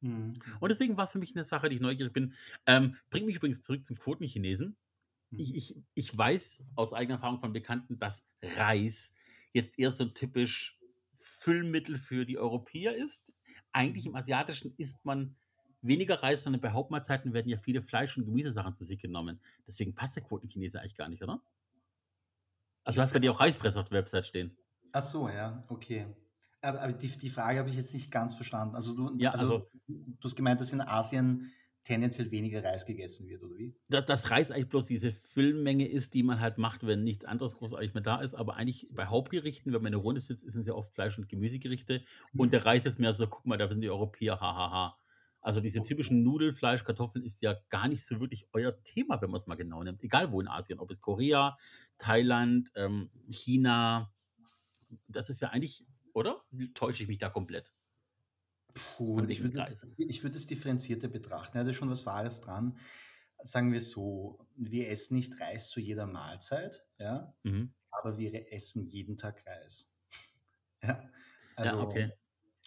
Mhm, 0.00 0.42
Und 0.60 0.68
deswegen 0.70 0.96
war 0.96 1.04
es 1.04 1.10
für 1.12 1.18
mich 1.18 1.34
eine 1.34 1.44
Sache, 1.44 1.68
die 1.68 1.76
ich 1.76 1.82
neugierig 1.82 2.12
bin. 2.12 2.34
Ähm, 2.66 2.96
bringt 3.10 3.26
mich 3.26 3.36
übrigens 3.36 3.62
zurück 3.62 3.84
zum 3.84 3.98
Quotenchinesen. 3.98 4.76
Ich, 5.36 5.54
mhm. 5.54 5.54
ich, 5.54 5.76
ich 5.94 6.16
weiß 6.16 6.64
aus 6.76 6.92
eigener 6.92 7.16
Erfahrung 7.16 7.40
von 7.40 7.52
Bekannten, 7.52 7.98
dass 7.98 8.28
Reis 8.42 9.14
jetzt 9.52 9.78
eher 9.78 9.92
so 9.92 10.04
ein 10.04 10.14
typisch 10.14 10.78
Füllmittel 11.18 11.96
für 11.98 12.26
die 12.26 12.38
Europäer 12.38 12.96
ist. 12.96 13.34
Eigentlich 13.72 14.06
im 14.06 14.14
Mhm. 14.14 14.16
Asiatischen 14.16 14.74
isst 14.78 15.04
man 15.04 15.36
weniger 15.82 16.22
Reis, 16.22 16.42
sondern 16.44 16.60
bei 16.60 16.72
Hauptmahlzeiten 16.72 17.32
werden 17.34 17.48
ja 17.48 17.58
viele 17.58 17.82
Fleisch- 17.82 18.16
und 18.18 18.24
Gemüsesachen 18.26 18.74
zu 18.74 18.84
sich 18.84 18.98
genommen. 19.00 19.40
Deswegen 19.66 19.94
passt 19.94 20.16
der 20.16 20.24
Quotenchinese 20.24 20.80
eigentlich 20.80 20.96
gar 20.96 21.08
nicht, 21.08 21.22
oder? 21.22 21.42
Also 22.84 22.96
du 22.98 23.02
hast 23.02 23.12
bei 23.12 23.20
dir 23.20 23.30
auch. 23.30 23.38
Reisfresser 23.38 23.78
auf 23.78 23.88
der 23.88 23.98
Website 23.98 24.26
stehen. 24.26 24.58
Ach 24.92 25.02
so, 25.02 25.28
ja, 25.30 25.64
okay. 25.68 26.14
Aber, 26.60 26.80
aber 26.82 26.92
die, 26.92 27.08
die 27.08 27.30
Frage 27.30 27.58
habe 27.60 27.70
ich 27.70 27.76
jetzt 27.76 27.94
nicht 27.94 28.10
ganz 28.10 28.34
verstanden. 28.34 28.74
Also 28.74 28.92
du, 28.94 29.16
Ja, 29.18 29.30
also 29.30 29.44
also 29.54 29.70
du 29.86 30.16
hast 30.24 30.36
gemeint, 30.36 30.60
dass 30.60 30.72
in 30.72 30.80
Asien 30.80 31.52
tendenziell 31.84 32.30
weniger 32.30 32.62
Reis 32.62 32.84
gegessen 32.84 33.28
wird, 33.28 33.42
oder 33.42 33.56
wie? 33.56 33.74
da- 33.88 34.02
dass 34.02 34.30
Reis 34.30 34.50
eigentlich 34.50 34.68
bloß 34.68 34.86
diese 34.86 35.12
Füllmenge 35.12 35.88
ist, 35.88 36.12
die 36.14 36.22
man 36.22 36.40
halt 36.40 36.58
macht, 36.58 36.86
wenn 36.86 37.02
nichts 37.04 37.24
anderes 37.24 37.56
großartig 37.56 37.94
mehr 37.94 38.02
da 38.02 38.20
ist. 38.20 38.34
Aber 38.34 38.56
eigentlich 38.56 38.88
bei 38.92 39.06
Hauptgerichten, 39.06 39.72
wenn 39.72 39.80
man 39.82 39.92
in 39.92 39.98
der 39.98 40.02
Runde 40.02 40.20
sitzt, 40.20 40.50
sind 40.50 40.60
es 40.60 40.66
ja 40.66 40.74
oft 40.74 40.92
Fleisch- 40.94 41.18
und 41.18 41.28
Gemüsegerichte. 41.28 42.02
Und 42.36 42.52
der 42.52 42.66
Reis 42.66 42.84
ist 42.84 42.98
mehr 42.98 43.14
so, 43.14 43.26
guck 43.26 43.46
mal, 43.46 43.56
da 43.56 43.68
sind 43.68 43.80
die 43.80 43.88
Europäer, 43.90 44.40
hahaha. 44.40 44.96
Also 45.40 45.60
diese 45.60 45.80
typischen 45.82 46.22
Nudelfleisch, 46.24 46.84
Kartoffeln 46.84 47.24
ist 47.24 47.40
ja 47.42 47.56
gar 47.70 47.88
nicht 47.88 48.04
so 48.04 48.20
wirklich 48.20 48.48
euer 48.52 48.82
Thema, 48.82 49.22
wenn 49.22 49.30
man 49.30 49.38
es 49.38 49.46
mal 49.46 49.54
genau 49.54 49.82
nimmt. 49.82 50.02
Egal 50.02 50.32
wo 50.32 50.40
in 50.40 50.48
Asien, 50.48 50.80
ob 50.80 50.90
es 50.90 51.00
Korea, 51.00 51.56
Thailand, 51.96 52.70
ähm, 52.74 53.10
China. 53.30 54.12
Das 55.06 55.30
ist 55.30 55.40
ja 55.40 55.50
eigentlich, 55.50 55.84
oder? 56.18 56.42
Täusche 56.74 57.02
ich 57.04 57.08
mich 57.08 57.18
da 57.18 57.30
komplett 57.30 57.72
Puh, 58.74 59.22
ich 59.24 59.42
würde, 59.42 59.74
ich 59.96 60.22
würde 60.22 60.36
es 60.36 60.46
differenzierter 60.46 61.08
betrachten. 61.08 61.56
Ja, 61.56 61.64
da 61.64 61.70
ist 61.70 61.76
schon 61.76 61.90
was 61.90 62.06
Wahres 62.06 62.40
dran. 62.40 62.78
Sagen 63.42 63.72
wir 63.72 63.80
so, 63.82 64.46
wir 64.56 64.88
essen 64.90 65.14
nicht 65.16 65.40
Reis 65.40 65.68
zu 65.68 65.80
jeder 65.80 66.06
Mahlzeit, 66.06 66.84
ja, 66.98 67.34
Mhm. 67.42 67.72
aber 67.90 68.18
wir 68.18 68.52
essen 68.52 68.84
jeden 68.86 69.16
Tag 69.16 69.44
Reis. 69.46 69.90
Ja, 71.58 71.64
Ja, 71.64 71.80
okay. 71.80 72.12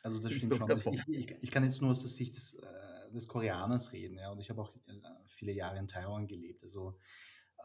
also, 0.04 0.18
also 0.18 0.20
das 0.20 0.32
Ich 0.34 0.38
stimmt 0.40 0.56
schon. 0.58 0.70
Ich, 0.94 1.08
ich, 1.08 1.32
ich 1.44 1.52
kann 1.52 1.64
jetzt 1.64 1.82
nur 1.82 1.92
aus 1.92 2.02
der 2.02 2.10
Sicht 2.10 2.36
des, 2.36 2.56
äh, 2.56 3.12
des 3.14 3.28
Koreaners 3.28 3.94
reden, 3.94 4.18
ja, 4.18 4.32
und 4.32 4.40
ich 4.42 4.50
habe 4.50 4.62
auch 4.62 4.76
äh, 4.88 4.92
viele 5.28 5.54
Jahre 5.54 5.78
in 5.80 5.88
Taiwan 5.88 6.28
gelebt. 6.28 6.62
Also 6.64 7.00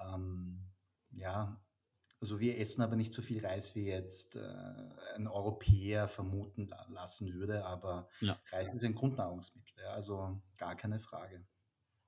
ähm, 0.00 0.68
ja, 1.12 1.60
also 2.20 2.40
wir 2.40 2.58
essen 2.58 2.82
aber 2.82 2.96
nicht 2.96 3.12
so 3.12 3.22
viel 3.22 3.44
Reis, 3.44 3.74
wie 3.74 3.86
jetzt 3.86 4.36
äh, 4.36 4.40
ein 5.14 5.26
Europäer 5.28 6.08
vermuten 6.08 6.68
la- 6.68 6.86
lassen 6.90 7.34
würde, 7.34 7.64
aber 7.64 8.08
Ja. 8.20 8.40
Reis 8.50 8.72
ist 8.72 8.84
ein 8.84 8.94
Grundnahrungsmittel, 8.94 9.74
ja, 9.82 9.90
also 9.90 10.40
gar 10.56 10.76
keine 10.76 11.00
Frage. 11.00 11.44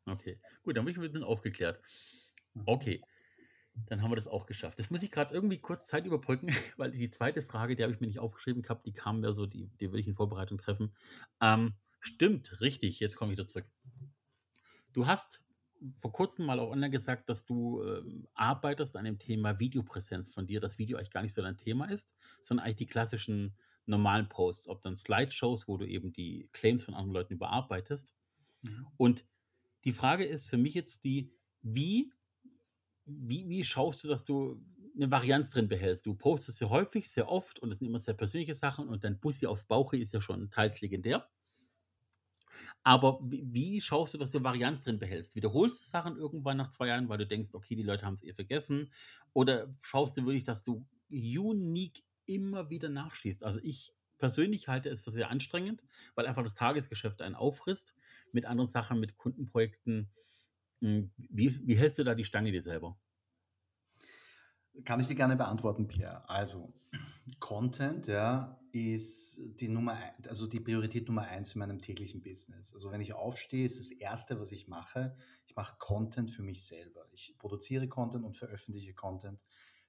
Okay, 0.07 0.41
gut, 0.63 0.77
dann 0.77 0.85
bin 0.85 0.93
ich 0.93 0.99
ein 0.99 1.03
bisschen 1.03 1.25
aufgeklärt. 1.25 1.81
Mhm. 2.55 2.63
Okay, 2.67 3.03
dann 3.87 4.03
haben 4.03 4.11
wir 4.11 4.17
das 4.17 4.27
auch 4.27 4.47
geschafft. 4.47 4.79
Das 4.79 4.91
muss 4.91 5.03
ich 5.03 5.11
gerade 5.11 5.35
irgendwie 5.35 5.59
kurz 5.59 5.87
Zeit 5.87 6.07
überbrücken, 6.07 6.49
weil 6.77 6.91
die 6.91 7.11
zweite 7.11 7.43
Frage, 7.43 7.77
die 7.77 7.83
habe 7.83 7.93
ich 7.93 8.01
mir 8.01 8.07
nicht 8.07 8.19
aufgeschrieben 8.19 8.63
gehabt, 8.63 8.87
die 8.87 8.93
kam 8.93 9.21
mir 9.21 9.33
so, 9.33 9.47
die, 9.47 9.69
die 9.81 9.91
würde 9.91 10.01
ich 10.01 10.07
in 10.09 10.15
Vorbereitung 10.15 10.59
treffen. 10.59 10.97
Ähm, 11.41 11.75
stimmt, 12.01 12.61
richtig, 12.61 12.99
jetzt 13.01 13.17
komme 13.17 13.33
ich 13.33 13.39
wieder 13.39 13.47
zurück. 13.49 13.67
Du 14.93 15.07
hast 15.07 15.43
vor 16.01 16.13
kurzem 16.13 16.47
mal 16.47 16.61
auch 16.61 16.71
online 16.71 16.91
gesagt, 16.91 17.29
dass 17.29 17.45
du 17.45 17.83
ähm, 17.83 18.27
arbeitest 18.35 18.97
an 18.97 19.05
dem 19.05 19.19
Thema 19.19 19.59
Videopräsenz 19.59 20.33
von 20.33 20.47
dir, 20.47 20.61
dass 20.61 20.79
Video 20.79 20.97
eigentlich 20.97 21.11
gar 21.11 21.23
nicht 21.23 21.35
so 21.35 21.43
dein 21.43 21.57
Thema 21.57 21.91
ist, 21.91 22.17
sondern 22.41 22.67
eigentlich 22.67 22.77
die 22.77 22.87
klassischen 22.87 23.57
normalen 23.87 24.29
Posts, 24.29 24.69
ob 24.69 24.83
dann 24.83 24.97
Slideshows, 24.97 25.69
wo 25.69 25.77
du 25.77 25.87
eben 25.87 26.13
die 26.13 26.49
Claims 26.53 26.85
von 26.85 26.95
anderen 26.95 27.15
Leuten 27.15 27.35
überarbeitest. 27.35 28.15
Mhm. 28.63 28.87
Und 28.97 29.25
die 29.85 29.93
Frage 29.93 30.25
ist 30.25 30.49
für 30.49 30.59
mich 30.59 30.75
jetzt 30.75 31.05
die, 31.05 31.33
wie, 31.63 32.13
wie, 33.07 33.49
wie 33.49 33.65
schaust 33.65 34.05
du, 34.05 34.09
dass 34.09 34.25
du 34.25 34.61
eine 34.95 35.11
Varianz 35.11 35.51
drin 35.51 35.69
behältst? 35.69 36.07
Du 36.07 36.15
postest 36.15 36.59
sehr 36.59 36.71
häufig, 36.71 37.11
sehr 37.11 37.29
oft 37.29 37.59
und 37.61 37.71
das 37.71 37.79
sind 37.79 37.87
immer 37.87 38.01
sehr 38.01 38.15
persönliche 38.15 38.55
Sachen 38.55 38.89
und 38.89 39.05
dein 39.05 39.19
Bussi 39.19 39.47
aufs 39.47 39.65
Bauch 39.65 39.93
ist 39.93 40.13
ja 40.13 40.21
schon 40.21 40.51
teils 40.51 40.81
legendär. 40.81 41.29
Aber 42.85 43.19
wie, 43.23 43.81
schaust 43.81 44.15
du, 44.15 44.19
dass 44.19 44.31
du 44.31 44.43
Varianz 44.43 44.83
drin 44.83 44.99
behältst? 44.99 45.37
Wiederholst 45.37 45.85
du 45.85 45.89
Sachen 45.89 46.17
irgendwann 46.17 46.57
nach 46.57 46.71
zwei 46.71 46.89
Jahren, 46.89 47.09
weil 47.09 47.19
du 47.19 47.27
denkst, 47.27 47.51
okay, 47.53 47.75
die 47.77 47.83
Leute 47.83 48.07
haben 48.07 48.15
es 48.15 48.23
eh 48.25 48.33
vergessen? 48.33 48.93
Oder 49.33 49.75
schaust 49.83 50.17
du 50.17 50.25
wirklich, 50.25 50.45
dass 50.45 50.65
du 50.65 50.87
unique 51.11 52.05
immer 52.27 52.71
wieder 52.71 52.89
nachschießt? 52.89 53.45
Also 53.45 53.61
ich 53.63 53.95
persönlich 54.19 54.69
halte 54.69 54.89
es 54.89 55.03
für 55.03 55.13
sehr 55.13 55.31
anstrengend, 55.31 55.83
weil 56.15 56.27
einfach 56.27 56.43
das 56.43 56.55
Tagesgeschäft 56.55 57.21
einen 57.23 57.35
auffrisst 57.35 57.95
mit 58.33 58.47
anderen 58.47 58.69
Sachen, 58.69 59.01
mit 59.01 59.17
Kundenprojekten. 59.17 60.11
Hm, 60.81 61.13
Wie, 61.17 61.67
wie 61.67 61.77
hältst 61.77 61.99
du 61.99 62.05
da 62.05 62.15
die 62.15 62.25
Stange 62.25 62.53
dir 62.53 62.63
selber? 62.63 62.99
Kann 64.85 65.01
ich 65.01 65.09
dir 65.09 65.15
gerne 65.17 65.37
beantworten, 65.37 65.89
Pierre. 65.89 66.29
Also, 66.29 66.73
Content, 67.39 68.07
ja, 68.07 68.61
ist 68.73 69.41
die 69.61 69.69
Nummer, 69.69 69.99
also 70.29 70.47
die 70.47 70.61
Priorität 70.61 71.09
Nummer 71.09 71.23
eins 71.23 71.55
in 71.55 71.61
meinem 71.61 71.81
täglichen 71.81 72.23
Business. 72.23 72.75
Also, 72.75 72.91
wenn 72.91 73.01
ich 73.01 73.13
aufstehe, 73.13 73.65
ist 73.65 73.79
das 73.79 73.91
erste, 73.91 74.41
was 74.41 74.53
ich 74.53 74.69
mache, 74.69 75.17
ich 75.47 75.57
mache 75.57 75.77
Content 75.79 76.31
für 76.31 76.43
mich 76.43 76.65
selber. 76.65 77.07
Ich 77.13 77.37
produziere 77.39 77.89
Content 77.89 78.25
und 78.25 78.37
veröffentliche 78.37 78.95
Content 78.95 79.41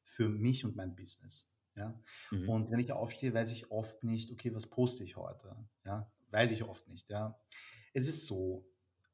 für 0.04 0.30
mich 0.30 0.66
und 0.66 0.76
mein 0.76 0.96
Business. 0.96 1.52
Ja. 1.76 2.00
Mhm. 2.32 2.50
Und 2.50 2.72
wenn 2.72 2.80
ich 2.80 2.92
aufstehe, 2.92 3.34
weiß 3.34 3.52
ich 3.52 3.72
oft 3.72 4.04
nicht, 4.04 4.32
okay, 4.32 4.54
was 4.54 4.68
poste 4.68 5.04
ich 5.04 5.18
heute? 5.18 5.56
Ja, 5.86 6.12
weiß 6.32 6.52
ich 6.52 6.64
oft 6.64 6.88
nicht. 6.88 7.10
Ja. 7.10 7.40
Es 7.94 8.08
ist 8.08 8.26
so, 8.26 8.66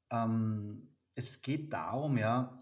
ähm, 0.10 0.96
es 1.16 1.42
geht 1.42 1.72
darum, 1.74 2.18
ja, 2.18 2.62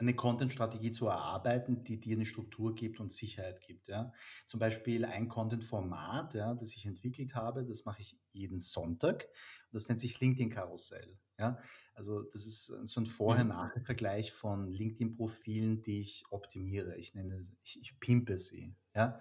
eine 0.00 0.14
Content-Strategie 0.14 0.90
zu 0.90 1.06
erarbeiten, 1.06 1.84
die 1.84 2.00
dir 2.00 2.16
eine 2.16 2.26
Struktur 2.26 2.74
gibt 2.74 3.00
und 3.00 3.12
Sicherheit 3.12 3.60
gibt. 3.60 3.88
Ja. 3.88 4.12
Zum 4.46 4.58
Beispiel 4.60 5.04
ein 5.04 5.28
Content-Format, 5.28 6.34
ja, 6.34 6.54
das 6.54 6.74
ich 6.74 6.86
entwickelt 6.86 7.34
habe, 7.34 7.64
das 7.64 7.84
mache 7.84 8.00
ich 8.02 8.18
jeden 8.32 8.60
Sonntag. 8.60 9.28
Das 9.72 9.88
nennt 9.88 10.00
sich 10.00 10.18
LinkedIn-Karussell. 10.20 11.18
Ja. 11.38 11.58
Also 11.94 12.22
das 12.22 12.46
ist 12.46 12.66
so 12.66 13.00
ein 13.00 13.06
Mhm. 13.06 13.06
Vorher-Nachher-Vergleich 13.06 14.32
von 14.32 14.68
LinkedIn-Profilen, 14.72 15.82
die 15.82 16.00
ich 16.00 16.24
optimiere. 16.30 16.96
Ich 16.96 17.14
nenne, 17.14 17.46
ich, 17.62 17.80
ich 17.80 18.00
pimpe 18.00 18.38
sie. 18.38 18.74
Ja. 18.94 19.20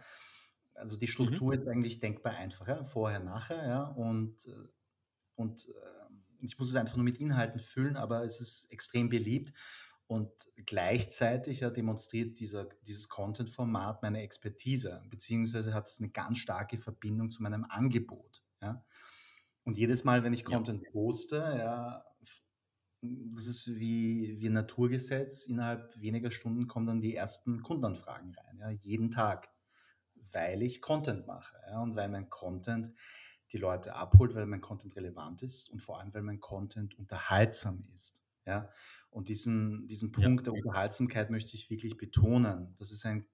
Also 0.73 0.97
die 0.97 1.07
Mhm. 1.17 1.33
Struktur 1.37 1.53
ist 1.53 1.67
eigentlich 1.67 1.99
denkbar 1.99 2.33
einfach. 2.35 2.67
Ja. 2.67 2.83
Vorher, 2.85 3.19
nachher, 3.19 3.67
ja. 3.67 3.83
Und, 3.83 4.47
äh, 4.47 4.67
und 5.35 5.67
äh, 5.69 5.73
ich 6.41 6.57
muss 6.59 6.69
es 6.69 6.75
einfach 6.75 6.95
nur 6.95 7.05
mit 7.05 7.19
Inhalten 7.19 7.59
füllen, 7.59 7.97
aber 7.97 8.23
es 8.23 8.39
ist 8.41 8.71
extrem 8.71 9.09
beliebt. 9.09 9.53
Und 10.09 10.31
gleichzeitig 10.65 11.59
ja, 11.59 11.69
demonstriert 11.69 12.39
dieser, 12.39 12.65
dieses 12.87 13.09
Content-Format 13.09 14.01
meine 14.01 14.23
Expertise, 14.23 15.03
beziehungsweise 15.07 15.71
hat 15.75 15.87
es 15.87 15.99
eine 15.99 16.09
ganz 16.09 16.39
starke 16.39 16.79
Verbindung 16.79 17.29
zu 17.29 17.43
meinem 17.43 17.63
Angebot. 17.69 18.43
Ja? 18.59 18.83
Und 19.65 19.77
jedes 19.77 20.05
Mal, 20.05 20.23
wenn 20.23 20.33
ich 20.33 20.45
Ja. 20.45 20.59
Content 20.59 20.85
poste, 20.91 21.37
ja, 21.37 22.05
das 23.01 23.47
ist 23.47 23.67
wie 23.79 24.37
wie 24.41 24.47
'n 24.47 24.53
Naturgesetz. 24.53 25.47
Innerhalb 25.47 25.99
weniger 26.01 26.31
Stunden 26.31 26.67
kommen 26.67 26.87
dann 26.87 27.01
die 27.01 27.15
ersten 27.15 27.63
Kundenanfragen 27.63 28.35
rein, 28.35 28.59
ja, 28.59 28.69
jeden 28.71 29.11
Tag, 29.11 29.49
weil 30.31 30.63
ich 30.63 30.81
Content 30.81 31.27
mache, 31.27 31.57
ja, 31.69 31.81
und 31.81 31.95
weil 31.95 32.09
mein 32.09 32.29
Content 32.29 32.93
die 33.53 33.57
Leute 33.59 33.95
abholt, 33.95 34.35
weil 34.35 34.47
mein 34.47 34.61
Content 34.61 34.95
relevant 34.97 35.43
ist 35.43 35.69
und 35.71 35.81
vor 35.81 35.99
allem, 35.99 36.13
weil 36.13 36.23
mein 36.23 36.39
Content 36.41 36.97
unterhaltsam 36.99 37.83
ist, 37.93 38.23
ja? 38.45 38.69
Und 39.11 39.29
diesen 39.29 39.87
diesen 39.87 40.11
Ja. 40.15 40.29
Punkt 40.29 40.47
der 40.47 40.53
Unterhaltsamkeit 40.53 41.29
möchte 41.31 41.55
ich 41.55 41.69
wirklich 41.69 41.97
betonen. 41.97 42.75
Das 42.79 42.91
ist 42.91 43.05
ein 43.05 43.27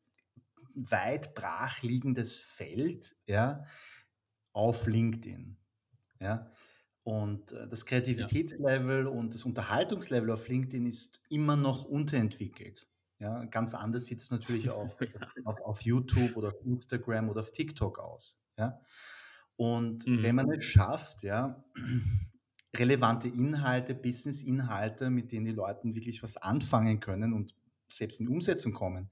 weit 0.75 1.35
brach 1.35 1.81
liegendes 1.83 2.37
Feld, 2.37 3.15
ja, 3.27 3.65
auf 4.53 4.87
LinkedIn, 4.87 5.57
ja? 6.21 6.51
Und, 7.03 7.53
äh, 7.53 7.67
das 7.69 7.85
Ja. 8.15 8.27
Kreativitätslevel 8.27 9.07
und 9.07 9.33
das 9.35 9.45
Unterhaltungslevel 9.45 10.31
auf 10.31 10.47
LinkedIn 10.49 10.85
ist 10.87 11.23
immer 11.29 11.55
noch 11.57 11.85
unterentwickelt, 11.85 12.89
ja? 13.19 13.45
Ganz 13.45 13.73
anders 13.75 14.05
sieht 14.07 14.21
es 14.21 14.31
natürlich 14.31 14.69
auch 14.71 14.99
Ja. 15.13 15.31
auf 15.43 15.61
auf 15.61 15.81
YouTube 15.83 16.37
oder 16.37 16.49
auf 16.49 16.55
Instagram 16.65 17.29
oder 17.29 17.41
auf 17.41 17.51
TikTok 17.53 17.99
aus, 17.99 18.41
ja? 18.59 18.81
Und 19.57 20.11
wenn 20.17 20.35
Mhm. 20.35 20.37
man 20.37 20.51
es 20.51 20.65
schafft, 20.65 21.23
ja, 21.23 21.65
relevante 22.79 23.27
Inhalte, 23.27 23.95
Businessinhalte, 23.95 25.09
mit 25.09 25.31
denen 25.31 25.45
die 25.45 25.51
Leuten 25.51 25.95
wirklich 25.95 26.23
was 26.23 26.37
anfangen 26.37 26.99
können 26.99 27.33
und 27.33 27.55
selbst 27.89 28.19
in 28.19 28.27
Umsetzung 28.27 28.73
kommen, 28.73 29.09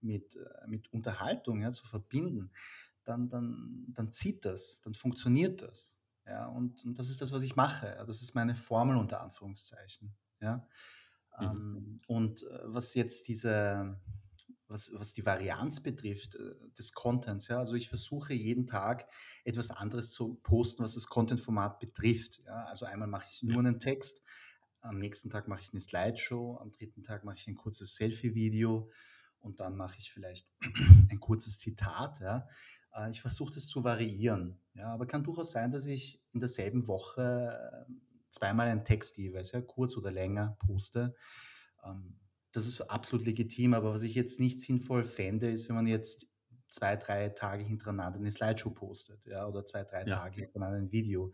mit 0.00 0.36
äh, 0.36 0.66
mit 0.66 0.92
Unterhaltung, 0.92 1.62
ja, 1.62 1.70
zu 1.70 1.86
verbinden, 1.86 2.50
dann 3.04 3.28
dann 3.28 3.86
dann 3.94 4.12
zieht 4.12 4.44
das, 4.44 4.80
dann 4.82 4.94
funktioniert 4.94 5.62
das, 5.62 5.96
ja? 6.26 6.46
Und 6.46 6.84
und 6.84 6.98
das 6.98 7.10
ist 7.10 7.20
das, 7.20 7.32
was 7.32 7.42
ich 7.42 7.56
mache, 7.56 7.86
ja. 7.86 8.04
Das 8.04 8.22
ist 8.22 8.34
meine 8.34 8.56
Formel 8.56 8.96
unter 8.96 9.20
Anführungszeichen, 9.20 10.14
ja? 10.40 10.66
Mhm. 11.38 11.46
Ähm, 11.46 12.00
und, 12.06 12.42
äh, 12.42 12.60
was 12.64 12.94
jetzt 12.94 13.28
diese 13.28 13.98
was 14.68 14.92
was 14.94 15.14
die 15.14 15.26
Varianz 15.26 15.82
betrifft, 15.82 16.36
äh, 16.36 16.54
des 16.78 16.92
Contents, 16.94 17.48
ja, 17.48 17.58
also 17.58 17.74
ich 17.74 17.88
versuche 17.88 18.34
jeden 18.34 18.66
Tag 18.66 19.08
etwas 19.44 19.70
anderes 19.70 20.12
zu 20.12 20.36
posten, 20.36 20.82
was 20.84 20.94
das 20.94 21.06
Content-Format 21.08 21.80
betrifft, 21.80 22.42
ja? 22.46 22.64
Also 22.66 22.86
einmal 22.86 23.08
mache 23.08 23.26
ich 23.30 23.42
nur 23.42 23.62
'nen 23.62 23.80
Text, 23.80 24.22
am 24.80 24.98
nächsten 24.98 25.30
Tag 25.30 25.48
mache 25.48 25.60
ich 25.62 25.72
'ne 25.72 25.80
Slideshow, 25.80 26.58
am 26.60 26.70
dritten 26.72 27.02
Tag 27.04 27.24
mache 27.24 27.36
ich 27.38 27.46
ein 27.48 27.56
kurzes 27.56 27.96
Selfie-Video 27.96 28.90
und 29.40 29.60
dann 29.60 29.76
mache 29.76 29.98
ich 29.98 30.12
vielleicht 30.12 30.48
ein 31.10 31.20
kurzes 31.20 31.58
Zitat, 31.58 32.20
ja? 32.20 32.48
Äh, 32.94 33.10
ich 33.10 33.20
versuche 33.22 33.52
das 33.54 33.66
zu 33.68 33.84
variieren, 33.84 34.60
ja, 34.74 34.92
aber 34.94 35.06
kann 35.06 35.24
durchaus 35.24 35.52
sein, 35.52 35.70
dass 35.70 35.86
ich 35.86 36.22
in 36.32 36.40
derselben 36.40 36.86
Woche, 36.88 37.86
ähm, 37.88 38.02
zweimal 38.30 38.68
einen 38.68 38.84
Text 38.84 39.16
jeweils, 39.18 39.52
ja, 39.52 39.62
kurz 39.62 39.96
oder 39.96 40.10
länger 40.12 40.56
poste. 40.60 41.14
Das 42.54 42.66
ist 42.66 42.80
absolut 42.80 43.26
legitim, 43.26 43.74
aber 43.74 43.92
was 43.92 44.02
ich 44.02 44.14
jetzt 44.14 44.40
nicht 44.40 44.60
sinnvoll 44.62 45.04
fände, 45.04 45.50
ist, 45.50 45.68
wenn 45.68 45.76
man 45.76 45.86
jetzt 45.86 46.26
2, 46.70 46.96
3 46.96 47.28
Tage 47.30 47.62
hintereinander 47.62 48.18
'ne 48.18 48.30
Slideshow 48.30 48.70
postet, 48.70 49.26
ja, 49.26 49.46
oder 49.46 49.64
2, 49.66 49.84
3 49.84 50.04
Ja. 50.04 50.22
Tage 50.24 50.36
hintereinander 50.40 50.78
ein 50.78 50.92
Video, 50.92 51.32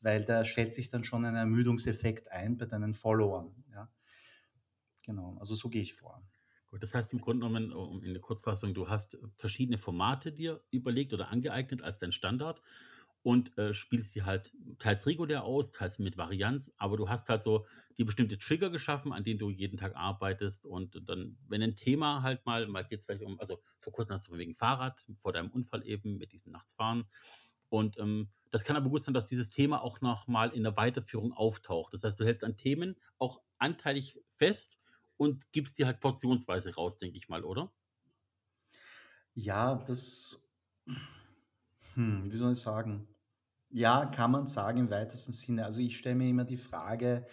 weil 0.00 0.24
da 0.24 0.44
stellt 0.44 0.74
sich 0.74 0.90
dann 0.90 1.04
schon 1.04 1.24
ein 1.24 1.36
Ermüdungseffekt 1.36 2.30
ein 2.32 2.56
bei 2.58 2.66
deinen 2.66 2.94
Followern, 2.94 3.64
ja? 3.72 3.90
Genau, 5.04 5.36
also 5.38 5.54
so 5.54 5.68
gehe 5.68 5.82
ich 5.82 5.94
vor. 5.94 6.26
Gut, 6.70 6.82
das 6.82 6.94
heißt 6.94 7.12
im 7.12 7.20
Grunde 7.20 7.46
genommen, 7.46 7.72
um 7.72 8.02
in 8.02 8.12
der 8.12 8.20
Kurzfassung, 8.20 8.74
du 8.74 8.88
hast 8.88 9.18
verschiedene 9.36 9.78
Formate 9.78 10.32
dir 10.32 10.64
überlegt 10.70 11.14
oder 11.14 11.28
angeeignet 11.28 11.80
als 11.82 12.00
dein 12.00 12.10
Standard 12.10 12.60
und, 13.26 13.58
äh, 13.58 13.74
spielst 13.74 14.14
die 14.14 14.22
halt 14.22 14.52
teils 14.78 15.04
regulär 15.06 15.42
aus, 15.42 15.72
teils 15.72 15.98
mit 15.98 16.16
Varianz, 16.16 16.72
aber 16.78 16.96
du 16.96 17.08
hast 17.08 17.28
halt 17.28 17.42
so 17.42 17.66
dir 17.98 18.06
bestimmte 18.06 18.38
Trigger 18.38 18.70
geschaffen, 18.70 19.12
an 19.12 19.24
denen 19.24 19.40
du 19.40 19.50
jeden 19.50 19.76
Tag 19.78 19.96
arbeitest 19.96 20.64
und 20.64 21.02
dann, 21.08 21.36
wenn 21.48 21.60
'n 21.60 21.74
Thema 21.74 22.22
halt 22.22 22.46
mal 22.46 22.68
mal 22.68 22.84
geht's 22.84 23.04
vielleicht 23.06 23.24
um 23.24 23.40
also, 23.40 23.60
vor 23.80 23.92
Kurzem 23.92 24.14
hast 24.14 24.28
du 24.28 24.36
wegen 24.38 24.54
Fahrrad, 24.54 25.04
vor 25.16 25.32
deinem 25.32 25.50
Unfall 25.50 25.84
eben 25.84 26.18
mit 26.18 26.30
diesem 26.32 26.52
Nachtsfahren 26.52 27.06
und, 27.68 27.98
ähm, 27.98 28.30
das 28.52 28.62
kann 28.64 28.76
aber 28.76 28.90
gut 28.90 29.02
sein, 29.02 29.12
dass 29.12 29.26
dieses 29.26 29.50
Thema 29.50 29.82
auch 29.82 30.00
noch 30.00 30.28
mal 30.28 30.50
in 30.50 30.62
der 30.62 30.76
Weiterführung 30.76 31.32
auftaucht. 31.32 31.92
Das 31.92 32.04
heißt, 32.04 32.18
du 32.20 32.24
hältst 32.24 32.44
an 32.44 32.56
Themen 32.56 32.94
auch 33.18 33.42
anteilig 33.58 34.20
fest 34.36 34.78
und 35.16 35.50
gibst 35.52 35.78
die 35.78 35.84
halt 35.84 35.98
portionsweise 36.00 36.74
raus, 36.76 36.96
denke 36.98 37.18
ich 37.18 37.28
mal, 37.28 37.44
oder? 37.44 37.72
Ja, 39.34 39.74
das 39.76 40.38
hm, 41.94 42.30
wie 42.30 42.36
soll 42.36 42.52
ich 42.52 42.60
sagen? 42.60 43.08
Ja, 43.78 44.06
kann 44.06 44.30
man 44.30 44.46
sagen 44.46 44.78
im 44.78 44.90
weitesten 44.90 45.32
Sinne. 45.32 45.66
Also, 45.66 45.80
ich 45.80 45.98
stelle 45.98 46.14
mir 46.14 46.30
immer 46.30 46.44
die 46.46 46.56
Frage 46.56 47.26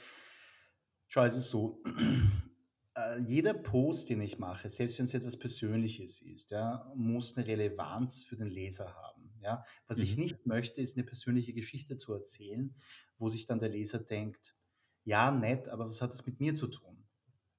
schau, 1.08 1.24
es 1.26 1.36
ist 1.36 1.50
so, 1.50 1.82
äh, 2.96 3.20
jeder 3.22 3.54
Post, 3.54 4.10
den 4.10 4.22
ich 4.22 4.40
mache, 4.40 4.70
selbst 4.70 5.00
wenn's 5.00 5.14
etwas 5.14 5.38
Persönliches 5.38 6.22
ist, 6.22 6.52
ja, 6.52 6.92
muss 6.96 7.36
'ne 7.36 7.46
Relevanz 7.48 8.24
für 8.24 8.36
den 8.38 8.48
Leser 8.48 8.94
haben, 8.96 9.34
ja? 9.42 9.64
Was 9.88 10.02
ich 10.02 10.18
Mhm. 10.18 10.18
nicht 10.18 10.46
möchte, 10.46 10.82
ist 10.82 10.98
'ne 10.98 11.04
persönliche 11.04 11.54
Geschichte 11.54 11.98
zu 11.98 12.14
erzählen, 12.14 12.76
wo 13.18 13.30
sich 13.30 13.46
dann 13.48 13.60
der 13.60 13.70
Leser 13.70 14.00
denkt: 14.00 14.56
„Ja, 15.04 15.32
nett, 15.32 15.68
aber 15.70 15.88
was 15.90 16.02
hat 16.02 16.12
das 16.14 16.26
mit 16.26 16.40
mir 16.40 16.54
zu 16.56 16.68
tun?“ 16.68 17.06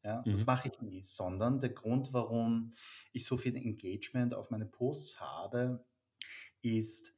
Ja, 0.05 0.29
das 0.31 0.47
Mhm. 0.47 0.47
mache 0.47 0.69
ich 0.69 0.81
nie, 0.83 1.03
sondern 1.05 1.61
der 1.61 1.71
Grund, 1.71 2.13
warum 2.13 2.75
ich 3.13 3.25
so 3.27 3.37
viel 3.39 3.57
Engagement 3.57 4.35
auf 4.35 4.51
meine 4.51 4.67
Posts 4.67 5.21
habe, 5.21 5.87
ist, 6.63 7.15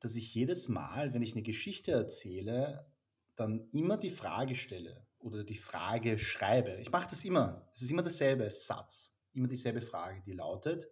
dass 0.00 0.16
ich 0.16 0.34
jedes 0.34 0.68
Mal, 0.68 1.14
wenn 1.14 1.22
ich 1.22 1.34
'ne 1.34 1.42
Geschichte 1.42 1.92
erzähle, 1.92 2.92
dann 3.36 3.68
immer 3.72 3.96
die 3.98 4.10
Frage 4.10 4.54
stelle 4.56 5.08
oder 5.18 5.44
die 5.44 5.56
Frage 5.56 6.18
schreibe. 6.18 6.76
Ich 6.80 6.90
mache 6.90 7.08
das 7.10 7.24
immer. 7.24 7.70
Es 7.74 7.82
ist 7.82 7.90
immer 7.90 8.02
derselbe 8.02 8.48
Satz, 8.50 9.18
immer 9.32 9.48
dieselbe 9.48 9.82
Frage, 9.82 10.22
die 10.22 10.32
lautet: 10.32 10.88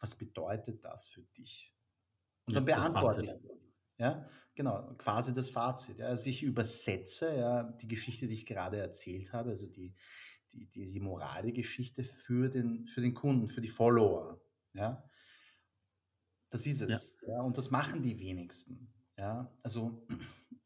„Was 0.00 0.16
bedeutet 0.16 0.84
das 0.84 1.08
für 1.08 1.22
dich?“ 1.22 1.74
Und 2.46 2.54
Ja, 2.54 2.58
dann 2.58 2.66
das 2.74 2.92
beantworte 2.94 3.22
ich 3.22 3.34
ja? 3.98 4.28
Genau, 4.56 4.94
quasi 4.98 5.34
das 5.34 5.50
Fazit, 5.50 5.98
ja? 5.98 6.06
Also, 6.08 6.30
ich 6.30 6.42
übersetze, 6.42 7.34
ja, 7.36 7.64
die 7.64 7.88
Geschichte, 7.88 8.28
die 8.28 8.34
ich 8.34 8.46
gerade 8.46 8.78
erzählt 8.78 9.32
habe, 9.32 9.50
also 9.50 9.66
die 9.68 9.94
die 10.52 10.66
die 10.70 10.90
die 10.92 11.00
Moralgeschichte 11.00 12.04
für 12.04 12.48
den 12.50 12.86
für 12.88 13.00
den 13.02 13.14
Kunden, 13.14 13.48
für 13.48 13.60
die 13.62 13.68
Follower, 13.68 14.42
ja? 14.74 15.08
Das 16.50 16.66
ist 16.66 16.80
Ja. 16.80 16.86
es, 16.88 17.16
ja, 17.26 17.40
und 17.42 17.58
das 17.58 17.70
machen 17.70 18.02
die 18.02 18.18
wenigsten, 18.18 18.92
ja? 19.16 19.52
Also, 19.62 20.06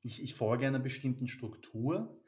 ich 0.02 0.22
ich 0.22 0.34
folge 0.34 0.66
einer 0.66 0.78
bestimmten 0.78 1.26
Struktur. 1.26 2.20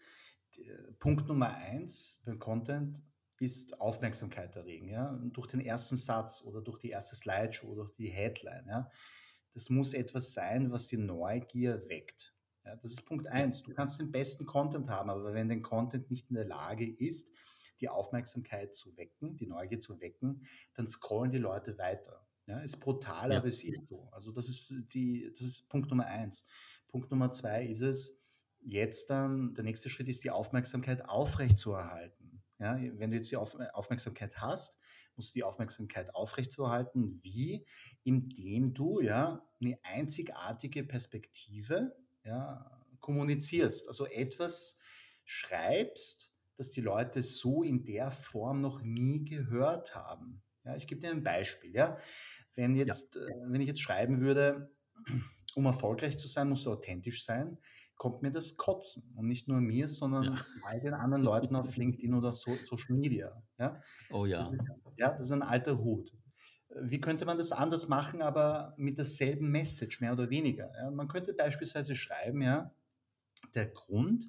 Punkt 0.99 1.29
Nummer 1.29 1.55
1 1.55 2.21
beim 2.25 2.39
Content 2.39 3.03
ist 3.41 3.81
Aufmerksamkeit 3.81 4.55
erregen, 4.57 4.89
ja? 4.89 5.13
Durch 5.33 5.47
den 5.49 5.61
ersten 5.61 5.97
Satz 5.97 6.43
oder 6.43 6.61
durch 6.61 6.79
die 6.79 6.91
erste 6.91 7.17
Slideshow 7.17 7.69
oder 7.69 7.85
durch 7.85 7.95
die 7.97 8.11
Headline, 8.11 8.67
ja? 8.69 8.91
Das 9.55 9.69
muss 9.69 9.93
etwas 9.95 10.33
sein, 10.33 10.71
was 10.73 10.87
die 10.87 10.97
Neugier 10.97 11.89
weckt, 11.89 12.35
ja? 12.65 12.77
Das 12.77 12.93
ist 12.93 13.03
Punkt 13.05 13.27
Ja. 13.33 13.33
1. 13.33 13.63
Du 13.63 13.73
kannst 13.73 14.01
den 14.01 14.13
besten 14.13 14.47
Content 14.47 14.89
haben, 14.89 15.11
aber 15.11 15.35
wenn 15.35 15.49
dein 15.49 15.63
Content 15.63 16.11
nicht 16.11 16.31
in 16.31 16.37
der 16.37 16.45
Lage 16.47 16.89
ist, 16.91 17.29
die 17.81 17.89
Aufmerksamkeit 17.89 18.75
zu 18.75 18.97
wecken, 18.97 19.37
die 19.37 19.47
Neugier 19.47 19.81
zu 19.81 20.01
wecken, 20.01 20.47
dann 20.75 20.87
scrollen 20.87 21.33
die 21.33 21.39
Leute 21.39 21.79
weiter, 21.79 22.29
ja? 22.47 22.61
Ist 22.61 22.79
brutal, 22.81 23.33
Ja. 23.33 23.37
aber 23.37 23.47
es 23.49 23.63
ist 23.65 23.89
so. 23.89 24.09
Also, 24.13 24.33
das 24.33 24.49
ist 24.49 24.73
die 24.95 25.31
das 25.33 25.41
ist 25.43 25.69
Punkt 25.69 25.91
Nummer 25.91 26.07
1. 26.07 26.47
Punkt 26.89 27.11
Nummer 27.11 27.33
2 27.33 27.65
ist 27.67 27.83
es, 27.83 28.21
jetzt 28.61 29.11
dann 29.11 29.55
der 29.55 29.65
nächste 29.65 29.89
Schritt 29.91 30.09
ist, 30.09 30.25
die 30.25 30.31
Aufmerksamkeit 30.31 31.09
aufrechtzuerhalten, 31.09 32.43
ja? 32.59 32.77
Wenn 32.81 33.11
du 33.11 33.17
jetzt 33.17 33.31
die 33.31 33.37
Auf 33.37 33.55
Aufmerksamkeit 33.73 34.39
hast, 34.41 34.79
musst 35.17 35.35
du 35.35 35.39
die 35.39 35.45
Aufmerksamkeit 35.45 36.15
aufrechtzuerhalten. 36.15 37.21
Wie? 37.23 37.67
Indem 38.05 38.75
du, 38.75 39.01
ja, 39.01 39.47
'ne 39.61 39.79
einzigartige 39.83 40.85
Perspektive, 40.85 41.97
ja, 42.25 42.87
kommunizierst. 43.01 43.89
Also, 43.89 44.07
etwas 44.07 44.79
schreibst, 45.25 46.33
das 46.57 46.71
die 46.71 46.81
Leute 46.83 47.23
so 47.23 47.63
in 47.63 47.85
der 47.85 48.11
Form 48.11 48.61
noch 48.61 48.83
nie 48.83 49.25
gehört 49.25 49.95
haben, 49.97 50.43
ja? 50.65 50.77
Ich 50.77 50.87
gebe 50.87 51.01
dir 51.01 51.11
ein 51.11 51.23
Beispiel, 51.25 51.75
ja? 51.75 51.99
Wenn 52.57 52.77
Ja. 52.87 52.95
jetzt 52.95 53.17
äh, 53.17 53.21
wenn 53.47 53.61
ich 53.61 53.69
jetzt 53.69 53.81
schreiben 53.83 54.21
würde: 54.21 54.73
„Um 55.55 55.67
erfolgreich 55.67 56.19
zu 56.19 56.29
sein, 56.29 56.49
musst 56.49 56.67
du 56.67 56.73
authentisch 56.73 57.25
sein“, 57.25 57.59
kommt 57.97 58.23
mir 58.23 58.33
das 58.33 58.57
Kotzen 58.57 59.13
und 59.17 59.27
nicht 59.29 59.49
nur 59.49 59.61
mir, 59.61 59.89
Ja. 60.21 60.29
sondern 60.29 60.45
all 60.61 60.81
den 60.81 60.95
anderen 60.95 61.23
Leuten 61.23 61.57
auf 61.57 61.77
LinkedIn 61.77 62.15
oder 62.15 62.31
auf 62.31 62.37
So 62.39 62.63
Social 62.63 62.95
Media, 62.97 63.43
ja? 63.59 63.81
Oh 64.11 64.27
Das 64.37 64.51
ja. 64.51 64.53
ist 64.53 64.69
ja, 64.97 65.11
das 65.15 65.27
ist 65.27 65.33
ein 65.33 65.43
alter 65.43 65.79
Hut. 65.79 66.13
Wie 66.83 67.01
könnte 67.01 67.27
man 67.27 67.39
das 67.39 67.53
anders 67.53 67.89
machen, 67.89 68.23
aber 68.23 68.75
mit 68.79 68.99
derselben 68.99 69.51
Message, 69.53 70.01
mehr 70.01 70.13
oder 70.15 70.31
weniger, 70.31 70.73
ja? 70.77 70.91
Man 70.91 71.09
könnte 71.09 71.35
beispielsweise 71.35 71.95
schreiben, 71.97 72.43
ja: 72.43 72.75
„Der 73.55 73.67
Grund, 73.69 74.29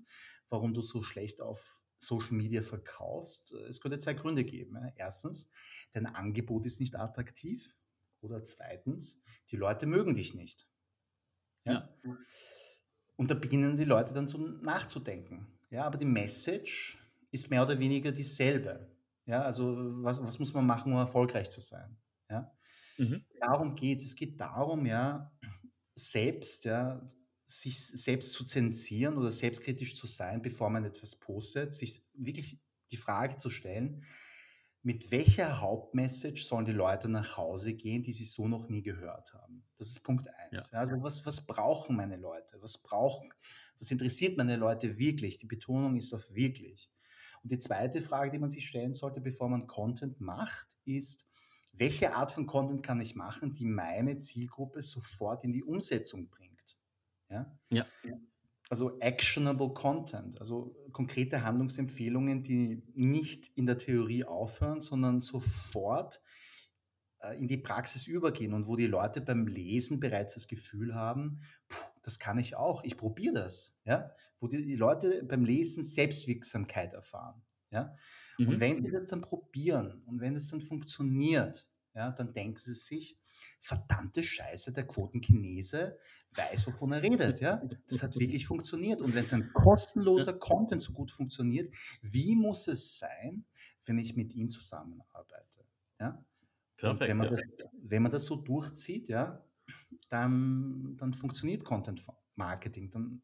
warum 0.49 0.73
du 0.75 0.81
so 0.81 1.01
schlecht 1.03 1.41
auf 1.41 1.81
Social 1.99 2.33
Media 2.33 2.61
verkaufst 2.63 3.53
äh, 3.53 3.67
es 3.69 3.81
könnte 3.81 3.99
2 3.99 4.13
Gründe 4.15 4.43
geben, 4.45 4.75
ja. 4.77 4.89
1. 4.95 5.49
dein 5.93 6.05
Angebot 6.07 6.65
ist 6.67 6.79
nicht 6.81 6.95
attraktiv 6.97 7.75
oder 8.23 8.43
2. 8.43 9.21
die 9.51 9.57
Leute 9.57 9.85
mögen 9.85 10.15
dich 10.15 10.33
nicht“, 10.35 10.67
Ja. 11.65 11.83
ja? 12.03 12.17
Und 13.15 13.29
da 13.29 13.35
beginnen 13.35 13.77
die 13.77 13.85
Leute 13.85 14.13
dann 14.13 14.27
so 14.27 14.37
nachzudenken. 14.37 15.47
Ja, 15.69 15.85
aber 15.85 15.97
die 15.97 16.05
Message 16.05 16.97
ist 17.31 17.49
mehr 17.49 17.63
oder 17.63 17.79
weniger 17.79 18.11
dieselbe. 18.11 18.91
Ja, 19.25 19.43
also 19.43 19.75
was, 20.03 20.21
was 20.21 20.39
muss 20.39 20.53
man 20.53 20.65
machen, 20.65 20.91
um 20.91 20.99
erfolgreich 20.99 21.49
zu 21.49 21.61
sein? 21.61 21.97
Ja, 22.29 22.51
Mhm. 22.97 23.23
darum 23.39 23.75
geht 23.75 23.99
es. 23.99 24.07
Es 24.07 24.15
geht 24.15 24.39
darum, 24.39 24.85
ja, 24.85 25.33
selbst, 25.95 26.65
ja, 26.65 27.13
sich 27.47 27.85
selbst 27.87 28.31
zu 28.33 28.45
zensieren 28.45 29.17
oder 29.17 29.31
selbstkritisch 29.31 29.95
zu 29.95 30.07
sein, 30.07 30.41
bevor 30.41 30.69
man 30.69 30.85
etwas 30.85 31.15
postet, 31.17 31.73
sich 31.75 32.05
wirklich 32.13 32.61
die 32.91 32.97
Frage 32.97 33.37
zu 33.37 33.49
stellen, 33.49 34.05
mit 34.83 35.11
welcher 35.11 35.61
Hauptmessage 35.61 36.43
sollen 36.43 36.65
die 36.65 36.73
Leute 36.73 37.07
nach 37.07 37.37
Hause 37.37 37.73
gehen, 37.73 38.03
die 38.03 38.11
sie 38.11 38.25
so 38.25 38.47
noch 38.47 38.67
nie 38.67 38.83
gehört 38.83 39.33
haben? 39.33 39.65
Das 39.77 39.89
ist 39.89 40.01
Punkt 40.03 40.27
Ja. 40.27 40.33
eins. 40.33 40.71
Ja, 40.71 40.79
also 40.79 41.01
was, 41.01 41.25
was 41.25 41.45
brauchen 41.45 41.95
meine 41.95 42.17
Leute? 42.17 42.61
Was 42.61 42.77
brauchen, 42.77 43.33
was 43.79 43.91
interessiert 43.91 44.37
meine 44.37 44.57
Leute 44.57 44.97
wirklich? 44.99 45.37
Die 45.37 45.47
Betonung 45.47 45.95
ist 45.95 46.13
auf 46.13 46.33
wirklich. 46.33 46.91
Und 47.43 47.51
die 47.51 47.59
zweite 47.59 48.01
Frage, 48.01 48.31
die 48.31 48.39
man 48.39 48.49
sich 48.49 48.67
stellen 48.67 48.93
sollte, 48.93 49.21
bevor 49.21 49.49
man 49.49 49.67
Content 49.67 50.19
macht, 50.19 50.67
ist, 50.85 51.27
welche 51.71 52.15
Art 52.15 52.31
von 52.31 52.45
Content 52.45 52.83
kann 52.83 53.01
ich 53.01 53.15
machen, 53.15 53.53
die 53.53 53.65
meine 53.65 54.19
Zielgruppe 54.19 54.81
sofort 54.81 55.43
in 55.43 55.53
die 55.53 55.63
Umsetzung 55.63 56.29
bringt? 56.29 56.77
Ja? 57.29 57.57
Ja. 57.69 57.87
Also 58.69 58.97
actionable 58.99 59.73
Content, 59.73 60.39
also 60.39 60.75
konkrete 60.91 61.43
Handlungsempfehlungen, 61.43 62.43
die 62.43 62.83
nicht 62.93 63.51
in 63.55 63.65
der 63.65 63.77
Theorie 63.77 64.23
aufhören, 64.23 64.81
sondern 64.81 65.21
sofort 65.21 66.21
äh, 67.19 67.37
in 67.37 67.47
die 67.47 67.57
Praxis 67.57 68.07
übergehen 68.07 68.53
und 68.53 68.67
wo 68.67 68.75
die 68.75 68.87
Leute 68.87 69.21
beim 69.21 69.47
Lesen 69.47 69.99
bereits 69.99 70.35
das 70.35 70.47
Gefühl 70.47 70.95
haben, 70.95 71.41
das 72.03 72.19
kann 72.19 72.39
ich 72.39 72.55
auch, 72.55 72.83
ich 72.83 72.97
probiere 72.97 73.35
das. 73.35 73.77
Ja? 73.85 74.11
Wo 74.39 74.47
die, 74.47 74.63
die 74.63 74.75
Leute 74.75 75.23
beim 75.23 75.45
Lesen 75.45 75.83
Selbstwirksamkeit 75.83 76.93
erfahren. 76.93 77.41
Ja? 77.69 77.95
Und 78.39 78.49
Mhm. 78.49 78.59
wenn 78.59 78.83
sie 78.83 78.91
das 78.91 79.07
dann 79.07 79.21
probieren 79.21 80.01
und 80.05 80.19
wenn 80.19 80.35
es 80.35 80.49
dann 80.49 80.61
funktioniert, 80.61 81.67
ja, 81.93 82.11
dann 82.11 82.33
denken 82.33 82.57
sie 82.57 82.73
sich, 82.73 83.19
verdammte 83.59 84.23
Scheiße, 84.23 84.73
der 84.73 84.85
Quotenchinese 84.85 85.97
weiß, 86.35 86.67
wovon 86.67 86.93
er 86.93 87.03
redet. 87.03 87.39
Ja? 87.41 87.61
Das 87.87 88.03
hat 88.03 88.19
wirklich 88.19 88.45
funktioniert. 88.47 89.01
Und 89.01 89.15
wenn 89.15 89.29
ein 89.31 89.53
kostenloser 89.53 90.33
Content 90.33 90.81
so 90.81 90.93
gut 90.93 91.11
funktioniert, 91.11 91.73
wie 92.01 92.35
muss 92.35 92.67
es 92.67 92.97
sein, 92.97 93.45
wenn 93.85 93.97
ich 93.97 94.15
mit 94.15 94.33
ihm 94.33 94.49
zusammenarbeite? 94.49 95.65
Ja? 95.99 96.23
Perfekt. 96.77 97.09
wenn 97.09 97.17
man, 97.17 97.27
Ja. 97.27 97.31
das, 97.31 97.41
wenn 97.81 98.03
man 98.03 98.11
das 98.11 98.25
so 98.25 98.35
durchzieht, 98.35 99.07
ja, 99.07 99.43
dann, 100.09 100.97
dann 100.97 101.13
funktioniert 101.13 101.63
Content 101.63 102.03
Marketing. 102.35 102.89
Dann, 102.91 103.21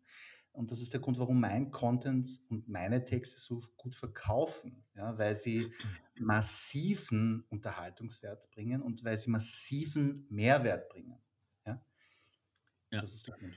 und 0.60 0.72
das 0.72 0.82
ist 0.82 0.92
der 0.92 1.00
Grund, 1.00 1.18
warum 1.18 1.40
mein 1.40 1.72
Content 1.72 2.28
und 2.50 2.68
meine 2.68 3.06
Texte 3.06 3.40
so 3.40 3.62
gut 3.78 3.96
verkaufen, 3.96 4.84
ja, 4.94 5.18
weil 5.18 5.34
sie 5.38 5.72
massiven 6.20 7.46
Unterhaltungswert 7.48 8.52
bringen 8.52 8.82
und 8.82 9.06
weil 9.06 9.18
sie 9.18 9.30
massiven 9.30 10.28
Mehrwert 10.30 10.90
bringen. 10.90 11.18
Ja? 11.66 11.82
Ja. 12.92 13.00
Das 13.00 13.14
ist 13.14 13.26
der 13.26 13.36
Grund. 13.38 13.54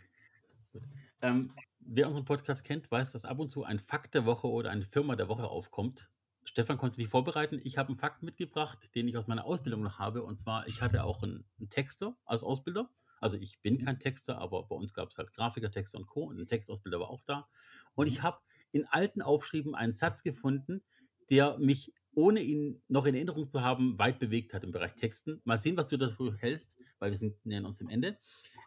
Ähm, 1.22 1.52
wer 1.80 2.06
unseren 2.06 2.24
Podcast 2.24 2.62
kennt, 2.62 2.88
weiß, 2.88 3.10
dass 3.10 3.24
ab 3.24 3.40
und 3.40 3.50
zu 3.50 3.64
ein 3.64 3.80
Fakt 3.80 4.14
der 4.14 4.24
Woche 4.24 4.46
oder 4.46 4.70
eine 4.70 4.84
Firma 4.84 5.16
der 5.16 5.28
Woche 5.28 5.48
aufkommt. 5.48 6.08
Stefan 6.44 6.78
konnte 6.78 6.94
sich 6.94 7.08
vorbereiten. 7.08 7.60
Ich 7.64 7.78
habe 7.78 7.88
einen 7.88 7.96
Fakt 7.96 8.22
mitgebracht, 8.22 8.94
den 8.94 9.08
ich 9.08 9.16
aus 9.16 9.26
meiner 9.26 9.44
Ausbildung 9.44 9.82
noch 9.82 9.98
habe. 9.98 10.22
Und 10.22 10.38
zwar, 10.38 10.68
ich 10.68 10.82
hatte 10.82 11.02
auch 11.02 11.24
einen, 11.24 11.44
einen 11.58 11.68
Texter 11.68 12.16
als 12.24 12.44
Ausbilder. 12.44 12.88
Also 13.22 13.36
ich 13.38 13.60
bin 13.60 13.78
kein 13.84 14.00
Texter, 14.00 14.38
aber 14.38 14.64
bei 14.64 14.74
uns 14.74 14.94
gab 14.94 15.10
es 15.10 15.18
halt 15.18 15.32
Grafiker, 15.32 15.70
Texter 15.70 15.98
und 15.98 16.06
Co. 16.06 16.24
Und 16.24 16.40
ein 16.40 16.46
Textausbilder 16.46 16.98
war 16.98 17.08
auch 17.08 17.22
da. 17.22 17.48
Und 17.94 18.08
ich 18.08 18.22
habe 18.22 18.38
in 18.72 18.84
alten 18.86 19.22
Aufschrieben 19.22 19.74
einen 19.74 19.92
Satz 19.92 20.22
gefunden, 20.22 20.82
der 21.30 21.56
mich, 21.58 21.94
ohne 22.14 22.40
ihn 22.40 22.82
noch 22.88 23.06
in 23.06 23.14
Erinnerung 23.14 23.48
zu 23.48 23.62
haben, 23.62 23.96
weit 23.98 24.18
bewegt 24.18 24.54
hat 24.54 24.64
im 24.64 24.72
Bereich 24.72 24.94
Texten. 24.96 25.40
Mal 25.44 25.58
sehen, 25.58 25.76
was 25.76 25.86
du 25.86 25.96
dafür 25.96 26.36
hältst, 26.36 26.76
weil 26.98 27.12
wir 27.12 27.18
sind, 27.18 27.46
nähern 27.46 27.64
uns 27.64 27.78
dem 27.78 27.88
Ende. 27.88 28.18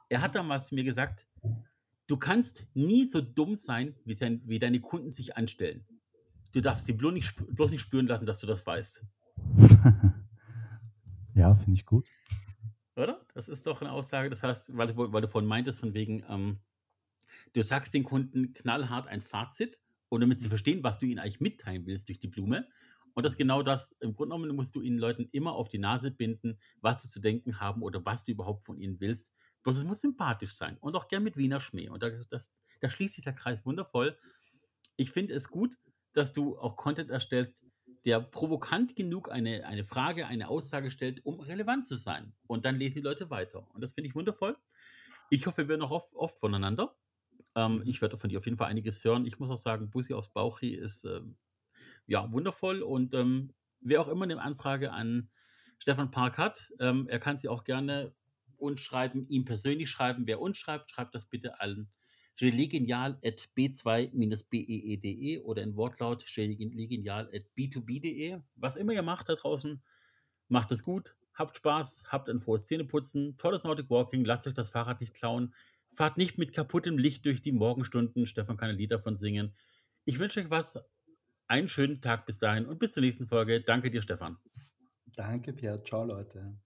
Er 0.08 0.22
hat 0.22 0.36
damals 0.36 0.72
mir 0.72 0.84
gesagt, 0.84 1.28
du 2.08 2.18
kannst 2.18 2.66
nie 2.74 3.06
so 3.06 3.20
dumm 3.20 3.58
sein, 3.58 3.95
wie, 4.06 4.16
sein, 4.16 4.41
wie 4.45 4.60
deine 4.60 4.80
Kunden 4.80 5.12
sich 5.12 5.36
anstellen. 5.36 5.86
Du 6.53 6.62
darfst 6.62 6.86
sie 6.86 6.93
bloß 6.93 7.14
nicht, 7.14 7.36
bloß 7.56 7.72
nicht 7.72 7.82
spüren 7.82 8.08
lassen, 8.08 8.26
dass 8.26 8.39
du 8.39 8.47
das 8.47 8.66
weißt. 8.66 9.03
ja, 11.36 11.56
finde 11.56 11.74
ich 11.74 11.86
gut. 11.86 12.08
Das 13.36 13.48
ist 13.50 13.68
doch 13.68 13.82
eine 13.82 13.92
Aussage. 13.92 14.32
Das 14.32 14.42
heißt, 14.44 14.76
weil, 14.76 14.88
du- 14.88 15.14
weil 15.14 15.22
du 15.22 15.28
vorhin 15.28 15.48
meintest, 15.48 15.82
von 15.82 15.94
wegen, 15.94 16.24
ähm, 16.28 16.62
du 17.54 17.64
sagst 17.64 17.94
den 17.94 18.04
Kunden 18.06 18.54
knallhart 18.54 19.08
ein 19.08 19.22
Fazit 19.22 19.80
und 20.10 20.22
damit 20.22 20.40
sie 20.40 20.50
verstehen, 20.50 20.84
was 20.84 21.00
du 21.00 21.08
ihnen 21.08 21.20
eigentlich 21.20 21.42
mitteilen 21.42 21.86
willst 21.88 22.10
durch 22.10 22.20
die 22.20 22.28
Blume. 22.30 22.68
Und 23.14 23.24
das 23.26 23.34
ist 23.34 23.38
genau 23.40 23.64
das. 23.64 23.94
Im 24.02 24.16
Grunde 24.16 24.36
genommen 24.36 24.56
musst 24.56 24.76
du 24.76 24.82
ihnen 24.82 25.00
Leuten 25.00 25.30
immer 25.32 25.54
auf 25.54 25.70
die 25.70 25.80
Nase 25.80 26.12
binden, 26.12 26.60
was 26.82 27.04
sie 27.04 27.10
zu 27.10 27.22
denken 27.22 27.60
haben 27.60 27.84
oder 27.84 28.06
was 28.06 28.26
du 28.26 28.32
überhaupt 28.34 28.66
von 28.66 28.78
ihnen 28.80 29.00
willst. 29.02 29.34
Bloß 29.64 29.78
es 29.78 29.86
muss 29.86 30.02
sympathisch 30.02 30.56
sein 30.56 30.78
und 30.80 30.96
auch 30.96 31.08
gern 31.10 31.24
mit 31.24 31.38
Wiener 31.38 31.62
Schmäh. 31.62 31.90
Und 31.90 32.04
da, 32.04 32.10
das, 32.10 32.54
da 32.82 32.90
schließt 32.90 33.16
sich 33.16 33.26
der 33.26 33.34
Kreis 33.36 33.66
wundervoll. 33.66 34.18
Ich 34.98 35.12
finde 35.12 35.34
es 35.34 35.50
gut, 35.50 35.78
dass 36.14 36.34
du 36.34 36.58
auch 36.58 36.76
Content 36.78 37.10
erstellst, 37.10 37.64
der 38.06 38.22
provokant 38.22 38.95
genug 38.95 39.32
eine, 39.32 39.66
eine 39.66 39.84
Frage, 39.84 40.28
eine 40.28 40.47
Aussage 40.47 40.91
stellt, 40.91 41.26
um 41.26 41.39
relevant 41.39 41.88
zu 41.88 41.97
sein. 41.97 42.34
Und 42.47 42.66
dann 42.66 42.78
lesen 42.78 42.95
die 42.95 43.01
Leute 43.01 43.32
weiter. 43.32 43.68
Und 43.74 43.82
das 43.82 43.93
finde 43.93 44.10
ich 44.10 44.16
wundervoll. 44.16 44.56
Ich 45.32 45.47
hoffe, 45.47 45.64
wir 45.64 45.70
hören 45.70 45.80
noch 45.80 45.91
oft, 45.91 46.14
oft 46.14 46.39
voneinander. 46.39 46.95
Ähm, 47.56 47.82
ich 47.86 48.01
werde 48.01 48.18
von 48.18 48.30
dir 48.30 48.38
auf 48.38 48.45
jeden 48.45 48.58
Fall 48.58 48.70
einiges 48.70 49.03
hören. 49.03 49.26
Ich 49.26 49.39
muss 49.39 49.49
auch 49.49 49.58
sagen, 49.58 49.89
Bussi 49.89 50.14
aufs 50.14 50.30
Bauchi 50.30 50.76
ist 50.76 51.03
ähm, 51.06 51.36
ja 52.06 52.32
wundervoll. 52.32 52.84
Und 52.84 53.16
ähm, 53.16 53.53
wer 53.80 54.01
auch 54.01 54.08
immer 54.08 54.26
eine 54.26 54.39
Anfrage 54.39 54.91
an 54.91 55.32
Stefan 55.80 56.12
Park 56.12 56.38
hat, 56.38 56.72
ähm, 56.80 57.08
er 57.10 57.20
kann 57.20 57.39
sie 57.39 57.49
auch 57.49 57.64
gerne 57.64 58.14
uns 58.58 58.82
schreiben, 58.82 59.28
ihm 59.30 59.45
persönlich 59.45 59.89
schreiben. 59.89 60.28
Wer 60.28 60.39
uns 60.39 60.58
schreibt, 60.58 60.91
schreibt 60.91 61.16
das 61.16 61.26
bitte 61.26 61.60
an 61.60 61.89
gelegenial.b2-bee.de 62.38 65.04
E 65.04 65.40
oder 65.40 65.64
in 65.64 65.76
Wortlaut 65.76 66.24
gelegenial.b2b.de. 66.26 68.40
Was 68.56 68.76
immer 68.76 68.94
ihr 68.94 69.04
macht 69.04 69.30
da 69.30 69.36
draußen, 69.36 69.82
macht 70.48 70.72
es 70.72 70.84
gut, 70.84 71.16
habt 71.34 71.58
Spaß, 71.58 72.04
habt 72.08 72.30
ein 72.30 72.40
frohes 72.40 72.68
Zähneputzen, 72.68 73.36
tolles 73.38 73.64
Nordic 73.64 73.90
Walking, 73.90 74.24
lasst 74.26 74.46
euch 74.48 74.54
das 74.54 74.70
Fahrrad 74.70 75.02
nicht 75.02 75.14
klauen, 75.14 75.54
fahrt 75.92 76.18
nicht 76.18 76.38
mit 76.38 76.54
kaputtem 76.54 76.98
Licht 76.98 77.26
durch 77.26 77.42
die 77.42 77.54
Morgenstunden, 77.54 78.26
Stefan 78.26 78.58
kann 78.58 78.70
ein 78.70 78.78
Lied 78.78 78.92
davon 78.92 79.16
singen. 79.16 79.56
Ich 80.04 80.20
wünsche 80.20 80.42
euch 80.42 80.50
was, 80.50 80.78
einen 81.48 81.68
schönen 81.68 82.02
Tag 82.02 82.26
bis 82.26 82.40
dahin 82.40 82.66
und 82.66 82.80
bis 82.80 82.94
zur 82.94 83.04
nächsten 83.04 83.28
Folge. 83.28 83.62
Danke 83.62 83.92
dir, 83.92 84.02
Stefan. 84.02 84.38
Danke, 85.16 85.54
Pierre. 85.54 85.84
Ciao, 85.84 86.04
Leute. 86.04 86.58